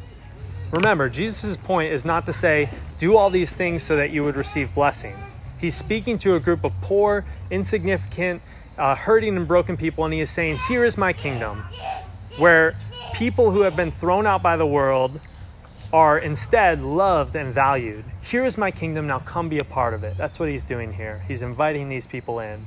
Remember, 0.72 1.10
Jesus' 1.10 1.58
point 1.58 1.92
is 1.92 2.06
not 2.06 2.26
to 2.28 2.34
say, 2.34 2.70
do 2.98 3.18
all 3.18 3.30
these 3.30 3.54
things 3.54 3.84
so 3.84 3.96
that 3.98 4.12
you 4.12 4.24
would 4.24 4.36
receive 4.36 4.74
blessing. 4.74 5.16
He's 5.60 5.76
speaking 5.76 6.18
to 6.20 6.36
a 6.36 6.40
group 6.40 6.64
of 6.64 6.74
poor, 6.82 7.26
insignificant, 7.50 8.42
uh, 8.78 8.96
hurting, 8.96 9.36
and 9.36 9.48
broken 9.48 9.76
people, 9.76 10.06
and 10.06 10.14
he 10.14 10.22
is 10.22 10.30
saying, 10.30 10.58
Here 10.68 10.86
is 10.86 10.98
my 10.98 11.14
kingdom, 11.14 11.64
where 12.38 12.76
people 13.14 13.52
who 13.52 13.62
have 13.62 13.76
been 13.76 13.92
thrown 13.92 14.26
out 14.26 14.42
by 14.42 14.56
the 14.56 14.66
world 14.66 15.20
are 15.94 16.18
instead 16.18 16.82
loved 16.82 17.36
and 17.36 17.54
valued. 17.54 18.06
Here 18.24 18.46
is 18.46 18.58
my 18.58 18.72
kingdom, 18.72 19.08
now 19.08 19.20
come 19.20 19.50
be 19.50 19.60
a 19.60 19.66
part 19.66 19.94
of 19.94 20.04
it. 20.04 20.18
That's 20.18 20.40
what 20.40 20.50
he's 20.50 20.64
doing 20.64 20.94
here. 20.94 21.22
He's 21.28 21.42
inviting 21.42 21.90
these 21.90 22.08
people 22.08 22.40
in. 22.40 22.62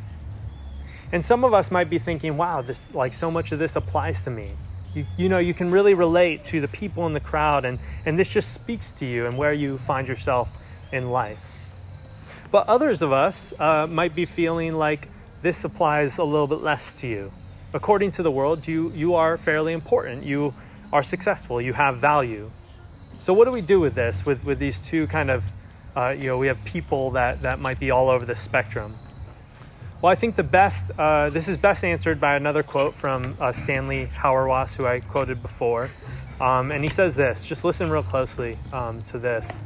And 1.10 1.24
some 1.24 1.42
of 1.42 1.54
us 1.54 1.70
might 1.70 1.88
be 1.88 1.98
thinking, 1.98 2.36
wow, 2.36 2.60
this 2.60 2.94
like 2.94 3.14
so 3.14 3.30
much 3.30 3.50
of 3.52 3.58
this 3.58 3.76
applies 3.76 4.22
to 4.24 4.30
me. 4.30 4.50
You, 4.94 5.07
you 5.16 5.28
know, 5.28 5.38
you 5.38 5.54
can 5.54 5.70
really 5.70 5.94
relate 5.94 6.44
to 6.44 6.61
the 6.61 6.68
people 6.68 7.07
in 7.07 7.14
the 7.14 7.20
crowd, 7.20 7.64
and, 7.64 7.78
and 8.07 8.18
this 8.18 8.28
just 8.28 8.52
speaks 8.52 8.90
to 8.92 9.07
you 9.07 9.26
and 9.26 9.37
where 9.37 9.52
you 9.52 9.78
find 9.78 10.07
yourself 10.07 10.48
in 10.92 11.11
life. 11.11 11.40
But 12.52 12.68
others 12.68 13.02
of 13.02 13.12
us 13.12 13.52
uh, 13.59 13.88
might 13.88 14.14
be 14.14 14.24
feeling 14.24 14.74
like 14.74 15.09
this 15.42 15.64
applies 15.64 16.18
a 16.18 16.24
little 16.24 16.46
bit 16.46 16.61
less 16.61 16.94
to 17.00 17.09
you. 17.09 17.33
According 17.72 18.12
to 18.12 18.22
the 18.22 18.30
world, 18.30 18.68
you, 18.68 18.92
you 18.94 19.14
are 19.14 19.37
fairly 19.37 19.72
important. 19.72 20.22
You 20.22 20.54
are 20.92 21.02
successful. 21.02 21.61
You 21.61 21.72
have 21.72 21.96
value. 21.96 22.50
So, 23.18 23.35
what 23.35 23.46
do 23.46 23.50
we 23.50 23.61
do 23.61 23.80
with 23.80 23.96
this, 23.96 24.24
with, 24.24 24.44
with 24.44 24.61
these 24.61 24.87
two 24.87 25.09
kind 25.09 25.30
of, 25.30 25.50
uh, 25.96 26.14
you 26.16 26.28
know, 26.28 26.38
we 26.38 26.46
have 26.46 26.64
people 26.64 27.11
that, 27.12 27.42
that 27.42 27.59
might 27.59 27.80
be 27.80 27.90
all 27.90 28.09
over 28.09 28.24
the 28.24 28.37
spectrum? 28.37 28.94
Well, 30.04 30.12
I 30.12 30.16
think 30.16 30.36
the 30.36 30.42
best, 30.42 30.90
uh, 30.98 31.30
this 31.30 31.48
is 31.48 31.56
best 31.56 31.82
answered 31.82 32.20
by 32.20 32.36
another 32.36 32.62
quote 32.62 32.92
from 32.92 33.34
uh, 33.40 33.52
Stanley 33.52 34.04
Hauerwas, 34.14 34.76
who 34.76 34.84
I 34.84 35.00
quoted 35.00 35.40
before. 35.40 35.88
Um, 36.38 36.70
and 36.70 36.84
he 36.84 36.90
says 36.90 37.16
this 37.16 37.46
just 37.46 37.64
listen 37.64 37.88
real 37.88 38.02
closely 38.02 38.58
um, 38.70 39.00
to 39.04 39.18
this. 39.18 39.64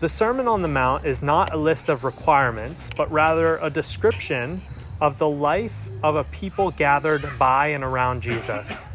The 0.00 0.08
Sermon 0.08 0.48
on 0.48 0.62
the 0.62 0.68
Mount 0.68 1.04
is 1.04 1.20
not 1.20 1.52
a 1.52 1.58
list 1.58 1.90
of 1.90 2.02
requirements, 2.02 2.88
but 2.96 3.12
rather 3.12 3.58
a 3.58 3.68
description 3.68 4.62
of 5.02 5.18
the 5.18 5.28
life 5.28 5.86
of 6.02 6.16
a 6.16 6.24
people 6.24 6.70
gathered 6.70 7.38
by 7.38 7.66
and 7.66 7.84
around 7.84 8.22
Jesus. 8.22 8.88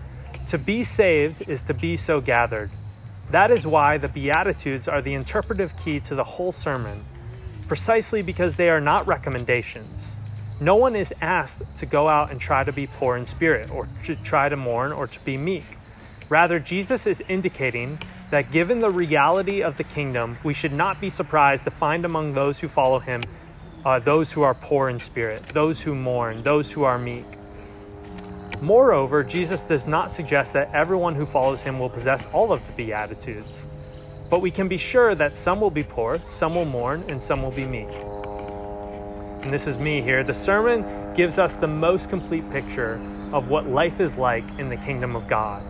To 0.48 0.58
be 0.58 0.84
saved 0.84 1.48
is 1.48 1.62
to 1.62 1.76
be 1.76 1.96
so 1.96 2.20
gathered. 2.20 2.72
That 3.30 3.52
is 3.52 3.68
why 3.68 4.00
the 4.00 4.08
Beatitudes 4.08 4.88
are 4.88 5.04
the 5.04 5.14
interpretive 5.14 5.78
key 5.78 6.00
to 6.00 6.16
the 6.16 6.24
whole 6.24 6.52
sermon, 6.52 7.02
precisely 7.68 8.24
because 8.24 8.56
they 8.56 8.72
are 8.72 8.82
not 8.82 9.06
recommendations. 9.06 10.17
No 10.60 10.76
one 10.76 10.96
is 10.96 11.14
asked 11.22 11.78
to 11.78 11.86
go 11.86 12.08
out 12.08 12.32
and 12.32 12.42
try 12.42 12.64
to 12.64 12.74
be 12.74 12.88
poor 12.88 13.16
in 13.16 13.26
spirit, 13.26 13.70
or 13.72 13.88
to 14.06 14.16
try 14.16 14.50
to 14.50 14.56
mourn, 14.56 14.92
or 14.92 15.06
to 15.08 15.26
be 15.26 15.38
meek. 15.38 15.66
Rather, 16.30 16.60
Jesus 16.60 17.06
is 17.06 17.22
indicating 17.22 18.00
that 18.32 18.52
given 18.52 18.80
the 18.80 18.90
reality 18.90 19.62
of 19.62 19.78
the 19.78 19.84
kingdom, 19.84 20.38
we 20.44 20.54
should 20.54 20.74
not 20.74 21.00
be 21.00 21.10
surprised 21.10 21.64
to 21.64 21.72
find 21.72 22.04
among 22.04 22.34
those 22.34 22.60
who 22.60 22.68
follow 22.68 23.00
him 23.00 23.22
uh, 23.86 24.00
those 24.00 24.34
who 24.34 24.42
are 24.42 24.54
poor 24.54 24.90
in 24.90 25.00
spirit, 25.00 25.42
those 25.50 25.82
who 25.82 25.96
mourn, 25.96 26.44
those 26.44 26.72
who 26.72 26.84
are 26.84 26.98
meek. 26.98 27.26
Moreover, 28.62 29.24
Jesus 29.24 29.64
does 29.64 29.88
not 29.88 30.14
suggest 30.14 30.54
that 30.54 30.74
everyone 30.74 31.16
who 31.16 31.26
follows 31.26 31.62
him 31.62 31.80
will 31.80 31.90
possess 31.90 32.28
all 32.34 32.52
of 32.52 32.66
the 32.68 32.74
Beatitudes. 32.74 33.66
But 34.30 34.42
we 34.42 34.52
can 34.52 34.68
be 34.68 34.78
sure 34.78 35.16
that 35.16 35.36
some 35.36 35.62
will 35.62 35.72
be 35.72 35.84
poor, 35.84 36.20
some 36.28 36.56
will 36.56 36.66
mourn, 36.66 37.04
and 37.08 37.22
some 37.22 37.42
will 37.42 37.52
be 37.52 37.66
meek. 37.66 37.88
And 39.44 39.54
this 39.54 39.68
is 39.68 39.78
me 39.78 40.02
here. 40.02 40.24
The 40.24 40.34
sermon 40.34 40.86
gives 41.16 41.40
us 41.40 41.56
the 41.56 41.68
most 41.68 42.10
complete 42.10 42.50
picture 42.52 43.00
of 43.34 43.50
what 43.50 43.68
life 43.68 44.00
is 44.00 44.18
like 44.18 44.44
in 44.60 44.70
the 44.70 44.78
kingdom 44.78 45.16
of 45.16 45.28
God. 45.28 45.64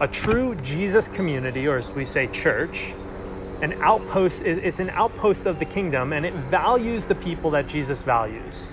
A 0.00 0.08
true 0.08 0.54
Jesus 0.56 1.08
community, 1.08 1.66
or 1.66 1.76
as 1.76 1.90
we 1.90 2.04
say, 2.04 2.26
church, 2.28 2.92
an 3.62 3.72
outpost, 3.74 4.42
it's 4.42 4.80
an 4.80 4.90
outpost 4.90 5.46
of 5.46 5.58
the 5.58 5.64
kingdom, 5.64 6.12
and 6.12 6.26
it 6.26 6.32
values 6.34 7.04
the 7.04 7.14
people 7.14 7.52
that 7.52 7.68
Jesus 7.68 8.02
values. 8.02 8.66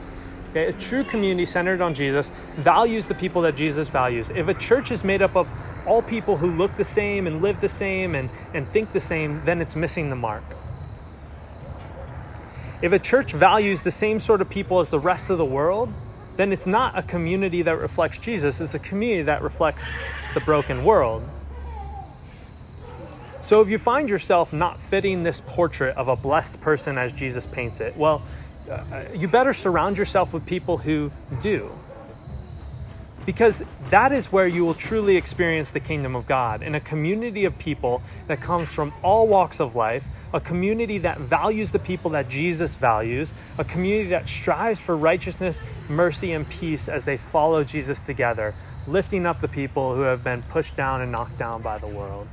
Okay? 0.52 0.66
A 0.66 0.74
true 0.74 1.04
community 1.04 1.46
centered 1.46 1.82
on 1.82 1.94
Jesus 1.94 2.30
values 2.56 3.06
the 3.06 3.14
people 3.14 3.44
that 3.44 3.56
Jesus 3.56 3.88
values. 3.88 4.32
If 4.32 4.48
a 4.48 4.56
church 4.56 4.92
is 4.92 5.04
made 5.04 5.22
up 5.22 5.36
of 5.36 5.48
all 5.86 6.02
people 6.02 6.38
who 6.38 6.48
look 6.48 6.76
the 6.78 6.84
same 6.84 7.28
and 7.28 7.42
live 7.42 7.62
the 7.62 7.70
same 7.70 8.16
and, 8.16 8.30
and 8.54 8.68
think 8.68 8.92
the 8.92 9.00
same, 9.00 9.42
then 9.46 9.62
it's 9.62 9.76
missing 9.76 10.10
the 10.10 10.16
mark. 10.16 10.44
If 12.82 12.94
a 12.94 13.00
church 13.00 13.34
values 13.34 13.84
the 13.84 13.92
same 13.92 14.20
sort 14.20 14.42
of 14.42 14.50
people 14.50 14.80
as 14.80 14.90
the 14.90 15.00
rest 15.00 15.30
of 15.30 15.38
the 15.38 15.46
world, 15.46 15.92
then 16.38 16.54
it's 16.54 16.66
not 16.66 16.98
a 16.98 17.02
community 17.02 17.62
that 17.64 17.78
reflects 17.78 18.18
Jesus, 18.18 18.62
it's 18.62 18.74
a 18.74 18.80
community 18.80 19.24
that 19.24 19.42
reflects 19.42 19.90
the 20.34 20.40
broken 20.40 20.86
world. 20.86 21.24
So 23.42 23.62
if 23.62 23.70
you 23.70 23.78
find 23.78 24.08
yourself 24.08 24.54
not 24.54 24.80
fitting 24.80 25.24
this 25.24 25.42
portrait 25.42 25.98
of 25.98 26.08
a 26.08 26.16
blessed 26.16 26.62
person 26.62 26.98
as 26.98 27.12
Jesus 27.12 27.46
paints 27.46 27.80
it, 27.82 27.98
well, 27.98 28.22
uh, 28.70 29.04
you 29.14 29.28
better 29.28 29.54
surround 29.54 29.98
yourself 29.98 30.34
with 30.34 30.46
people 30.46 30.78
who 30.78 31.12
do. 31.42 31.72
Because 33.26 33.64
that 33.90 34.12
is 34.12 34.32
where 34.32 34.48
you 34.48 34.66
will 34.66 34.74
truly 34.74 35.18
experience 35.18 35.72
the 35.72 35.80
kingdom 35.80 36.16
of 36.16 36.28
God 36.28 36.62
in 36.62 36.76
a 36.76 36.80
community 36.80 37.46
of 37.46 37.58
people 37.60 38.02
that 38.28 38.40
comes 38.40 38.74
from 38.74 38.94
all 39.04 39.28
walks 39.28 39.60
of 39.60 39.76
life, 39.76 40.06
a 40.34 40.40
community 40.40 41.00
that 41.00 41.18
values 41.18 41.72
the 41.72 41.80
people 41.80 42.12
that 42.12 42.30
Jesus 42.30 42.76
values, 42.76 43.34
a 43.58 43.64
community 43.64 44.10
that 44.10 44.28
strives 44.28 44.80
for 44.80 44.96
righteousness, 44.96 45.62
mercy, 45.90 46.34
and 46.34 46.48
peace 46.50 46.88
as 46.88 47.06
they 47.06 47.18
follow 47.18 47.64
Jesus 47.64 48.06
together, 48.06 48.54
lifting 48.88 49.26
up 49.26 49.40
the 49.40 49.48
people 49.48 49.96
who 49.96 50.02
have 50.02 50.24
been 50.24 50.42
pushed 50.42 50.76
down 50.76 51.02
and 51.02 51.12
knocked 51.12 51.38
down 51.40 51.62
by 51.62 51.78
the 51.78 51.94
world. 51.96 52.28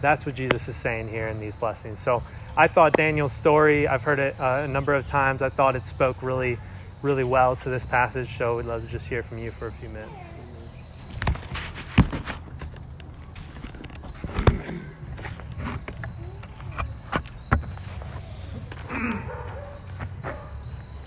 That's 0.00 0.26
what 0.26 0.34
Jesus 0.34 0.68
is 0.68 0.76
saying 0.76 1.08
here 1.08 1.28
in 1.28 1.38
these 1.38 1.54
blessings. 1.54 2.00
So 2.00 2.22
I 2.56 2.68
thought 2.68 2.92
Daniel's 2.92 3.32
story, 3.32 3.86
I've 3.88 4.02
heard 4.02 4.18
it 4.18 4.38
uh, 4.38 4.62
a 4.64 4.68
number 4.68 4.94
of 4.94 5.06
times, 5.06 5.40
I 5.40 5.48
thought 5.48 5.76
it 5.76 5.86
spoke 5.86 6.22
really, 6.22 6.58
really 7.00 7.24
well 7.24 7.56
to 7.56 7.68
this 7.68 7.86
passage. 7.86 8.36
So 8.36 8.56
we'd 8.56 8.66
love 8.66 8.84
to 8.84 8.88
just 8.88 9.08
hear 9.08 9.22
from 9.22 9.38
you 9.38 9.50
for 9.50 9.68
a 9.68 9.72
few 9.72 9.88
minutes. 9.88 10.34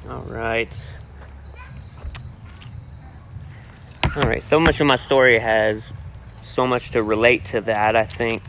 All 0.10 0.22
right. 0.46 0.82
All 4.16 4.22
right, 4.22 4.44
so 4.44 4.60
much 4.60 4.80
of 4.80 4.88
my 4.88 4.96
story 4.96 5.40
has 5.40 5.92
so 6.42 6.66
much 6.66 6.92
to 6.92 7.04
relate 7.04 7.46
to 7.46 7.62
that. 7.62 7.96
I 7.96 8.06
think 8.06 8.44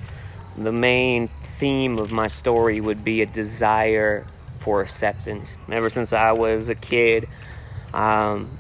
the 0.57 0.73
main 0.73 1.29
theme 1.59 1.99
of 1.99 2.13
my 2.13 2.29
story 2.29 2.81
would 2.81 3.03
be 3.03 3.23
a 3.23 3.27
desire 3.27 4.27
for 4.61 4.81
acceptance. 4.81 5.49
Ever 5.71 5.91
since 5.91 6.13
I 6.13 6.33
was 6.33 6.69
a 6.69 6.75
kid, 6.75 7.29
um, 7.93 8.59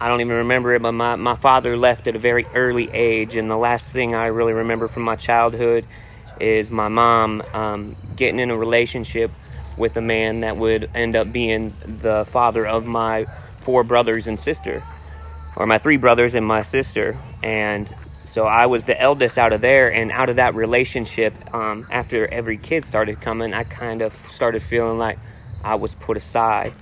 I 0.00 0.08
don't 0.08 0.20
even 0.20 0.36
remember 0.36 0.74
it, 0.74 0.80
but 0.80 0.92
my, 0.92 1.16
my 1.16 1.36
father 1.36 1.76
left 1.76 2.06
at 2.06 2.14
a 2.14 2.18
very 2.18 2.46
early 2.54 2.88
age, 2.92 3.34
and 3.34 3.50
the 3.50 3.56
last 3.56 3.90
thing 3.90 4.14
I 4.14 4.26
really 4.26 4.54
remember 4.54 4.88
from 4.88 5.02
my 5.02 5.16
childhood 5.16 5.84
is 6.40 6.70
my 6.70 6.88
mom 6.88 7.42
um, 7.52 7.96
getting 8.16 8.38
in 8.38 8.50
a 8.50 8.56
relationship 8.56 9.32
with 9.78 9.96
a 9.96 10.00
man 10.00 10.40
that 10.40 10.56
would 10.56 10.90
end 10.94 11.16
up 11.16 11.32
being 11.32 11.74
the 11.86 12.26
father 12.30 12.66
of 12.66 12.84
my 12.84 13.26
four 13.62 13.84
brothers 13.84 14.26
and 14.26 14.38
sister, 14.38 14.82
or 15.56 15.66
my 15.66 15.78
three 15.78 15.96
brothers 15.96 16.34
and 16.34 16.46
my 16.46 16.62
sister. 16.62 17.16
And 17.42 17.92
so 18.26 18.44
I 18.44 18.66
was 18.66 18.84
the 18.84 19.00
eldest 19.00 19.38
out 19.38 19.52
of 19.52 19.60
there, 19.60 19.92
and 19.92 20.10
out 20.12 20.28
of 20.28 20.36
that 20.36 20.54
relationship, 20.54 21.34
um, 21.54 21.86
after 21.90 22.26
every 22.26 22.58
kid 22.58 22.84
started 22.84 23.20
coming, 23.20 23.54
I 23.54 23.64
kind 23.64 24.02
of 24.02 24.14
started 24.34 24.62
feeling 24.62 24.98
like 24.98 25.18
I 25.64 25.76
was 25.76 25.94
put 25.94 26.16
aside. 26.16 26.72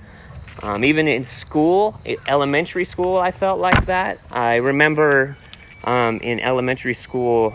Um, 0.61 0.83
even 0.83 1.07
in 1.07 1.23
school, 1.23 2.01
elementary 2.27 2.85
school, 2.85 3.17
I 3.17 3.31
felt 3.31 3.59
like 3.59 3.85
that. 3.85 4.19
I 4.31 4.55
remember 4.55 5.37
um, 5.83 6.17
in 6.17 6.39
elementary 6.39 6.95
school 6.95 7.53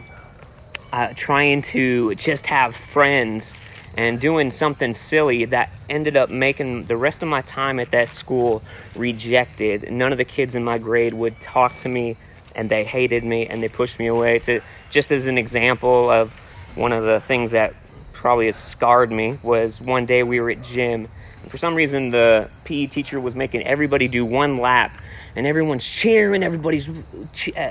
uh, 0.92 1.12
trying 1.16 1.62
to 1.62 2.14
just 2.14 2.46
have 2.46 2.76
friends 2.76 3.52
and 3.96 4.20
doing 4.20 4.50
something 4.50 4.94
silly 4.94 5.44
that 5.46 5.70
ended 5.88 6.16
up 6.16 6.30
making 6.30 6.84
the 6.84 6.96
rest 6.96 7.22
of 7.22 7.28
my 7.28 7.42
time 7.42 7.78
at 7.78 7.90
that 7.90 8.08
school 8.08 8.62
rejected. 8.96 9.90
None 9.92 10.12
of 10.12 10.18
the 10.18 10.24
kids 10.24 10.54
in 10.54 10.64
my 10.64 10.78
grade 10.78 11.14
would 11.14 11.40
talk 11.40 11.78
to 11.80 11.88
me 11.88 12.16
and 12.54 12.70
they 12.70 12.84
hated 12.84 13.24
me 13.24 13.46
and 13.46 13.62
they 13.62 13.68
pushed 13.68 13.98
me 13.98 14.06
away 14.06 14.38
to 14.40 14.60
just 14.90 15.10
as 15.10 15.26
an 15.26 15.38
example 15.38 16.10
of 16.10 16.32
one 16.74 16.92
of 16.92 17.04
the 17.04 17.20
things 17.20 17.50
that 17.50 17.74
probably 18.12 18.46
has 18.46 18.56
scarred 18.56 19.10
me 19.10 19.38
was 19.42 19.80
one 19.80 20.06
day 20.06 20.22
we 20.22 20.40
were 20.40 20.50
at 20.50 20.62
gym 20.62 21.08
and 21.42 21.50
for 21.50 21.58
some 21.58 21.74
reason 21.74 22.10
the 22.10 22.48
PE 22.64 22.86
teacher 22.86 23.20
was 23.20 23.34
making 23.34 23.62
everybody 23.62 24.08
do 24.08 24.24
one 24.24 24.58
lap 24.58 24.92
and 25.34 25.46
everyone's 25.46 25.84
cheering 25.84 26.42
everybody's 26.42 26.88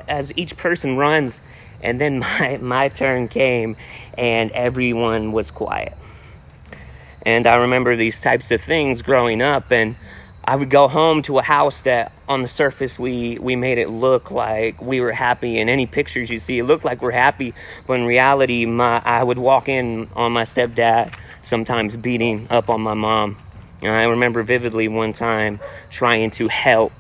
as 0.08 0.32
each 0.36 0.58
person 0.58 0.98
runs 0.98 1.40
and 1.82 2.02
then 2.02 2.20
my 2.20 2.58
my 2.62 2.90
turn 2.90 3.28
came 3.28 3.76
and 4.18 4.52
everyone 4.52 5.32
was 5.32 5.52
quiet 5.52 5.94
and 7.26 7.46
I 7.48 7.56
remember 7.56 7.96
these 7.96 8.20
types 8.20 8.52
of 8.52 8.62
things 8.62 9.02
growing 9.02 9.42
up 9.42 9.72
and 9.72 9.96
I 10.44 10.56
would 10.56 10.72
go 10.72 10.88
home 10.88 11.22
to 11.24 11.38
a 11.38 11.44
house 11.44 11.80
that 11.82 12.12
on 12.28 12.42
the 12.42 12.48
surface 12.48 12.98
we, 12.98 13.38
we 13.38 13.56
made 13.56 13.78
it 13.78 13.90
look 13.90 14.32
like 14.32 14.82
we 14.82 15.00
were 15.00 15.12
happy. 15.12 15.60
And 15.60 15.70
any 15.70 15.86
pictures 15.86 16.30
you 16.30 16.40
see, 16.40 16.60
it 16.60 16.64
looked 16.64 16.84
like 16.84 17.02
we're 17.02 17.12
happy. 17.12 17.54
But 17.86 17.94
in 17.94 18.06
reality, 18.06 18.66
my, 18.66 19.02
I 19.06 19.24
would 19.24 19.38
walk 19.38 19.70
in 19.70 20.10
on 20.16 20.32
my 20.32 20.44
stepdad, 20.46 21.14
sometimes 21.44 21.96
beating 21.96 22.48
up 22.50 22.70
on 22.70 22.82
my 22.82 22.96
mom. 22.96 23.38
And 23.84 23.92
I 23.92 24.04
remember 24.04 24.42
vividly 24.42 24.88
one 24.88 25.14
time 25.14 25.60
trying 25.92 26.32
to 26.32 26.48
help 26.48 26.92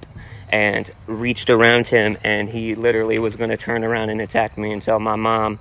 and 0.50 0.92
reached 1.08 1.50
around 1.50 1.88
him, 1.88 2.18
and 2.24 2.50
he 2.50 2.76
literally 2.76 3.18
was 3.18 3.36
going 3.38 3.50
to 3.50 3.58
turn 3.58 3.84
around 3.84 4.10
and 4.10 4.20
attack 4.20 4.58
me 4.58 4.72
until 4.72 5.00
my 5.00 5.16
mom 5.16 5.60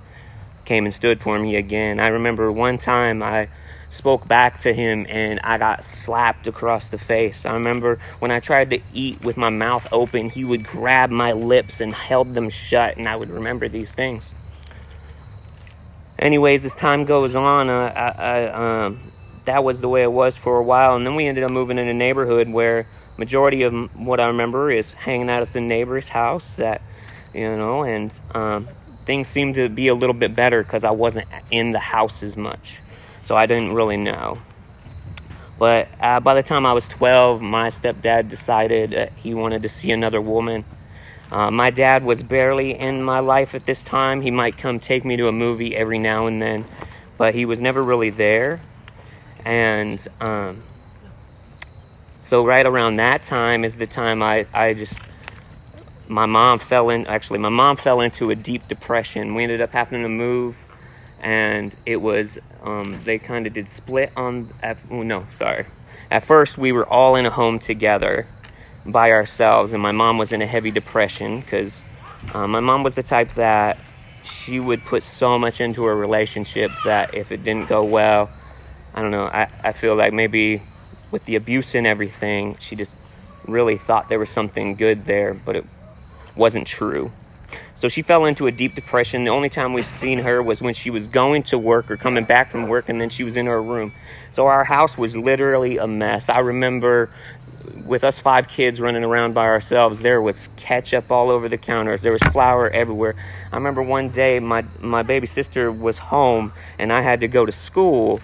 came 0.65 0.85
and 0.85 0.93
stood 0.93 1.21
for 1.21 1.39
me 1.39 1.55
again. 1.55 1.99
I 1.99 2.07
remember 2.07 2.51
one 2.51 2.77
time 2.77 3.23
I 3.23 3.47
spoke 3.91 4.25
back 4.27 4.61
to 4.61 4.73
him 4.73 5.05
and 5.09 5.39
I 5.41 5.57
got 5.57 5.85
slapped 5.85 6.47
across 6.47 6.87
the 6.87 6.97
face. 6.97 7.45
I 7.45 7.53
remember 7.53 7.99
when 8.19 8.31
I 8.31 8.39
tried 8.39 8.71
to 8.71 8.79
eat 8.93 9.21
with 9.21 9.37
my 9.37 9.49
mouth 9.49 9.87
open, 9.91 10.29
he 10.29 10.43
would 10.43 10.65
grab 10.65 11.11
my 11.11 11.33
lips 11.33 11.81
and 11.81 11.93
held 11.93 12.33
them 12.33 12.49
shut, 12.49 12.97
and 12.97 13.07
I 13.07 13.15
would 13.15 13.29
remember 13.29 13.67
these 13.67 13.91
things. 13.91 14.31
Anyways, 16.17 16.63
as 16.65 16.73
time 16.73 17.05
goes 17.05 17.35
on, 17.35 17.69
uh, 17.69 17.93
I, 17.95 18.09
I, 18.09 18.85
um, 18.85 19.01
that 19.45 19.63
was 19.63 19.81
the 19.81 19.89
way 19.89 20.03
it 20.03 20.11
was 20.11 20.37
for 20.37 20.57
a 20.57 20.63
while, 20.63 20.95
and 20.95 21.05
then 21.05 21.15
we 21.15 21.27
ended 21.27 21.43
up 21.43 21.51
moving 21.51 21.77
in 21.77 21.87
a 21.87 21.93
neighborhood 21.93 22.47
where 22.47 22.87
majority 23.17 23.63
of 23.63 23.73
what 23.99 24.19
I 24.19 24.27
remember 24.27 24.71
is 24.71 24.91
hanging 24.93 25.29
out 25.29 25.41
at 25.41 25.51
the 25.51 25.61
neighbor's 25.61 26.07
house. 26.07 26.45
That 26.55 26.81
you 27.33 27.55
know, 27.57 27.83
and 27.83 28.13
um, 28.35 28.69
things 29.05 29.27
seemed 29.27 29.55
to 29.55 29.67
be 29.67 29.87
a 29.87 29.95
little 29.95 30.13
bit 30.13 30.35
better 30.35 30.63
because 30.63 30.83
I 30.83 30.91
wasn't 30.91 31.27
in 31.49 31.71
the 31.71 31.79
house 31.79 32.21
as 32.21 32.37
much 32.37 32.80
so 33.31 33.37
I 33.37 33.45
didn't 33.45 33.71
really 33.71 33.95
know. 33.95 34.39
But 35.57 35.87
uh, 36.01 36.19
by 36.19 36.33
the 36.33 36.43
time 36.43 36.65
I 36.65 36.73
was 36.73 36.89
12, 36.89 37.41
my 37.41 37.69
stepdad 37.69 38.27
decided 38.27 39.09
he 39.15 39.33
wanted 39.33 39.63
to 39.63 39.69
see 39.69 39.89
another 39.91 40.19
woman. 40.19 40.65
Uh, 41.31 41.49
my 41.49 41.69
dad 41.69 42.03
was 42.03 42.23
barely 42.23 42.77
in 42.77 43.01
my 43.01 43.19
life 43.19 43.55
at 43.55 43.65
this 43.65 43.83
time. 43.83 44.19
He 44.21 44.31
might 44.31 44.57
come 44.57 44.81
take 44.81 45.05
me 45.05 45.15
to 45.15 45.29
a 45.29 45.31
movie 45.31 45.73
every 45.73 45.97
now 45.97 46.27
and 46.27 46.41
then, 46.41 46.65
but 47.17 47.33
he 47.33 47.45
was 47.45 47.61
never 47.61 47.81
really 47.81 48.09
there. 48.09 48.59
And 49.45 50.05
um, 50.19 50.63
so, 52.19 52.45
right 52.45 52.65
around 52.65 52.97
that 52.97 53.23
time 53.23 53.63
is 53.63 53.77
the 53.77 53.87
time 53.87 54.21
I, 54.21 54.45
I 54.53 54.73
just, 54.73 54.99
my 56.09 56.25
mom 56.25 56.59
fell 56.59 56.89
in, 56.89 57.07
actually, 57.07 57.39
my 57.39 57.47
mom 57.47 57.77
fell 57.77 58.01
into 58.01 58.29
a 58.29 58.35
deep 58.35 58.67
depression. 58.67 59.35
We 59.35 59.43
ended 59.43 59.61
up 59.61 59.71
having 59.71 60.01
to 60.01 60.09
move 60.09 60.57
and 61.21 61.75
it 61.85 61.97
was 61.97 62.37
um, 62.63 62.99
they 63.05 63.17
kind 63.17 63.47
of 63.47 63.53
did 63.53 63.69
split 63.69 64.11
on 64.15 64.49
at, 64.61 64.77
oh, 64.89 65.03
no 65.03 65.27
sorry 65.37 65.65
at 66.09 66.23
first 66.25 66.57
we 66.57 66.71
were 66.71 66.85
all 66.85 67.15
in 67.15 67.25
a 67.25 67.29
home 67.29 67.59
together 67.59 68.27
by 68.85 69.11
ourselves 69.11 69.73
and 69.73 69.81
my 69.81 69.91
mom 69.91 70.17
was 70.17 70.31
in 70.31 70.41
a 70.41 70.47
heavy 70.47 70.71
depression 70.71 71.39
because 71.39 71.79
uh, 72.33 72.47
my 72.47 72.59
mom 72.59 72.83
was 72.83 72.95
the 72.95 73.03
type 73.03 73.33
that 73.35 73.77
she 74.23 74.59
would 74.59 74.83
put 74.85 75.03
so 75.03 75.37
much 75.39 75.61
into 75.61 75.85
a 75.85 75.95
relationship 75.95 76.71
that 76.85 77.13
if 77.13 77.31
it 77.31 77.43
didn't 77.43 77.69
go 77.69 77.83
well 77.83 78.29
i 78.93 79.01
don't 79.01 79.11
know 79.11 79.25
i, 79.25 79.47
I 79.63 79.71
feel 79.71 79.95
like 79.95 80.13
maybe 80.13 80.61
with 81.11 81.25
the 81.25 81.35
abuse 81.35 81.75
and 81.75 81.85
everything 81.85 82.57
she 82.59 82.75
just 82.75 82.93
really 83.47 83.77
thought 83.77 84.09
there 84.09 84.19
was 84.19 84.29
something 84.29 84.75
good 84.75 85.05
there, 85.05 85.33
but 85.33 85.55
it 85.55 85.65
wasn't 86.35 86.67
true. 86.67 87.11
So 87.81 87.89
she 87.89 88.03
fell 88.03 88.25
into 88.25 88.45
a 88.45 88.51
deep 88.51 88.75
depression. 88.75 89.23
The 89.23 89.31
only 89.31 89.49
time 89.49 89.73
we've 89.73 89.87
seen 89.87 90.19
her 90.19 90.43
was 90.43 90.61
when 90.61 90.75
she 90.75 90.91
was 90.91 91.07
going 91.07 91.41
to 91.43 91.57
work 91.57 91.89
or 91.89 91.97
coming 91.97 92.25
back 92.25 92.51
from 92.51 92.67
work, 92.67 92.89
and 92.89 93.01
then 93.01 93.09
she 93.09 93.23
was 93.23 93.35
in 93.35 93.47
her 93.47 93.59
room. 93.59 93.91
So 94.33 94.45
our 94.45 94.63
house 94.63 94.99
was 94.99 95.15
literally 95.15 95.79
a 95.79 95.87
mess. 95.87 96.29
I 96.29 96.41
remember 96.41 97.09
with 97.83 98.03
us 98.03 98.19
five 98.19 98.47
kids 98.47 98.79
running 98.79 99.03
around 99.03 99.33
by 99.33 99.47
ourselves, 99.47 100.01
there 100.01 100.21
was 100.21 100.47
ketchup 100.57 101.09
all 101.09 101.31
over 101.31 101.49
the 101.49 101.57
counters. 101.57 102.03
There 102.03 102.11
was 102.11 102.21
flour 102.31 102.69
everywhere. 102.69 103.15
I 103.51 103.55
remember 103.55 103.81
one 103.81 104.09
day 104.09 104.39
my 104.39 104.63
my 104.79 105.01
baby 105.01 105.25
sister 105.25 105.71
was 105.71 105.97
home 105.97 106.53
and 106.77 106.93
I 106.93 107.01
had 107.01 107.21
to 107.21 107.27
go 107.27 107.47
to 107.47 107.51
school, 107.51 108.21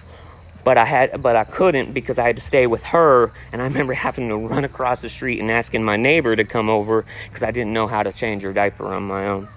but 0.68 0.76
I 0.76 0.84
had 0.84 1.22
but 1.22 1.34
I 1.34 1.44
couldn't 1.44 1.94
because 1.94 2.18
I 2.18 2.26
had 2.26 2.36
to 2.36 2.42
stay 2.42 2.66
with 2.66 2.82
her. 2.82 3.32
And 3.54 3.62
I 3.62 3.64
remember 3.64 3.94
having 3.94 4.28
to 4.28 4.36
run 4.36 4.66
across 4.66 5.00
the 5.00 5.08
street 5.08 5.40
and 5.40 5.50
asking 5.50 5.82
my 5.82 5.96
neighbor 5.96 6.36
to 6.36 6.44
come 6.44 6.68
over 6.68 7.06
because 7.26 7.42
I 7.42 7.52
didn't 7.52 7.72
know 7.72 7.86
how 7.86 8.02
to 8.02 8.12
change 8.12 8.42
her 8.42 8.52
diaper 8.52 8.84
on 8.84 9.04
my 9.04 9.28
own. 9.28 9.48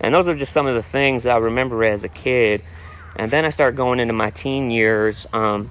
And 0.00 0.12
those 0.12 0.26
are 0.26 0.34
just 0.34 0.52
some 0.52 0.66
of 0.66 0.74
the 0.74 0.82
things 0.82 1.24
I 1.24 1.36
remember 1.36 1.84
as 1.84 2.02
a 2.02 2.08
kid. 2.08 2.64
And 3.14 3.30
then 3.30 3.44
I 3.44 3.50
start 3.50 3.76
going 3.76 4.00
into 4.00 4.12
my 4.12 4.30
teen 4.30 4.72
years. 4.72 5.24
Um, 5.32 5.70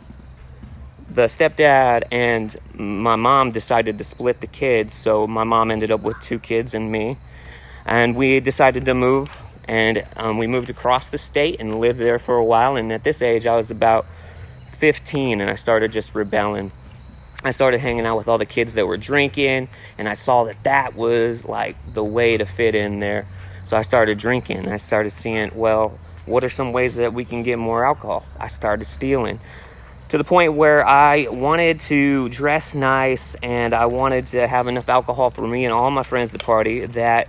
the 1.09 1.23
stepdad 1.23 2.03
and 2.09 2.57
my 2.75 3.17
mom 3.17 3.51
decided 3.51 3.97
to 3.97 4.05
split 4.05 4.39
the 4.39 4.47
kids, 4.47 4.93
so 4.93 5.27
my 5.27 5.43
mom 5.43 5.71
ended 5.71 5.91
up 5.91 6.03
with 6.03 6.17
two 6.21 6.39
kids 6.39 6.73
and 6.73 6.89
me. 6.89 7.17
And 7.85 8.15
we 8.15 8.39
decided 8.39 8.85
to 8.85 8.93
move, 8.93 9.37
and 9.69 10.03
um, 10.15 10.39
we 10.39 10.47
moved 10.47 10.71
across 10.71 11.09
the 11.09 11.19
state 11.19 11.59
and 11.59 11.79
lived 11.79 11.99
there 11.99 12.17
for 12.17 12.35
a 12.35 12.43
while. 12.43 12.75
And 12.75 12.91
at 12.91 13.03
this 13.03 13.21
age, 13.21 13.45
I 13.45 13.55
was 13.55 13.69
about 13.69 14.07
15, 14.79 15.41
and 15.41 15.47
I 15.47 15.53
started 15.53 15.91
just 15.91 16.15
rebelling. 16.15 16.71
I 17.43 17.51
started 17.51 17.79
hanging 17.79 18.03
out 18.07 18.17
with 18.17 18.27
all 18.27 18.39
the 18.39 18.47
kids 18.47 18.73
that 18.73 18.87
were 18.87 18.97
drinking, 18.97 19.67
and 19.99 20.09
I 20.09 20.15
saw 20.15 20.45
that 20.45 20.63
that 20.63 20.95
was 20.95 21.45
like 21.45 21.75
the 21.93 22.03
way 22.03 22.35
to 22.35 22.45
fit 22.45 22.73
in 22.73 22.99
there. 22.99 23.27
So 23.65 23.77
I 23.77 23.83
started 23.83 24.17
drinking. 24.17 24.67
I 24.67 24.77
started 24.77 25.13
seeing, 25.13 25.51
well, 25.53 25.99
what 26.25 26.43
are 26.43 26.49
some 26.49 26.73
ways 26.73 26.95
that 26.95 27.13
we 27.13 27.23
can 27.23 27.43
get 27.43 27.59
more 27.59 27.85
alcohol? 27.85 28.25
I 28.39 28.47
started 28.47 28.87
stealing 28.87 29.39
to 30.09 30.17
the 30.17 30.23
point 30.23 30.53
where 30.53 30.83
I 30.83 31.27
wanted 31.27 31.81
to 31.81 32.29
dress 32.29 32.73
nice 32.73 33.35
and 33.43 33.75
I 33.75 33.85
wanted 33.85 34.25
to 34.27 34.47
have 34.47 34.67
enough 34.67 34.89
alcohol 34.89 35.29
for 35.29 35.47
me 35.47 35.65
and 35.65 35.71
all 35.71 35.91
my 35.91 36.01
friends 36.01 36.31
to 36.31 36.39
party 36.39 36.87
that 36.87 37.27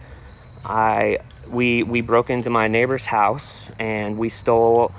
I 0.65 1.19
we 1.49 1.83
we 1.83 2.01
broke 2.01 2.31
into 2.31 2.51
my 2.51 2.69
neighbor's 2.69 3.05
house 3.05 3.71
and 3.79 4.19
we 4.19 4.29
stole 4.29 4.93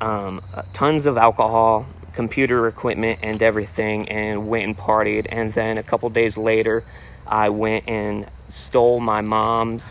um, 0.00 0.42
tons 0.72 1.06
of 1.06 1.16
alcohol, 1.16 1.86
computer 2.14 2.66
equipment, 2.66 3.20
and 3.22 3.42
everything, 3.42 4.08
and 4.08 4.48
went 4.48 4.64
and 4.64 4.76
partied. 4.76 5.26
And 5.28 5.52
then 5.52 5.78
a 5.78 5.82
couple 5.82 6.08
days 6.08 6.36
later, 6.36 6.84
I 7.26 7.50
went 7.50 7.88
and 7.88 8.26
stole 8.48 9.00
my 9.00 9.20
mom's 9.20 9.84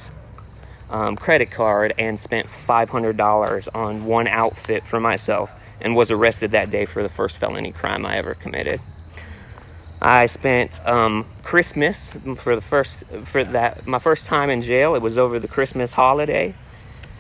um, 0.90 1.16
credit 1.16 1.52
card 1.52 1.94
and 1.98 2.20
spent 2.20 2.48
$500 2.48 3.68
on 3.76 4.06
one 4.06 4.28
outfit 4.28 4.84
for 4.84 5.00
myself 5.00 5.52
and 5.82 5.96
was 5.96 6.10
arrested 6.10 6.52
that 6.52 6.72
day 6.72 6.86
for 6.86 7.04
the 7.04 7.10
first 7.10 7.38
felony 7.38 7.72
crime 7.72 8.06
I 8.06 8.18
ever 8.18 8.34
committed. 8.34 8.80
I 10.02 10.26
spent 10.28 10.86
um, 10.86 11.26
Christmas 11.44 12.10
for 12.38 12.56
the 12.56 12.62
first 12.62 13.04
for 13.26 13.44
that 13.44 13.88
my 13.88 14.00
first 14.00 14.26
time 14.26 14.50
in 14.50 14.62
jail. 14.62 14.96
It 14.96 15.02
was 15.02 15.18
over 15.18 15.40
the 15.40 15.48
Christmas 15.48 15.94
holiday, 15.94 16.54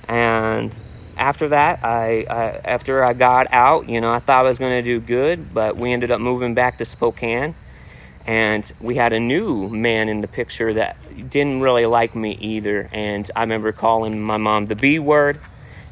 and 0.08 0.74
after 1.18 1.50
that, 1.50 1.84
I, 1.84 2.26
I 2.30 2.62
after 2.66 3.04
I 3.04 3.14
got 3.14 3.48
out, 3.52 3.88
you 3.90 4.02
know, 4.02 4.12
I 4.12 4.20
thought 4.20 4.46
I 4.46 4.50
was 4.50 4.58
going 4.58 4.74
to 4.74 4.82
do 4.82 5.00
good, 5.00 5.54
but 5.54 5.78
we 5.78 5.94
ended 5.94 6.12
up 6.12 6.20
moving 6.20 6.54
back 6.54 6.78
to 6.80 6.86
Spokane, 6.86 7.56
and 8.28 8.70
we 8.80 8.96
had 8.96 9.14
a 9.14 9.20
new 9.20 9.70
man 9.70 10.10
in 10.10 10.22
the 10.22 10.28
picture 10.28 10.74
that 10.74 10.98
didn't 11.30 11.62
really 11.62 11.86
like 11.86 12.16
me 12.16 12.38
either. 12.40 12.90
And 12.92 13.30
I 13.36 13.42
remember 13.42 13.72
calling 13.72 14.22
my 14.22 14.38
mom 14.38 14.68
the 14.68 14.76
B 14.76 15.00
word 15.00 15.40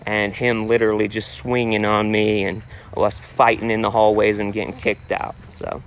and 0.06 0.34
him 0.34 0.68
literally 0.68 1.08
just 1.08 1.32
swinging 1.34 1.86
on 1.86 2.12
me 2.12 2.44
and 2.44 2.62
us 2.96 3.18
fighting 3.18 3.72
in 3.72 3.82
the 3.82 3.92
hallways 3.92 4.40
and 4.40 4.54
getting 4.54 4.74
kicked 4.74 5.12
out. 5.12 5.36
So, 5.58 5.82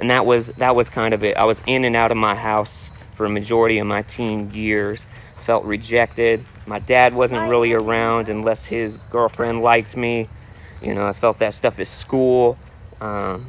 and 0.00 0.10
that 0.10 0.24
was 0.24 0.48
that 0.48 0.74
was 0.74 0.88
kind 0.88 1.14
of 1.14 1.22
it. 1.22 1.36
I 1.36 1.44
was 1.44 1.60
in 1.66 1.84
and 1.84 1.94
out 1.94 2.10
of 2.10 2.16
my 2.16 2.34
house 2.34 2.88
for 3.12 3.26
a 3.26 3.30
majority 3.30 3.78
of 3.78 3.86
my 3.86 4.02
teen 4.02 4.50
years. 4.52 5.04
Felt 5.44 5.64
rejected. 5.64 6.44
My 6.66 6.78
dad 6.78 7.14
wasn't 7.14 7.48
really 7.48 7.72
around 7.72 8.28
unless 8.28 8.64
his 8.64 8.96
girlfriend 9.10 9.62
liked 9.62 9.96
me. 9.96 10.28
You 10.80 10.94
know, 10.94 11.06
I 11.06 11.12
felt 11.12 11.38
that 11.40 11.54
stuff 11.54 11.78
at 11.78 11.86
school 11.86 12.56
um, 13.00 13.46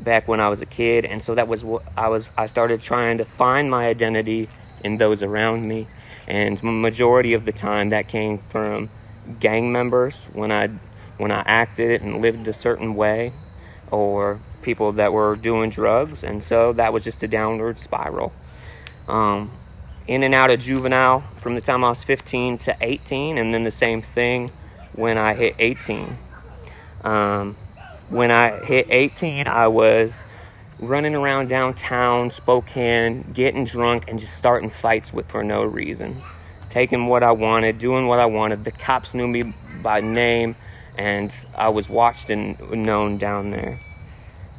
back 0.00 0.28
when 0.28 0.40
I 0.40 0.48
was 0.48 0.60
a 0.60 0.66
kid, 0.66 1.04
and 1.04 1.22
so 1.22 1.34
that 1.34 1.48
was 1.48 1.64
what 1.64 1.82
I 1.96 2.08
was. 2.08 2.28
I 2.36 2.46
started 2.46 2.82
trying 2.82 3.18
to 3.18 3.24
find 3.24 3.70
my 3.70 3.86
identity 3.86 4.48
in 4.84 4.98
those 4.98 5.22
around 5.22 5.66
me 5.66 5.86
and 6.28 6.62
majority 6.62 7.32
of 7.32 7.46
the 7.46 7.52
time 7.52 7.88
that 7.88 8.06
came 8.06 8.38
from 8.50 8.90
gang 9.40 9.72
members 9.72 10.14
when 10.34 10.52
I 10.52 10.68
when 11.16 11.32
I 11.32 11.42
acted 11.46 12.02
and 12.02 12.20
lived 12.20 12.46
a 12.46 12.52
certain 12.52 12.94
way, 12.94 13.32
or 13.90 14.38
people 14.68 14.92
that 14.92 15.14
were 15.14 15.34
doing 15.34 15.70
drugs, 15.70 16.22
and 16.22 16.44
so 16.44 16.74
that 16.74 16.92
was 16.92 17.02
just 17.02 17.22
a 17.22 17.26
downward 17.26 17.80
spiral. 17.80 18.34
Um, 19.08 19.50
in 20.06 20.22
and 20.22 20.34
out 20.34 20.50
of 20.50 20.60
juvenile 20.60 21.20
from 21.40 21.54
the 21.54 21.62
time 21.62 21.82
I 21.82 21.88
was 21.88 22.04
15 22.04 22.58
to 22.58 22.76
18, 22.78 23.38
and 23.38 23.54
then 23.54 23.64
the 23.64 23.70
same 23.70 24.02
thing 24.02 24.50
when 24.92 25.16
I 25.16 25.32
hit 25.32 25.54
18. 25.58 26.18
Um, 27.02 27.56
when 28.10 28.30
I 28.30 28.62
hit 28.62 28.88
18, 28.90 29.48
I 29.48 29.68
was 29.68 30.18
running 30.78 31.14
around 31.14 31.48
downtown 31.48 32.30
Spokane, 32.30 33.32
getting 33.32 33.64
drunk, 33.64 34.04
and 34.06 34.20
just 34.20 34.36
starting 34.36 34.68
fights 34.68 35.14
with 35.14 35.28
for 35.28 35.42
no 35.42 35.62
reason. 35.64 36.20
Taking 36.68 37.06
what 37.06 37.22
I 37.22 37.32
wanted, 37.32 37.78
doing 37.78 38.06
what 38.06 38.20
I 38.20 38.26
wanted. 38.26 38.64
The 38.64 38.72
cops 38.72 39.14
knew 39.14 39.26
me 39.26 39.54
by 39.82 40.02
name, 40.02 40.56
and 40.94 41.32
I 41.56 41.70
was 41.70 41.88
watched 41.88 42.28
and 42.28 42.60
known 42.70 43.16
down 43.16 43.48
there. 43.48 43.78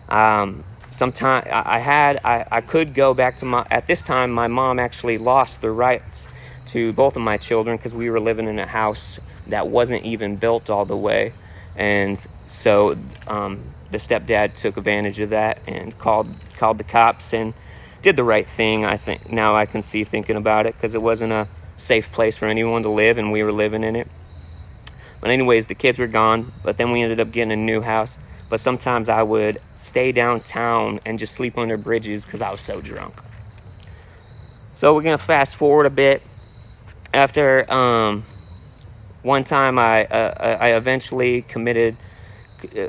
Um, 0.10 0.64
sometime 0.92 1.48
I 1.50 1.80
had 1.80 2.20
I, 2.26 2.46
I 2.52 2.62
could 2.62 2.94
go 2.94 3.14
back 3.14 3.38
to 3.38 3.46
my 3.46 3.66
at 3.72 3.88
this 3.88 4.02
time 4.02 4.32
my 4.32 4.48
mom 4.48 4.80
actually 4.80 5.18
lost 5.18 5.62
the 5.62 5.72
rights 5.72 6.28
to 6.72 6.92
both 6.92 7.16
of 7.16 7.22
my 7.22 7.38
children 7.38 7.78
because 7.78 7.94
we 7.94 8.10
were 8.10 8.20
living 8.20 8.48
in 8.48 8.60
a 8.60 8.66
house 8.66 9.20
that 9.48 9.68
wasn't 9.68 10.04
even 10.04 10.36
built 10.36 10.70
all 10.70 10.84
the 10.84 10.98
way 10.98 11.32
and 11.78 12.20
so 12.48 12.98
um, 13.28 13.62
the 13.92 13.98
stepdad 13.98 14.56
took 14.56 14.78
advantage 14.78 15.20
of 15.20 15.30
that 15.30 15.60
and 15.68 15.98
called 15.98 16.28
called 16.58 16.78
the 16.78 16.84
cops 16.84 17.34
and 17.34 17.54
did 18.02 18.16
the 18.16 18.24
right 18.24 18.48
thing. 18.48 18.86
I 18.86 18.98
think 18.98 19.32
now 19.32 19.56
I 19.56 19.66
can 19.66 19.82
see 19.82 20.04
thinking 20.04 20.36
about 20.36 20.66
it 20.66 20.76
because 20.76 20.94
it 20.94 21.02
wasn't 21.02 21.34
a 21.34 21.48
safe 21.78 22.12
place 22.12 22.38
for 22.38 22.48
anyone 22.48 22.84
to 22.84 22.90
live, 22.90 23.18
and 23.18 23.32
we 23.32 23.44
were 23.44 23.52
living 23.52 23.84
in 23.84 23.96
it. 23.96 24.08
But 25.22 25.32
anyways, 25.32 25.68
the 25.68 25.76
kids 25.76 26.00
were 26.00 26.08
gone. 26.08 26.52
But 26.64 26.78
then 26.78 26.92
we 26.92 27.02
ended 27.02 27.20
up 27.20 27.32
getting 27.32 27.52
a 27.52 27.56
new 27.56 27.82
house. 27.82 28.18
But 28.50 28.62
sometimes 28.62 29.10
I 29.10 29.24
would 29.24 29.62
stay 29.90 30.12
downtown 30.12 31.00
and 31.06 31.20
just 31.20 31.34
sleep 31.34 31.58
under 31.58 31.78
bridges 31.78 32.24
because 32.24 32.42
I 32.42 32.52
was 32.52 32.62
so 32.62 32.82
drunk. 32.82 33.16
So 34.78 34.94
we're 34.94 35.04
gonna 35.04 35.18
fast 35.18 35.56
forward 35.56 35.86
a 35.86 35.90
bit. 35.90 36.22
After 37.14 37.70
um, 37.72 38.24
one 39.24 39.44
time, 39.44 39.78
I 39.78 40.06
uh, 40.06 40.58
I 40.62 40.74
eventually 40.74 41.42
committed 41.42 41.98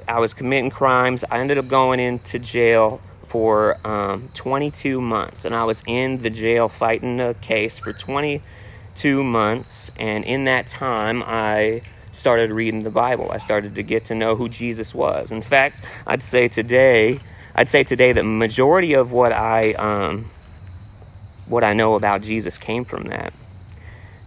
I 0.08 0.18
was 0.18 0.34
committing 0.34 0.70
crimes. 0.70 1.24
I 1.30 1.38
ended 1.38 1.58
up 1.58 1.68
going 1.68 2.00
into 2.00 2.38
jail 2.38 3.00
for 3.28 3.78
um, 3.84 4.28
22 4.34 5.00
months, 5.00 5.44
and 5.44 5.54
I 5.54 5.64
was 5.64 5.82
in 5.86 6.18
the 6.18 6.30
jail 6.30 6.68
fighting 6.68 7.20
a 7.20 7.34
case 7.34 7.78
for 7.78 7.92
22 7.92 9.22
months. 9.22 9.90
And 9.98 10.24
in 10.24 10.44
that 10.44 10.66
time, 10.66 11.22
I 11.24 11.82
started 12.20 12.52
reading 12.52 12.84
the 12.84 12.90
Bible. 12.90 13.30
I 13.32 13.38
started 13.38 13.74
to 13.76 13.82
get 13.82 14.04
to 14.06 14.14
know 14.14 14.36
who 14.36 14.48
Jesus 14.48 14.94
was. 14.94 15.32
In 15.32 15.40
fact, 15.40 15.84
I'd 16.06 16.22
say 16.22 16.48
today, 16.48 17.18
I'd 17.54 17.68
say 17.68 17.82
today 17.82 18.12
that 18.12 18.24
majority 18.24 18.92
of 18.92 19.10
what 19.10 19.32
I 19.32 19.72
um, 19.72 20.26
what 21.48 21.64
I 21.64 21.72
know 21.72 21.94
about 21.94 22.22
Jesus 22.22 22.58
came 22.58 22.84
from 22.84 23.04
that, 23.04 23.32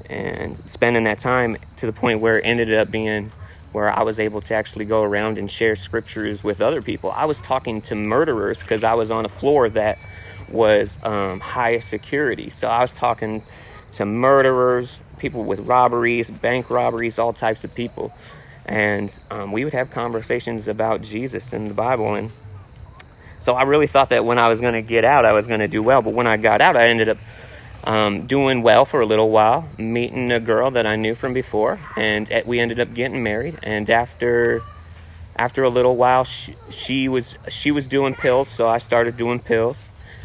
and 0.09 0.57
spending 0.69 1.03
that 1.05 1.19
time 1.19 1.57
to 1.77 1.85
the 1.85 1.93
point 1.93 2.19
where 2.19 2.39
it 2.39 2.45
ended 2.45 2.73
up 2.73 2.89
being 2.89 3.31
where 3.71 3.91
I 3.91 4.03
was 4.03 4.19
able 4.19 4.41
to 4.41 4.53
actually 4.53 4.85
go 4.85 5.03
around 5.03 5.37
and 5.37 5.49
share 5.49 5.75
scriptures 5.75 6.43
with 6.43 6.61
other 6.61 6.81
people. 6.81 7.11
I 7.11 7.25
was 7.25 7.41
talking 7.41 7.81
to 7.83 7.95
murderers 7.95 8.59
because 8.59 8.83
I 8.83 8.93
was 8.93 9.11
on 9.11 9.25
a 9.25 9.29
floor 9.29 9.69
that 9.69 9.99
was 10.49 10.97
um, 11.03 11.39
high 11.39 11.79
security. 11.79 12.49
So 12.51 12.67
I 12.67 12.81
was 12.81 12.93
talking 12.93 13.43
to 13.93 14.05
murderers, 14.05 14.99
people 15.23 15.45
with 15.45 15.61
robberies, 15.61 16.29
bank 16.29 16.69
robberies, 16.69 17.17
all 17.17 17.31
types 17.31 17.63
of 17.63 17.73
people. 17.73 18.13
And 18.65 19.11
um, 19.31 19.53
we 19.53 19.63
would 19.63 19.73
have 19.73 19.89
conversations 19.89 20.67
about 20.67 21.01
Jesus 21.01 21.53
and 21.53 21.69
the 21.69 21.73
Bible. 21.73 22.13
And 22.13 22.29
so 23.41 23.55
I 23.55 23.63
really 23.63 23.87
thought 23.87 24.09
that 24.09 24.25
when 24.25 24.37
I 24.37 24.49
was 24.49 24.59
going 24.59 24.73
to 24.73 24.85
get 24.85 25.05
out, 25.05 25.25
I 25.25 25.31
was 25.31 25.47
going 25.47 25.61
to 25.61 25.69
do 25.69 25.81
well. 25.81 26.01
But 26.01 26.13
when 26.13 26.27
I 26.27 26.35
got 26.35 26.59
out, 26.59 26.75
I 26.75 26.89
ended 26.89 27.07
up 27.07 27.17
um, 27.85 28.27
doing 28.27 28.63
well 28.63 28.83
for 28.83 28.99
a 28.99 29.05
little 29.05 29.29
while, 29.29 29.69
meeting 29.77 30.29
a 30.33 30.41
girl 30.41 30.71
that 30.71 30.85
I 30.85 30.97
knew 30.97 31.15
from 31.15 31.33
before, 31.33 31.79
and 31.95 32.29
we 32.45 32.59
ended 32.59 32.81
up 32.81 32.93
getting 32.93 33.23
married. 33.23 33.59
And 33.63 33.89
after 33.89 34.61
after 35.35 35.63
a 35.63 35.69
little 35.69 35.95
while, 35.95 36.25
she, 36.25 36.55
she 36.69 37.07
was 37.07 37.35
she 37.49 37.71
was 37.71 37.87
doing 37.87 38.13
pills, 38.13 38.49
so 38.49 38.67
I 38.67 38.77
started 38.77 39.15
doing 39.15 39.39
pills. 39.39 39.77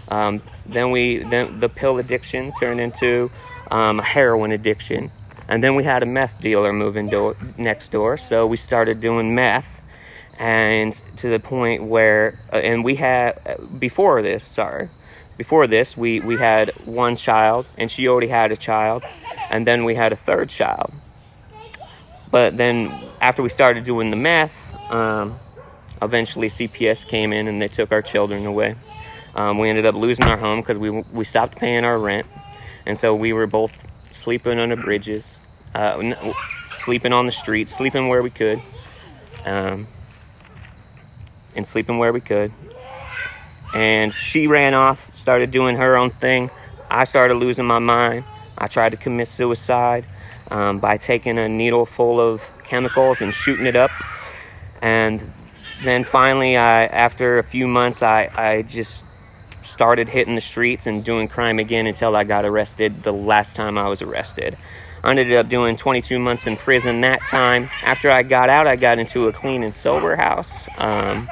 Um, 0.08 0.42
then 0.66 0.90
we 0.90 1.18
then 1.18 1.60
the 1.60 1.68
pill 1.68 1.98
addiction 1.98 2.52
turned 2.58 2.80
into 2.80 3.30
um, 3.70 4.00
a 4.00 4.02
heroin 4.02 4.52
addiction, 4.52 5.10
and 5.48 5.62
then 5.62 5.74
we 5.74 5.84
had 5.84 6.02
a 6.02 6.06
meth 6.06 6.40
dealer 6.40 6.72
moving 6.72 7.08
do- 7.08 7.36
next 7.56 7.90
door, 7.90 8.16
so 8.16 8.46
we 8.46 8.56
started 8.56 9.00
doing 9.00 9.34
meth, 9.34 9.80
and 10.38 11.00
to 11.16 11.28
the 11.28 11.40
point 11.40 11.84
where 11.84 12.38
uh, 12.52 12.56
and 12.58 12.84
we 12.84 12.96
had 12.96 13.40
before 13.78 14.22
this, 14.22 14.44
sorry, 14.44 14.88
before 15.36 15.66
this 15.66 15.96
we 15.96 16.20
we 16.20 16.36
had 16.36 16.70
one 16.86 17.16
child, 17.16 17.66
and 17.76 17.90
she 17.90 18.08
already 18.08 18.28
had 18.28 18.52
a 18.52 18.56
child, 18.56 19.02
and 19.50 19.66
then 19.66 19.84
we 19.84 19.94
had 19.94 20.12
a 20.12 20.16
third 20.16 20.48
child. 20.48 20.92
But 22.30 22.56
then 22.56 22.92
after 23.20 23.42
we 23.42 23.48
started 23.48 23.84
doing 23.84 24.10
the 24.10 24.16
meth, 24.16 24.74
um, 24.90 25.38
eventually 26.02 26.50
CPS 26.50 27.06
came 27.06 27.32
in 27.32 27.48
and 27.48 27.60
they 27.60 27.68
took 27.68 27.92
our 27.92 28.02
children 28.02 28.44
away. 28.46 28.76
Um, 29.34 29.58
we 29.58 29.68
ended 29.68 29.86
up 29.86 29.94
losing 29.94 30.26
our 30.26 30.36
home 30.36 30.60
because 30.60 30.78
we 30.78 30.90
we 30.90 31.24
stopped 31.24 31.56
paying 31.56 31.84
our 31.84 31.98
rent, 31.98 32.26
and 32.88 32.96
so 32.98 33.14
we 33.14 33.34
were 33.34 33.46
both 33.46 33.70
sleeping 34.12 34.58
under 34.58 34.74
bridges, 34.74 35.36
uh, 35.74 36.02
sleeping 36.84 37.12
on 37.12 37.26
the 37.26 37.32
streets, 37.32 37.76
sleeping 37.76 38.08
where 38.08 38.22
we 38.22 38.30
could, 38.30 38.62
um, 39.44 39.86
and 41.54 41.66
sleeping 41.66 41.98
where 41.98 42.14
we 42.14 42.22
could. 42.22 42.50
And 43.74 44.12
she 44.14 44.46
ran 44.46 44.72
off, 44.72 45.14
started 45.14 45.50
doing 45.50 45.76
her 45.76 45.98
own 45.98 46.08
thing. 46.08 46.50
I 46.90 47.04
started 47.04 47.34
losing 47.34 47.66
my 47.66 47.78
mind. 47.78 48.24
I 48.56 48.68
tried 48.68 48.92
to 48.92 48.96
commit 48.96 49.28
suicide 49.28 50.06
um, 50.50 50.78
by 50.78 50.96
taking 50.96 51.36
a 51.36 51.46
needle 51.46 51.84
full 51.84 52.18
of 52.18 52.42
chemicals 52.64 53.20
and 53.20 53.34
shooting 53.34 53.66
it 53.66 53.76
up. 53.76 53.90
And 54.80 55.30
then 55.84 56.04
finally, 56.04 56.56
I, 56.56 56.86
after 56.86 57.38
a 57.38 57.44
few 57.44 57.68
months, 57.68 58.02
I, 58.02 58.30
I 58.34 58.62
just 58.62 59.04
started 59.78 60.08
hitting 60.08 60.34
the 60.34 60.40
streets 60.40 60.88
and 60.88 61.04
doing 61.04 61.28
crime 61.28 61.60
again 61.60 61.86
until 61.86 62.16
I 62.16 62.24
got 62.24 62.44
arrested 62.44 63.04
the 63.04 63.12
last 63.12 63.54
time 63.54 63.78
I 63.78 63.88
was 63.88 64.02
arrested. 64.02 64.58
I 65.04 65.10
ended 65.10 65.32
up 65.36 65.48
doing 65.48 65.76
22 65.76 66.18
months 66.18 66.48
in 66.48 66.56
prison 66.56 67.02
that 67.02 67.20
time. 67.20 67.70
After 67.84 68.10
I 68.10 68.24
got 68.24 68.50
out, 68.50 68.66
I 68.66 68.74
got 68.74 68.98
into 68.98 69.28
a 69.28 69.32
clean 69.32 69.62
and 69.62 69.72
sober 69.72 70.16
house. 70.16 70.50
Um, 70.78 71.30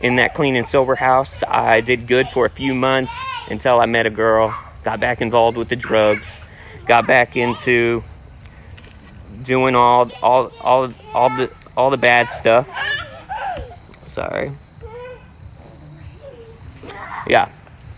in 0.00 0.16
that 0.16 0.34
clean 0.34 0.56
and 0.56 0.66
sober 0.66 0.96
house, 0.96 1.44
I 1.46 1.80
did 1.80 2.08
good 2.08 2.26
for 2.30 2.44
a 2.44 2.50
few 2.50 2.74
months 2.74 3.12
until 3.48 3.78
I 3.78 3.86
met 3.86 4.04
a 4.04 4.10
girl, 4.10 4.52
got 4.82 4.98
back 4.98 5.20
involved 5.20 5.56
with 5.56 5.68
the 5.68 5.76
drugs, 5.76 6.40
got 6.88 7.06
back 7.06 7.36
into 7.36 8.02
doing 9.44 9.76
all 9.76 10.10
all 10.20 10.50
all 10.60 10.92
all 11.14 11.28
the 11.28 11.52
all 11.76 11.90
the 11.90 11.96
bad 11.98 12.28
stuff. 12.28 12.68
Sorry. 14.08 14.50
Yeah, 17.26 17.48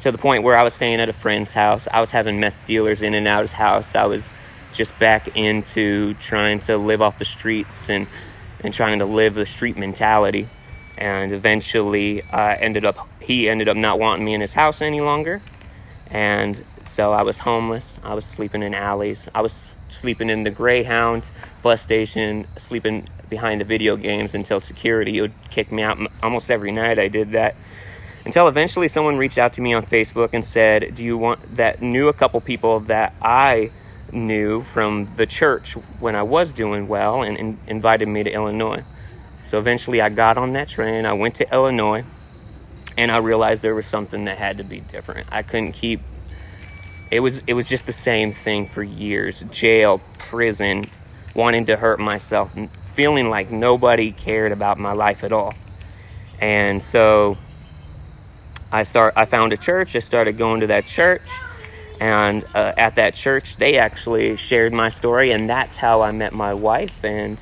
to 0.01 0.12
the 0.12 0.18
point 0.18 0.43
where 0.43 0.57
I 0.57 0.62
was 0.62 0.74
staying 0.74 1.01
at 1.01 1.09
a 1.09 1.12
friend's 1.12 1.53
house. 1.53 1.89
I 1.93 2.01
was 2.01 2.11
having 2.11 2.39
meth 2.39 2.57
dealers 2.66 3.03
in 3.03 3.14
and 3.14 3.27
out 3.27 3.43
of 3.43 3.51
his 3.51 3.55
house. 3.55 3.95
I 3.95 4.05
was 4.07 4.24
just 4.72 4.97
back 4.99 5.37
into 5.37 6.14
trying 6.14 6.61
to 6.61 6.77
live 6.77 7.03
off 7.03 7.18
the 7.18 7.24
streets 7.24 7.89
and 7.89 8.07
and 8.61 8.72
trying 8.72 8.99
to 9.01 9.05
live 9.05 9.35
the 9.35 9.47
street 9.47 9.77
mentality. 9.77 10.49
And 10.99 11.33
eventually, 11.33 12.22
I 12.22 12.55
ended 12.55 12.85
up 12.85 13.09
he 13.20 13.49
ended 13.49 13.68
up 13.68 13.77
not 13.77 13.99
wanting 13.99 14.24
me 14.24 14.35
in 14.35 14.41
his 14.41 14.53
house 14.53 14.81
any 14.81 15.01
longer, 15.01 15.43
and 16.11 16.64
so 16.87 17.12
I 17.12 17.22
was 17.22 17.39
homeless. 17.39 17.99
I 18.03 18.14
was 18.14 18.24
sleeping 18.24 18.62
in 18.62 18.74
alleys. 18.74 19.29
I 19.35 19.43
was 19.43 19.74
sleeping 19.89 20.31
in 20.31 20.45
the 20.45 20.51
Greyhound 20.51 21.24
bus 21.62 21.83
station, 21.83 22.47
sleeping 22.59 23.09
behind 23.29 23.61
the 23.61 23.64
video 23.64 23.97
games 23.97 24.35
until 24.35 24.61
security 24.61 25.20
would 25.20 25.33
kick 25.51 25.72
me 25.72 25.83
out. 25.83 25.99
Almost 26.22 26.51
every 26.51 26.70
night 26.70 26.99
I 26.99 27.09
did 27.09 27.33
that. 27.33 27.57
Until 28.27 28.49
eventually 28.49 28.89
someone 28.89 29.16
reached 29.16 29.39
out 29.39 29.55
to 29.55 29.61
me 29.61 29.72
on 29.72 29.87
Facebook 29.87 30.31
and 30.33 30.45
said, 30.45 30.97
"Do 30.97 31.03
you 31.05 31.16
want 31.16 31.57
that?" 31.57 31.81
Knew 31.81 32.09
a 32.09 32.12
couple 32.12 32.41
people 32.41 32.81
that 32.81 33.14
I 33.22 33.70
knew 34.12 34.62
from 34.64 35.09
the 35.16 35.27
church 35.27 35.74
when 36.01 36.16
I 36.16 36.24
was 36.24 36.53
doing 36.53 36.89
well, 36.89 37.22
and, 37.22 37.39
and 37.39 37.59
invited 37.68 38.09
me 38.09 38.24
to 38.24 38.31
Illinois. 38.31 38.83
So 39.47 39.59
eventually 39.59 40.01
I 40.01 40.09
got 40.09 40.37
on 40.37 40.55
that 40.55 40.68
train. 40.68 41.07
I 41.07 41.12
went 41.12 41.37
to 41.37 41.47
Illinois, 41.55 42.03
and 42.99 43.12
I 43.12 43.18
realized 43.18 43.62
there 43.62 43.77
was 43.77 43.87
something 43.87 44.24
that 44.24 44.39
had 44.39 44.59
to 44.59 44.64
be 44.64 44.81
different. 44.81 45.29
I 45.31 45.43
couldn't 45.43 45.74
keep. 45.74 46.01
It 47.12 47.20
was 47.20 47.43
it 47.47 47.55
was 47.55 47.68
just 47.68 47.87
the 47.87 47.93
same 47.93 48.33
thing 48.33 48.66
for 48.66 48.83
years. 48.83 49.45
Jail, 49.53 50.01
prison, 50.18 50.91
wanting 51.33 51.66
to 51.66 51.77
hurt 51.77 52.01
myself, 52.01 52.51
feeling 52.95 53.31
like 53.31 53.53
nobody 53.53 54.11
cared 54.11 54.51
about 54.51 54.81
my 54.81 54.95
life 54.95 55.22
at 55.22 55.31
all. 55.31 55.55
And 56.41 56.83
so 56.83 57.39
I 58.70 58.82
start 58.84 59.14
I 59.16 59.24
found 59.24 59.52
a 59.52 59.56
church, 59.56 59.96
I 59.96 60.00
started 60.00 60.38
going 60.38 60.60
to 60.60 60.66
that 60.68 60.86
church 60.86 61.22
and 62.00 62.44
uh, 62.54 62.72
at 62.76 62.96
that 62.96 63.14
church 63.14 63.56
they 63.56 63.78
actually 63.78 64.36
shared 64.36 64.72
my 64.72 64.88
story 64.88 65.30
and 65.30 65.48
that's 65.48 65.76
how 65.76 66.02
I 66.02 66.12
met 66.12 66.32
my 66.32 66.54
wife 66.54 67.04
and 67.04 67.38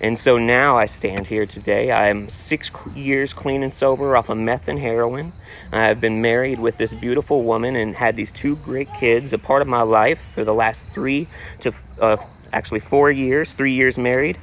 and 0.00 0.18
so 0.18 0.36
now 0.36 0.76
I 0.76 0.84
stand 0.84 1.26
here 1.26 1.46
today. 1.46 1.90
I'm 1.90 2.28
6 2.28 2.70
years 2.94 3.32
clean 3.32 3.62
and 3.62 3.72
sober 3.72 4.14
off 4.14 4.28
of 4.28 4.36
meth 4.36 4.68
and 4.68 4.78
heroin. 4.78 5.32
I've 5.72 6.02
been 6.02 6.20
married 6.20 6.58
with 6.58 6.76
this 6.76 6.92
beautiful 6.92 7.42
woman 7.42 7.76
and 7.76 7.96
had 7.96 8.14
these 8.14 8.30
two 8.30 8.56
great 8.56 8.92
kids, 9.00 9.32
a 9.32 9.38
part 9.38 9.62
of 9.62 9.68
my 9.68 9.82
life 9.82 10.20
for 10.34 10.44
the 10.44 10.52
last 10.52 10.84
3 10.88 11.26
to 11.60 11.72
uh, 12.00 12.18
actually 12.52 12.80
four 12.80 13.10
years, 13.10 13.52
three 13.52 13.72
years 13.72 13.98
married, 13.98 14.38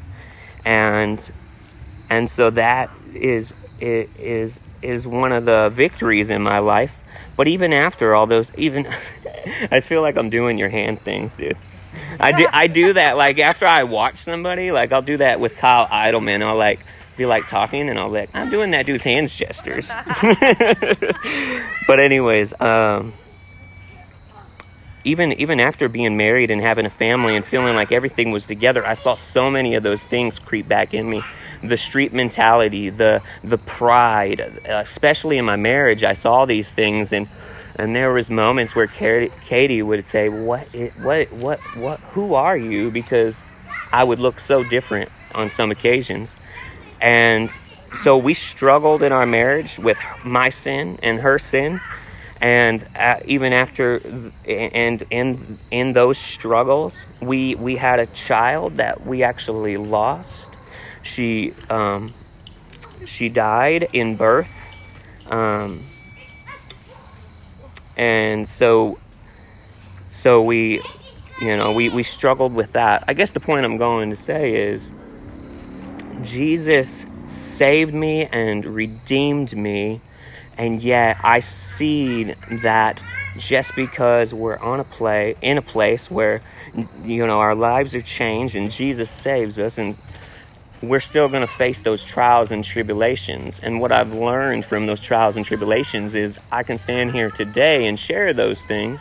and 0.63 1.31
and 2.09 2.29
so 2.29 2.49
that 2.51 2.89
is 3.13 3.53
is 3.79 4.57
is 4.84 5.07
one 5.07 5.31
of 5.31 5.45
the 5.45 5.69
victories 5.69 6.29
in 6.29 6.41
my 6.41 6.59
life. 6.59 6.91
But 7.36 7.47
even 7.47 7.73
after 7.73 8.13
all 8.13 8.27
those, 8.27 8.51
even 8.55 8.88
I 9.71 9.79
feel 9.79 10.01
like 10.01 10.17
I'm 10.17 10.29
doing 10.29 10.57
your 10.57 10.69
hand 10.69 11.01
things, 11.01 11.36
dude. 11.36 11.57
I 12.19 12.31
do 12.31 12.47
I 12.51 12.67
do 12.67 12.93
that 12.93 13.17
like 13.17 13.39
after 13.39 13.65
I 13.65 13.84
watch 13.84 14.17
somebody, 14.17 14.71
like 14.71 14.91
I'll 14.91 15.01
do 15.01 15.17
that 15.17 15.39
with 15.39 15.55
Kyle 15.55 15.88
Idleman. 15.88 16.43
I'll 16.43 16.55
like 16.55 16.79
be 17.17 17.25
like 17.25 17.47
talking 17.47 17.89
and 17.89 17.99
I'll 17.99 18.09
like, 18.09 18.29
I'm 18.34 18.49
doing 18.49 18.71
that 18.71 18.86
dude's 18.86 19.03
hands 19.03 19.36
gestures. 19.36 19.88
but 21.88 21.99
anyways, 21.99 22.59
um 22.59 23.13
even 25.03 25.34
even 25.34 25.59
after 25.59 25.89
being 25.89 26.17
married 26.17 26.49
and 26.49 26.61
having 26.61 26.86
a 26.86 26.89
family 26.89 27.36
and 27.36 27.45
feeling 27.45 27.75
like 27.75 27.91
everything 27.91 28.31
was 28.31 28.45
together, 28.45 28.86
I 28.86 28.93
saw 28.93 29.15
so 29.15 29.49
many 29.49 29.75
of 29.75 29.84
those 29.84 30.03
things 30.03 30.39
creep 30.39 30.67
back 30.67 30.93
in 30.93 31.09
me. 31.09 31.23
The 31.64 31.78
street 31.78 32.14
mentality, 32.14 32.89
the 32.89 33.22
the 33.43 33.57
pride, 33.57 34.39
especially 34.66 35.38
in 35.38 35.45
my 35.45 35.55
marriage, 35.55 36.03
I 36.03 36.14
saw 36.14 36.45
these 36.45 36.74
things 36.74 37.14
and 37.14 37.28
and 37.76 37.95
there 37.95 38.11
was 38.11 38.30
moments 38.30 38.76
where 38.76 38.88
Katie 38.88 39.82
would 39.82 40.05
say, 40.05 40.30
"What 40.30 40.68
what 41.01 41.32
what 41.34 41.59
what 41.76 41.99
who 42.11 42.36
are 42.36 42.57
you?" 42.57 42.91
because 42.91 43.38
I 43.91 44.03
would 44.03 44.20
look 44.20 44.39
so 44.39 44.64
different 44.64 45.09
on 45.34 45.49
some 45.49 45.72
occasions. 45.72 46.34
And 47.01 47.49
so 48.01 48.18
we 48.18 48.34
struggled 48.34 49.03
in 49.03 49.11
our 49.11 49.26
marriage 49.26 49.78
with 49.78 49.97
my 50.26 50.49
sin 50.49 50.99
and 51.03 51.20
her 51.20 51.39
sin 51.39 51.80
and 52.41 52.86
uh, 52.97 53.20
even 53.26 53.53
after 53.53 54.01
and 54.45 55.05
in 55.09 55.57
in 55.72 55.93
those 55.93 56.18
struggles 56.18 56.93
we 57.22 57.55
we 57.55 57.78
had 57.78 57.99
a 57.99 58.05
child 58.07 58.78
that 58.78 59.05
we 59.05 59.24
actually 59.24 59.78
lost 59.78 60.47
she 61.04 61.54
um, 61.70 62.14
she 63.06 63.30
died 63.30 63.89
in 63.93 64.16
birth 64.16 64.49
um, 65.30 65.84
and 67.95 68.47
so 68.49 68.97
so 70.10 70.41
we 70.41 70.82
you 71.39 71.58
know 71.58 71.72
we 71.72 71.89
we 71.89 72.04
struggled 72.04 72.54
with 72.54 72.74
that. 72.74 73.04
I 73.08 73.14
guess 73.14 73.32
the 73.32 73.39
point 73.39 73.66
i'm 73.66 73.78
going 73.78 74.10
to 74.10 74.16
say 74.16 74.56
is 74.56 74.89
jesus 76.22 77.06
saved 77.28 77.93
me 77.93 78.26
and 78.26 78.66
redeemed 78.66 79.56
me 79.56 80.01
and 80.58 80.82
yet 80.82 81.18
I 81.24 81.39
see 81.39 82.34
that 82.64 83.04
just 83.38 83.76
because 83.76 84.34
we're 84.34 84.58
on 84.58 84.80
a 84.80 84.84
play 84.84 85.36
in 85.41 85.58
a 85.58 85.62
place 85.62 86.10
where 86.10 86.41
you 87.04 87.26
know 87.26 87.39
our 87.39 87.56
lives 87.56 87.95
are 87.95 88.01
changed 88.01 88.56
and 88.56 88.72
Jesus 88.72 89.10
saves 89.10 89.58
us 89.58 89.78
and 89.78 89.97
we're 90.84 90.99
still 90.99 91.29
going 91.29 91.47
to 91.47 91.53
face 91.53 91.79
those 91.81 92.03
trials 92.03 92.51
and 92.51 92.63
tribulations. 92.63 93.57
And 93.63 93.79
what 93.79 93.93
I've 93.93 94.13
learned 94.13 94.65
from 94.65 94.86
those 94.86 94.99
trials 94.99 95.38
and 95.38 95.45
tribulations 95.45 96.13
is 96.13 96.38
I 96.51 96.63
can 96.63 96.77
stand 96.77 97.13
here 97.13 97.31
today 97.31 97.86
and 97.86 97.97
share 97.97 98.34
those 98.34 98.61
things, 98.63 98.99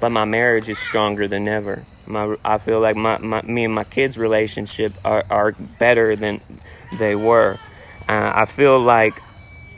but 0.00 0.08
my 0.08 0.24
marriage 0.24 0.66
is 0.66 0.78
stronger 0.78 1.28
than 1.28 1.46
ever. 1.46 1.84
My, 2.06 2.36
I 2.42 2.56
feel 2.56 2.80
like 2.80 2.96
my, 2.96 3.18
my, 3.18 3.42
me 3.42 3.64
and 3.64 3.74
my 3.74 3.84
kids' 3.84 4.16
relationship 4.16 4.94
are, 5.04 5.24
are 5.28 5.52
better 5.52 6.16
than 6.16 6.40
they 6.98 7.14
were. 7.14 7.58
Uh, 8.08 8.32
I 8.34 8.46
feel 8.46 8.80
like 8.80 9.20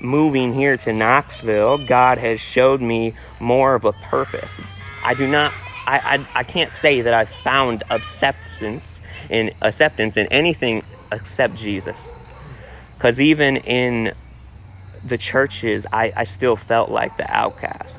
moving 0.01 0.55
here 0.55 0.77
to 0.77 0.93
Knoxville, 0.93 1.87
God 1.87 2.19
has 2.19 2.39
showed 2.39 2.81
me 2.81 3.15
more 3.41 3.75
of 3.75 3.85
a 3.85 3.93
purpose. 3.93 4.53
I 5.05 5.15
do 5.15 5.27
not, 5.27 5.53
I, 5.87 5.99
I, 5.99 6.41
I 6.41 6.45
can't 6.45 6.71
say 6.71 7.01
that 7.01 7.13
I've 7.13 7.31
found 7.43 7.83
acceptance 7.91 9.01
in 9.29 9.53
acceptance 9.63 10.17
in 10.17 10.27
anything 10.27 10.83
except 11.13 11.57
Jesus. 11.57 12.07
Because 12.97 13.21
even 13.21 13.57
in 13.57 14.15
the 15.05 15.19
churches, 15.19 15.87
I, 15.93 16.13
I 16.15 16.25
still 16.25 16.57
felt 16.57 16.91
like 16.91 17.17
the 17.17 17.31
outcast. 17.31 17.97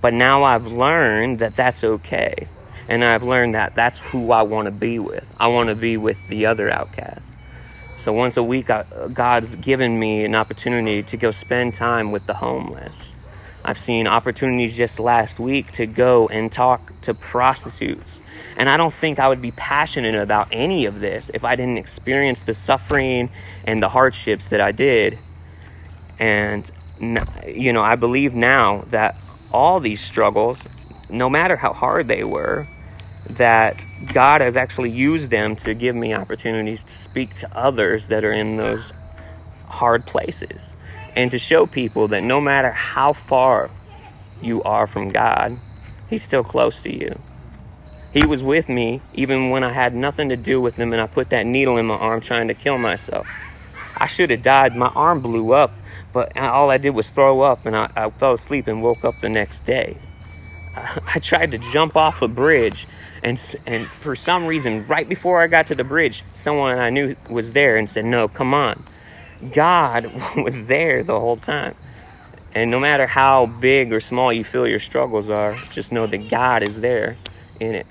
But 0.00 0.14
now 0.14 0.44
I've 0.44 0.66
learned 0.66 1.38
that 1.38 1.56
that's 1.56 1.82
okay. 1.82 2.48
And 2.88 3.02
I've 3.02 3.22
learned 3.22 3.54
that 3.54 3.74
that's 3.74 3.98
who 3.98 4.30
I 4.30 4.42
want 4.42 4.66
to 4.66 4.70
be 4.70 4.98
with. 4.98 5.26
I 5.40 5.48
want 5.48 5.70
to 5.70 5.74
be 5.74 5.96
with 5.96 6.18
the 6.28 6.46
other 6.46 6.70
outcast. 6.70 7.26
So 7.98 8.12
once 8.12 8.36
a 8.36 8.42
week, 8.42 8.68
I, 8.68 8.84
God's 9.12 9.54
given 9.54 9.98
me 9.98 10.24
an 10.24 10.34
opportunity 10.34 11.02
to 11.04 11.16
go 11.16 11.30
spend 11.30 11.74
time 11.74 12.12
with 12.12 12.26
the 12.26 12.34
homeless. 12.34 13.12
I've 13.64 13.78
seen 13.78 14.06
opportunities 14.06 14.76
just 14.76 15.00
last 15.00 15.40
week 15.40 15.72
to 15.72 15.86
go 15.86 16.28
and 16.28 16.52
talk 16.52 16.92
to 17.00 17.14
prostitutes. 17.14 18.20
And 18.56 18.68
I 18.68 18.76
don't 18.76 18.94
think 18.94 19.18
I 19.18 19.28
would 19.28 19.42
be 19.42 19.50
passionate 19.50 20.14
about 20.14 20.48
any 20.52 20.86
of 20.86 21.00
this 21.00 21.30
if 21.34 21.44
I 21.44 21.56
didn't 21.56 21.78
experience 21.78 22.42
the 22.42 22.54
suffering 22.54 23.30
and 23.64 23.82
the 23.82 23.88
hardships 23.88 24.48
that 24.48 24.60
I 24.60 24.72
did. 24.72 25.18
And, 26.18 26.70
you 27.46 27.72
know, 27.72 27.82
I 27.82 27.96
believe 27.96 28.34
now 28.34 28.84
that 28.90 29.16
all 29.52 29.80
these 29.80 30.00
struggles, 30.00 30.58
no 31.10 31.28
matter 31.28 31.56
how 31.56 31.72
hard 31.72 32.06
they 32.08 32.22
were, 32.22 32.68
that 33.30 33.82
God 34.12 34.40
has 34.40 34.56
actually 34.56 34.90
used 34.90 35.30
them 35.30 35.56
to 35.56 35.74
give 35.74 35.96
me 35.96 36.14
opportunities 36.14 36.84
to 36.84 36.96
speak 36.96 37.38
to 37.40 37.56
others 37.56 38.08
that 38.08 38.24
are 38.24 38.32
in 38.32 38.56
those 38.56 38.92
hard 39.66 40.06
places 40.06 40.60
and 41.16 41.30
to 41.30 41.38
show 41.38 41.66
people 41.66 42.08
that 42.08 42.22
no 42.22 42.40
matter 42.40 42.70
how 42.70 43.12
far 43.12 43.70
you 44.42 44.62
are 44.62 44.86
from 44.86 45.10
God, 45.10 45.58
He's 46.10 46.22
still 46.22 46.44
close 46.44 46.82
to 46.82 46.94
you. 46.94 47.18
He 48.14 48.24
was 48.24 48.44
with 48.44 48.68
me 48.68 49.00
even 49.12 49.50
when 49.50 49.64
I 49.64 49.72
had 49.72 49.92
nothing 49.92 50.28
to 50.28 50.36
do 50.36 50.60
with 50.60 50.76
Him 50.76 50.92
and 50.92 51.02
I 51.02 51.08
put 51.08 51.30
that 51.30 51.44
needle 51.44 51.76
in 51.76 51.86
my 51.86 51.96
arm 51.96 52.20
trying 52.20 52.46
to 52.46 52.54
kill 52.54 52.78
myself. 52.78 53.26
I 53.96 54.06
should 54.06 54.30
have 54.30 54.42
died. 54.42 54.76
My 54.76 54.86
arm 54.94 55.20
blew 55.20 55.52
up, 55.52 55.72
but 56.12 56.36
all 56.36 56.70
I 56.70 56.78
did 56.78 56.90
was 56.90 57.10
throw 57.10 57.42
up 57.42 57.66
and 57.66 57.76
I, 57.76 57.90
I 57.96 58.08
fell 58.10 58.34
asleep 58.34 58.68
and 58.68 58.84
woke 58.84 59.04
up 59.04 59.20
the 59.20 59.28
next 59.28 59.66
day. 59.66 59.96
I 60.76 61.18
tried 61.18 61.50
to 61.50 61.58
jump 61.58 61.96
off 61.96 62.22
a 62.22 62.28
bridge 62.28 62.86
and 63.24 63.40
and 63.66 63.88
for 63.88 64.14
some 64.14 64.46
reason 64.46 64.86
right 64.86 65.08
before 65.08 65.42
I 65.42 65.46
got 65.46 65.66
to 65.68 65.74
the 65.74 65.84
bridge 65.84 66.22
someone 66.34 66.78
I 66.78 66.90
knew 66.90 67.16
was 67.28 67.52
there 67.52 67.76
and 67.76 67.88
said 67.88 68.04
no 68.04 68.28
come 68.28 68.52
on 68.52 68.84
God 69.52 70.12
was 70.36 70.66
there 70.66 71.02
the 71.02 71.18
whole 71.18 71.38
time 71.38 71.74
and 72.54 72.70
no 72.70 72.78
matter 72.78 73.06
how 73.06 73.46
big 73.46 73.92
or 73.92 74.00
small 74.00 74.32
you 74.32 74.44
feel 74.44 74.68
your 74.68 74.80
struggles 74.80 75.30
are 75.30 75.54
just 75.72 75.90
know 75.90 76.06
that 76.06 76.28
God 76.28 76.62
is 76.62 76.80
there 76.80 77.16
in 77.58 77.74
it 77.74 77.86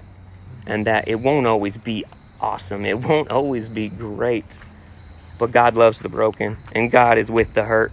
and 0.65 0.85
that 0.87 1.07
it 1.07 1.15
won't 1.15 1.47
always 1.47 1.77
be 1.77 2.03
awesome 2.39 2.85
it 2.85 2.99
won't 2.99 3.29
always 3.29 3.69
be 3.69 3.89
great 3.89 4.57
but 5.37 5.51
God 5.51 5.75
loves 5.75 5.99
the 5.99 6.09
broken 6.09 6.57
and 6.73 6.91
God 6.91 7.17
is 7.17 7.29
with 7.29 7.53
the 7.53 7.63
hurt 7.63 7.91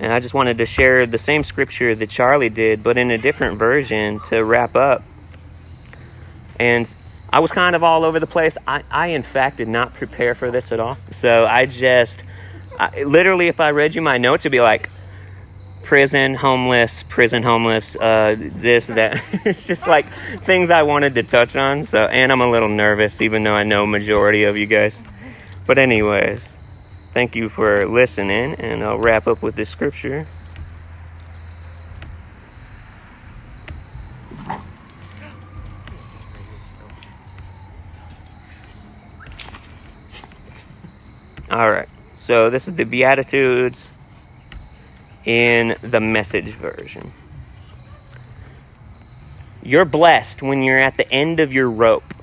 and 0.00 0.12
I 0.12 0.20
just 0.20 0.34
wanted 0.34 0.58
to 0.58 0.66
share 0.66 1.06
the 1.06 1.18
same 1.18 1.42
scripture 1.42 1.94
that 1.94 2.08
Charlie 2.08 2.50
did, 2.50 2.82
but 2.82 2.96
in 2.96 3.10
a 3.10 3.18
different 3.18 3.58
version 3.58 4.20
to 4.28 4.44
wrap 4.44 4.76
up. 4.76 5.02
And 6.58 6.92
I 7.32 7.40
was 7.40 7.50
kind 7.50 7.74
of 7.74 7.82
all 7.82 8.04
over 8.04 8.20
the 8.20 8.26
place. 8.26 8.56
I, 8.66 8.82
I 8.90 9.08
in 9.08 9.22
fact, 9.22 9.56
did 9.56 9.68
not 9.68 9.94
prepare 9.94 10.34
for 10.34 10.50
this 10.50 10.70
at 10.70 10.78
all. 10.78 10.98
So 11.10 11.46
I 11.46 11.66
just, 11.66 12.22
I, 12.78 13.02
literally, 13.02 13.48
if 13.48 13.58
I 13.58 13.70
read 13.70 13.94
you 13.94 14.02
my 14.02 14.18
notes, 14.18 14.42
it'd 14.42 14.52
be 14.52 14.60
like, 14.60 14.88
prison, 15.88 16.34
homeless, 16.34 17.02
prison, 17.08 17.42
homeless, 17.42 17.96
uh, 17.96 18.36
this, 18.38 18.86
that. 18.86 19.22
it's 19.44 19.64
just 19.64 19.88
like 19.88 20.06
things 20.44 20.70
I 20.70 20.82
wanted 20.82 21.16
to 21.16 21.24
touch 21.24 21.56
on. 21.56 21.82
So, 21.82 22.04
and 22.04 22.30
I'm 22.30 22.40
a 22.40 22.50
little 22.50 22.68
nervous, 22.68 23.20
even 23.20 23.42
though 23.42 23.54
I 23.54 23.64
know 23.64 23.86
majority 23.86 24.44
of 24.44 24.56
you 24.56 24.66
guys. 24.66 25.02
But 25.66 25.78
anyways, 25.78 26.54
Thank 27.18 27.34
you 27.34 27.48
for 27.48 27.84
listening, 27.84 28.54
and 28.60 28.84
I'll 28.84 28.96
wrap 28.96 29.26
up 29.26 29.42
with 29.42 29.56
this 29.56 29.68
scripture. 29.68 30.28
All 41.50 41.70
right, 41.72 41.88
so 42.18 42.50
this 42.50 42.68
is 42.68 42.76
the 42.76 42.84
Beatitudes 42.84 43.87
in 45.28 45.76
the 45.82 46.00
message 46.00 46.54
version. 46.54 47.12
You're 49.62 49.84
blessed 49.84 50.40
when 50.40 50.62
you're 50.62 50.78
at 50.78 50.96
the 50.96 51.12
end 51.12 51.38
of 51.38 51.52
your 51.52 51.70
rope. 51.70 52.14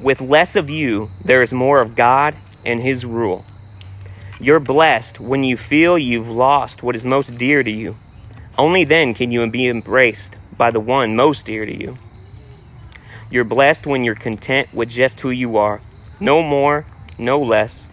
With 0.00 0.20
less 0.20 0.56
of 0.56 0.68
you, 0.68 1.10
there 1.24 1.44
is 1.44 1.52
more 1.52 1.80
of 1.80 1.94
God 1.94 2.34
and 2.66 2.82
His 2.82 3.04
rule. 3.04 3.44
You're 4.40 4.58
blessed 4.58 5.20
when 5.20 5.44
you 5.44 5.56
feel 5.56 5.96
you've 5.96 6.28
lost 6.28 6.82
what 6.82 6.96
is 6.96 7.04
most 7.04 7.38
dear 7.38 7.62
to 7.62 7.70
you. 7.70 7.94
Only 8.58 8.82
then 8.82 9.14
can 9.14 9.30
you 9.30 9.48
be 9.48 9.68
embraced 9.68 10.34
by 10.56 10.72
the 10.72 10.80
one 10.80 11.14
most 11.14 11.46
dear 11.46 11.64
to 11.64 11.80
you. 11.80 11.98
You're 13.30 13.44
blessed 13.44 13.86
when 13.86 14.02
you're 14.02 14.16
content 14.16 14.74
with 14.74 14.88
just 14.88 15.20
who 15.20 15.30
you 15.30 15.56
are, 15.56 15.80
no 16.18 16.42
more, 16.42 16.84
no 17.16 17.40
less. 17.40 17.84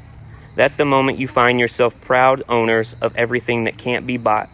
That's 0.57 0.75
the 0.75 0.85
moment 0.85 1.19
you 1.19 1.27
find 1.27 1.59
yourself 1.59 1.93
proud 2.01 2.41
owners 2.49 2.95
of 2.99 3.15
everything 3.15 3.65
that 3.65 3.77
can't 3.77 4.07
be 4.07 4.17
bought. 4.17 4.49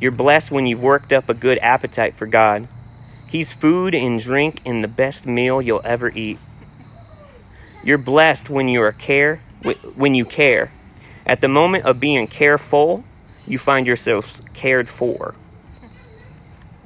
You're 0.00 0.12
blessed 0.12 0.52
when 0.52 0.66
you've 0.66 0.80
worked 0.80 1.12
up 1.12 1.28
a 1.28 1.34
good 1.34 1.58
appetite 1.58 2.14
for 2.14 2.26
God. 2.26 2.68
He's 3.26 3.50
food 3.50 3.92
and 3.92 4.22
drink 4.22 4.60
and 4.64 4.84
the 4.84 4.88
best 4.88 5.26
meal 5.26 5.60
you'll 5.60 5.80
ever 5.84 6.10
eat. 6.10 6.38
You're 7.82 7.98
blessed 7.98 8.48
when 8.48 8.68
you 8.68 8.82
are 8.82 8.92
care 8.92 9.40
when 9.96 10.14
you 10.14 10.24
care. 10.24 10.70
At 11.26 11.40
the 11.40 11.48
moment 11.48 11.86
of 11.86 11.98
being 11.98 12.28
careful, 12.28 13.02
you 13.48 13.58
find 13.58 13.88
yourself 13.88 14.42
cared 14.54 14.88
for. 14.88 15.34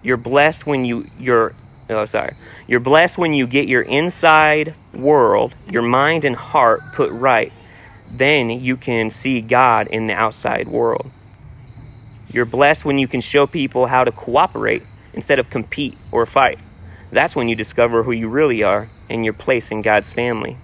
You're 0.02 0.16
blessed 0.16 0.66
when 0.66 0.86
you 0.86 1.10
you're 1.18 1.52
oh 1.90 2.06
sorry. 2.06 2.36
You're 2.66 2.80
blessed 2.80 3.18
when 3.18 3.34
you 3.34 3.46
get 3.46 3.68
your 3.68 3.82
inside 3.82 4.72
world, 4.94 5.54
your 5.70 5.82
mind 5.82 6.24
and 6.24 6.36
heart 6.36 6.80
put 6.94 7.12
right. 7.12 7.52
Then 8.10 8.50
you 8.50 8.76
can 8.76 9.10
see 9.10 9.40
God 9.40 9.86
in 9.86 10.06
the 10.06 10.14
outside 10.14 10.68
world. 10.68 11.10
You're 12.30 12.44
blessed 12.44 12.84
when 12.84 12.98
you 12.98 13.08
can 13.08 13.20
show 13.20 13.46
people 13.46 13.86
how 13.86 14.04
to 14.04 14.12
cooperate 14.12 14.82
instead 15.12 15.38
of 15.38 15.50
compete 15.50 15.96
or 16.12 16.26
fight. 16.26 16.58
That's 17.10 17.34
when 17.34 17.48
you 17.48 17.54
discover 17.54 18.02
who 18.02 18.12
you 18.12 18.28
really 18.28 18.62
are 18.62 18.88
and 19.08 19.24
your 19.24 19.34
place 19.34 19.70
in 19.70 19.82
God's 19.82 20.12
family. 20.12 20.56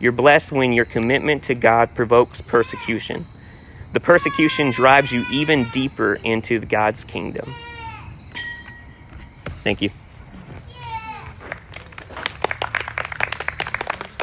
You're 0.00 0.12
blessed 0.12 0.52
when 0.52 0.72
your 0.72 0.84
commitment 0.84 1.42
to 1.44 1.54
God 1.54 1.94
provokes 1.94 2.40
persecution. 2.40 3.26
The 3.92 4.00
persecution 4.00 4.70
drives 4.70 5.10
you 5.10 5.24
even 5.30 5.70
deeper 5.70 6.14
into 6.16 6.60
God's 6.60 7.02
kingdom. 7.02 7.54
Thank 9.64 9.82
you. 9.82 9.90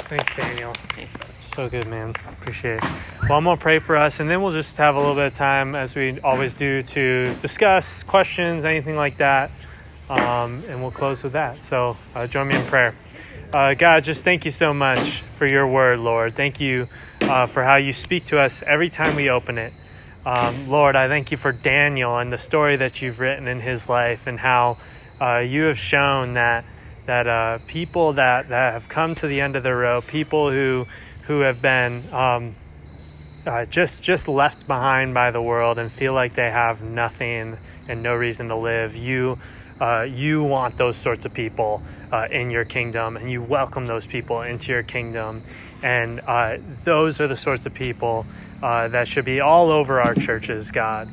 Thanks, 0.07 0.35
Daniel. 0.35 0.73
So 1.55 1.69
good, 1.69 1.87
man. 1.87 2.09
Appreciate 2.09 2.83
it. 2.83 2.83
Well, 3.29 3.37
I'm 3.37 3.45
going 3.45 3.55
to 3.55 3.63
pray 3.63 3.79
for 3.79 3.95
us, 3.95 4.19
and 4.19 4.29
then 4.29 4.41
we'll 4.41 4.51
just 4.51 4.75
have 4.75 4.95
a 4.95 4.99
little 4.99 5.15
bit 5.15 5.27
of 5.27 5.35
time, 5.35 5.73
as 5.73 5.95
we 5.95 6.19
always 6.19 6.53
do, 6.53 6.81
to 6.81 7.33
discuss 7.35 8.03
questions, 8.03 8.65
anything 8.65 8.97
like 8.97 9.15
that. 9.19 9.51
Um, 10.09 10.65
and 10.67 10.81
we'll 10.81 10.91
close 10.91 11.23
with 11.23 11.31
that. 11.31 11.61
So 11.61 11.95
uh, 12.13 12.27
join 12.27 12.49
me 12.49 12.57
in 12.57 12.65
prayer. 12.65 12.93
Uh, 13.53 13.73
God, 13.73 14.03
just 14.03 14.25
thank 14.25 14.43
you 14.43 14.51
so 14.51 14.73
much 14.73 15.21
for 15.37 15.47
your 15.47 15.65
word, 15.65 15.99
Lord. 15.99 16.35
Thank 16.35 16.59
you 16.59 16.89
uh, 17.21 17.47
for 17.47 17.63
how 17.63 17.77
you 17.77 17.93
speak 17.93 18.25
to 18.25 18.39
us 18.41 18.61
every 18.61 18.89
time 18.89 19.15
we 19.15 19.29
open 19.29 19.57
it. 19.57 19.71
Um, 20.25 20.67
Lord, 20.67 20.97
I 20.97 21.07
thank 21.07 21.31
you 21.31 21.37
for 21.37 21.53
Daniel 21.53 22.17
and 22.17 22.33
the 22.33 22.37
story 22.37 22.75
that 22.75 23.01
you've 23.01 23.21
written 23.21 23.47
in 23.47 23.61
his 23.61 23.87
life 23.87 24.27
and 24.27 24.37
how 24.37 24.75
uh, 25.21 25.37
you 25.37 25.63
have 25.63 25.79
shown 25.79 26.33
that 26.33 26.65
that 27.05 27.27
uh, 27.27 27.59
people 27.67 28.13
that, 28.13 28.49
that 28.49 28.73
have 28.73 28.89
come 28.89 29.13
to 29.13 29.27
the 29.27 29.39
end 29.39 29.55
of 29.55 29.61
the 29.61 29.73
rope, 29.73 30.07
people 30.07 30.49
who 30.49 30.87
who 31.27 31.41
have 31.41 31.61
been 31.61 32.03
um, 32.13 32.55
uh, 33.45 33.65
just 33.65 34.03
just 34.03 34.27
left 34.27 34.65
behind 34.67 35.13
by 35.13 35.31
the 35.31 35.41
world 35.41 35.77
and 35.77 35.91
feel 35.91 36.13
like 36.13 36.33
they 36.33 36.49
have 36.49 36.81
nothing 36.81 37.57
and 37.87 38.01
no 38.01 38.15
reason 38.15 38.47
to 38.49 38.55
live, 38.55 38.95
you 38.95 39.37
uh, 39.79 40.07
you 40.09 40.43
want 40.43 40.77
those 40.77 40.97
sorts 40.97 41.25
of 41.25 41.33
people 41.33 41.81
uh, 42.11 42.27
in 42.31 42.49
your 42.49 42.65
kingdom 42.65 43.17
and 43.17 43.29
you 43.29 43.41
welcome 43.41 43.85
those 43.85 44.05
people 44.05 44.41
into 44.41 44.71
your 44.71 44.83
kingdom. 44.83 45.41
And 45.83 46.21
uh, 46.21 46.57
those 46.83 47.19
are 47.19 47.27
the 47.27 47.37
sorts 47.37 47.65
of 47.65 47.73
people 47.73 48.25
uh, 48.63 48.87
that 48.87 49.07
should 49.07 49.25
be 49.25 49.41
all 49.41 49.69
over 49.69 50.01
our 50.01 50.15
churches, 50.15 50.71
God. 50.71 51.09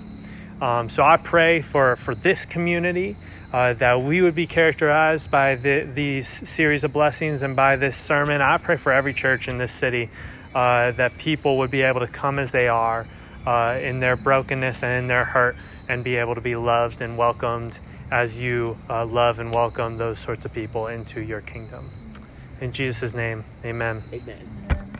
Um, 0.60 0.88
so 0.88 1.02
I 1.02 1.16
pray 1.16 1.60
for, 1.60 1.96
for 1.96 2.14
this 2.14 2.44
community 2.44 3.16
uh, 3.52 3.74
that 3.74 4.02
we 4.02 4.22
would 4.22 4.34
be 4.34 4.46
characterized 4.46 5.30
by 5.30 5.54
the, 5.56 5.82
these 5.82 6.26
series 6.26 6.84
of 6.84 6.92
blessings 6.92 7.42
and 7.42 7.54
by 7.54 7.76
this 7.76 7.96
sermon. 7.96 8.40
I 8.40 8.58
pray 8.58 8.76
for 8.76 8.92
every 8.92 9.12
church 9.12 9.48
in 9.48 9.58
this 9.58 9.72
city 9.72 10.08
uh, 10.54 10.92
that 10.92 11.18
people 11.18 11.58
would 11.58 11.70
be 11.70 11.82
able 11.82 12.00
to 12.00 12.06
come 12.06 12.38
as 12.38 12.50
they 12.50 12.68
are 12.68 13.06
uh, 13.46 13.78
in 13.80 14.00
their 14.00 14.16
brokenness 14.16 14.82
and 14.82 14.98
in 14.98 15.08
their 15.08 15.24
hurt 15.24 15.56
and 15.88 16.02
be 16.02 16.16
able 16.16 16.34
to 16.34 16.40
be 16.40 16.56
loved 16.56 17.00
and 17.00 17.18
welcomed 17.18 17.78
as 18.10 18.36
you 18.36 18.76
uh, 18.88 19.04
love 19.04 19.38
and 19.38 19.52
welcome 19.52 19.96
those 19.96 20.18
sorts 20.18 20.44
of 20.44 20.52
people 20.52 20.86
into 20.86 21.20
your 21.20 21.40
kingdom. 21.40 21.90
In 22.60 22.72
Jesus' 22.72 23.14
name, 23.14 23.44
amen. 23.64 24.02
Amen. 24.12 24.91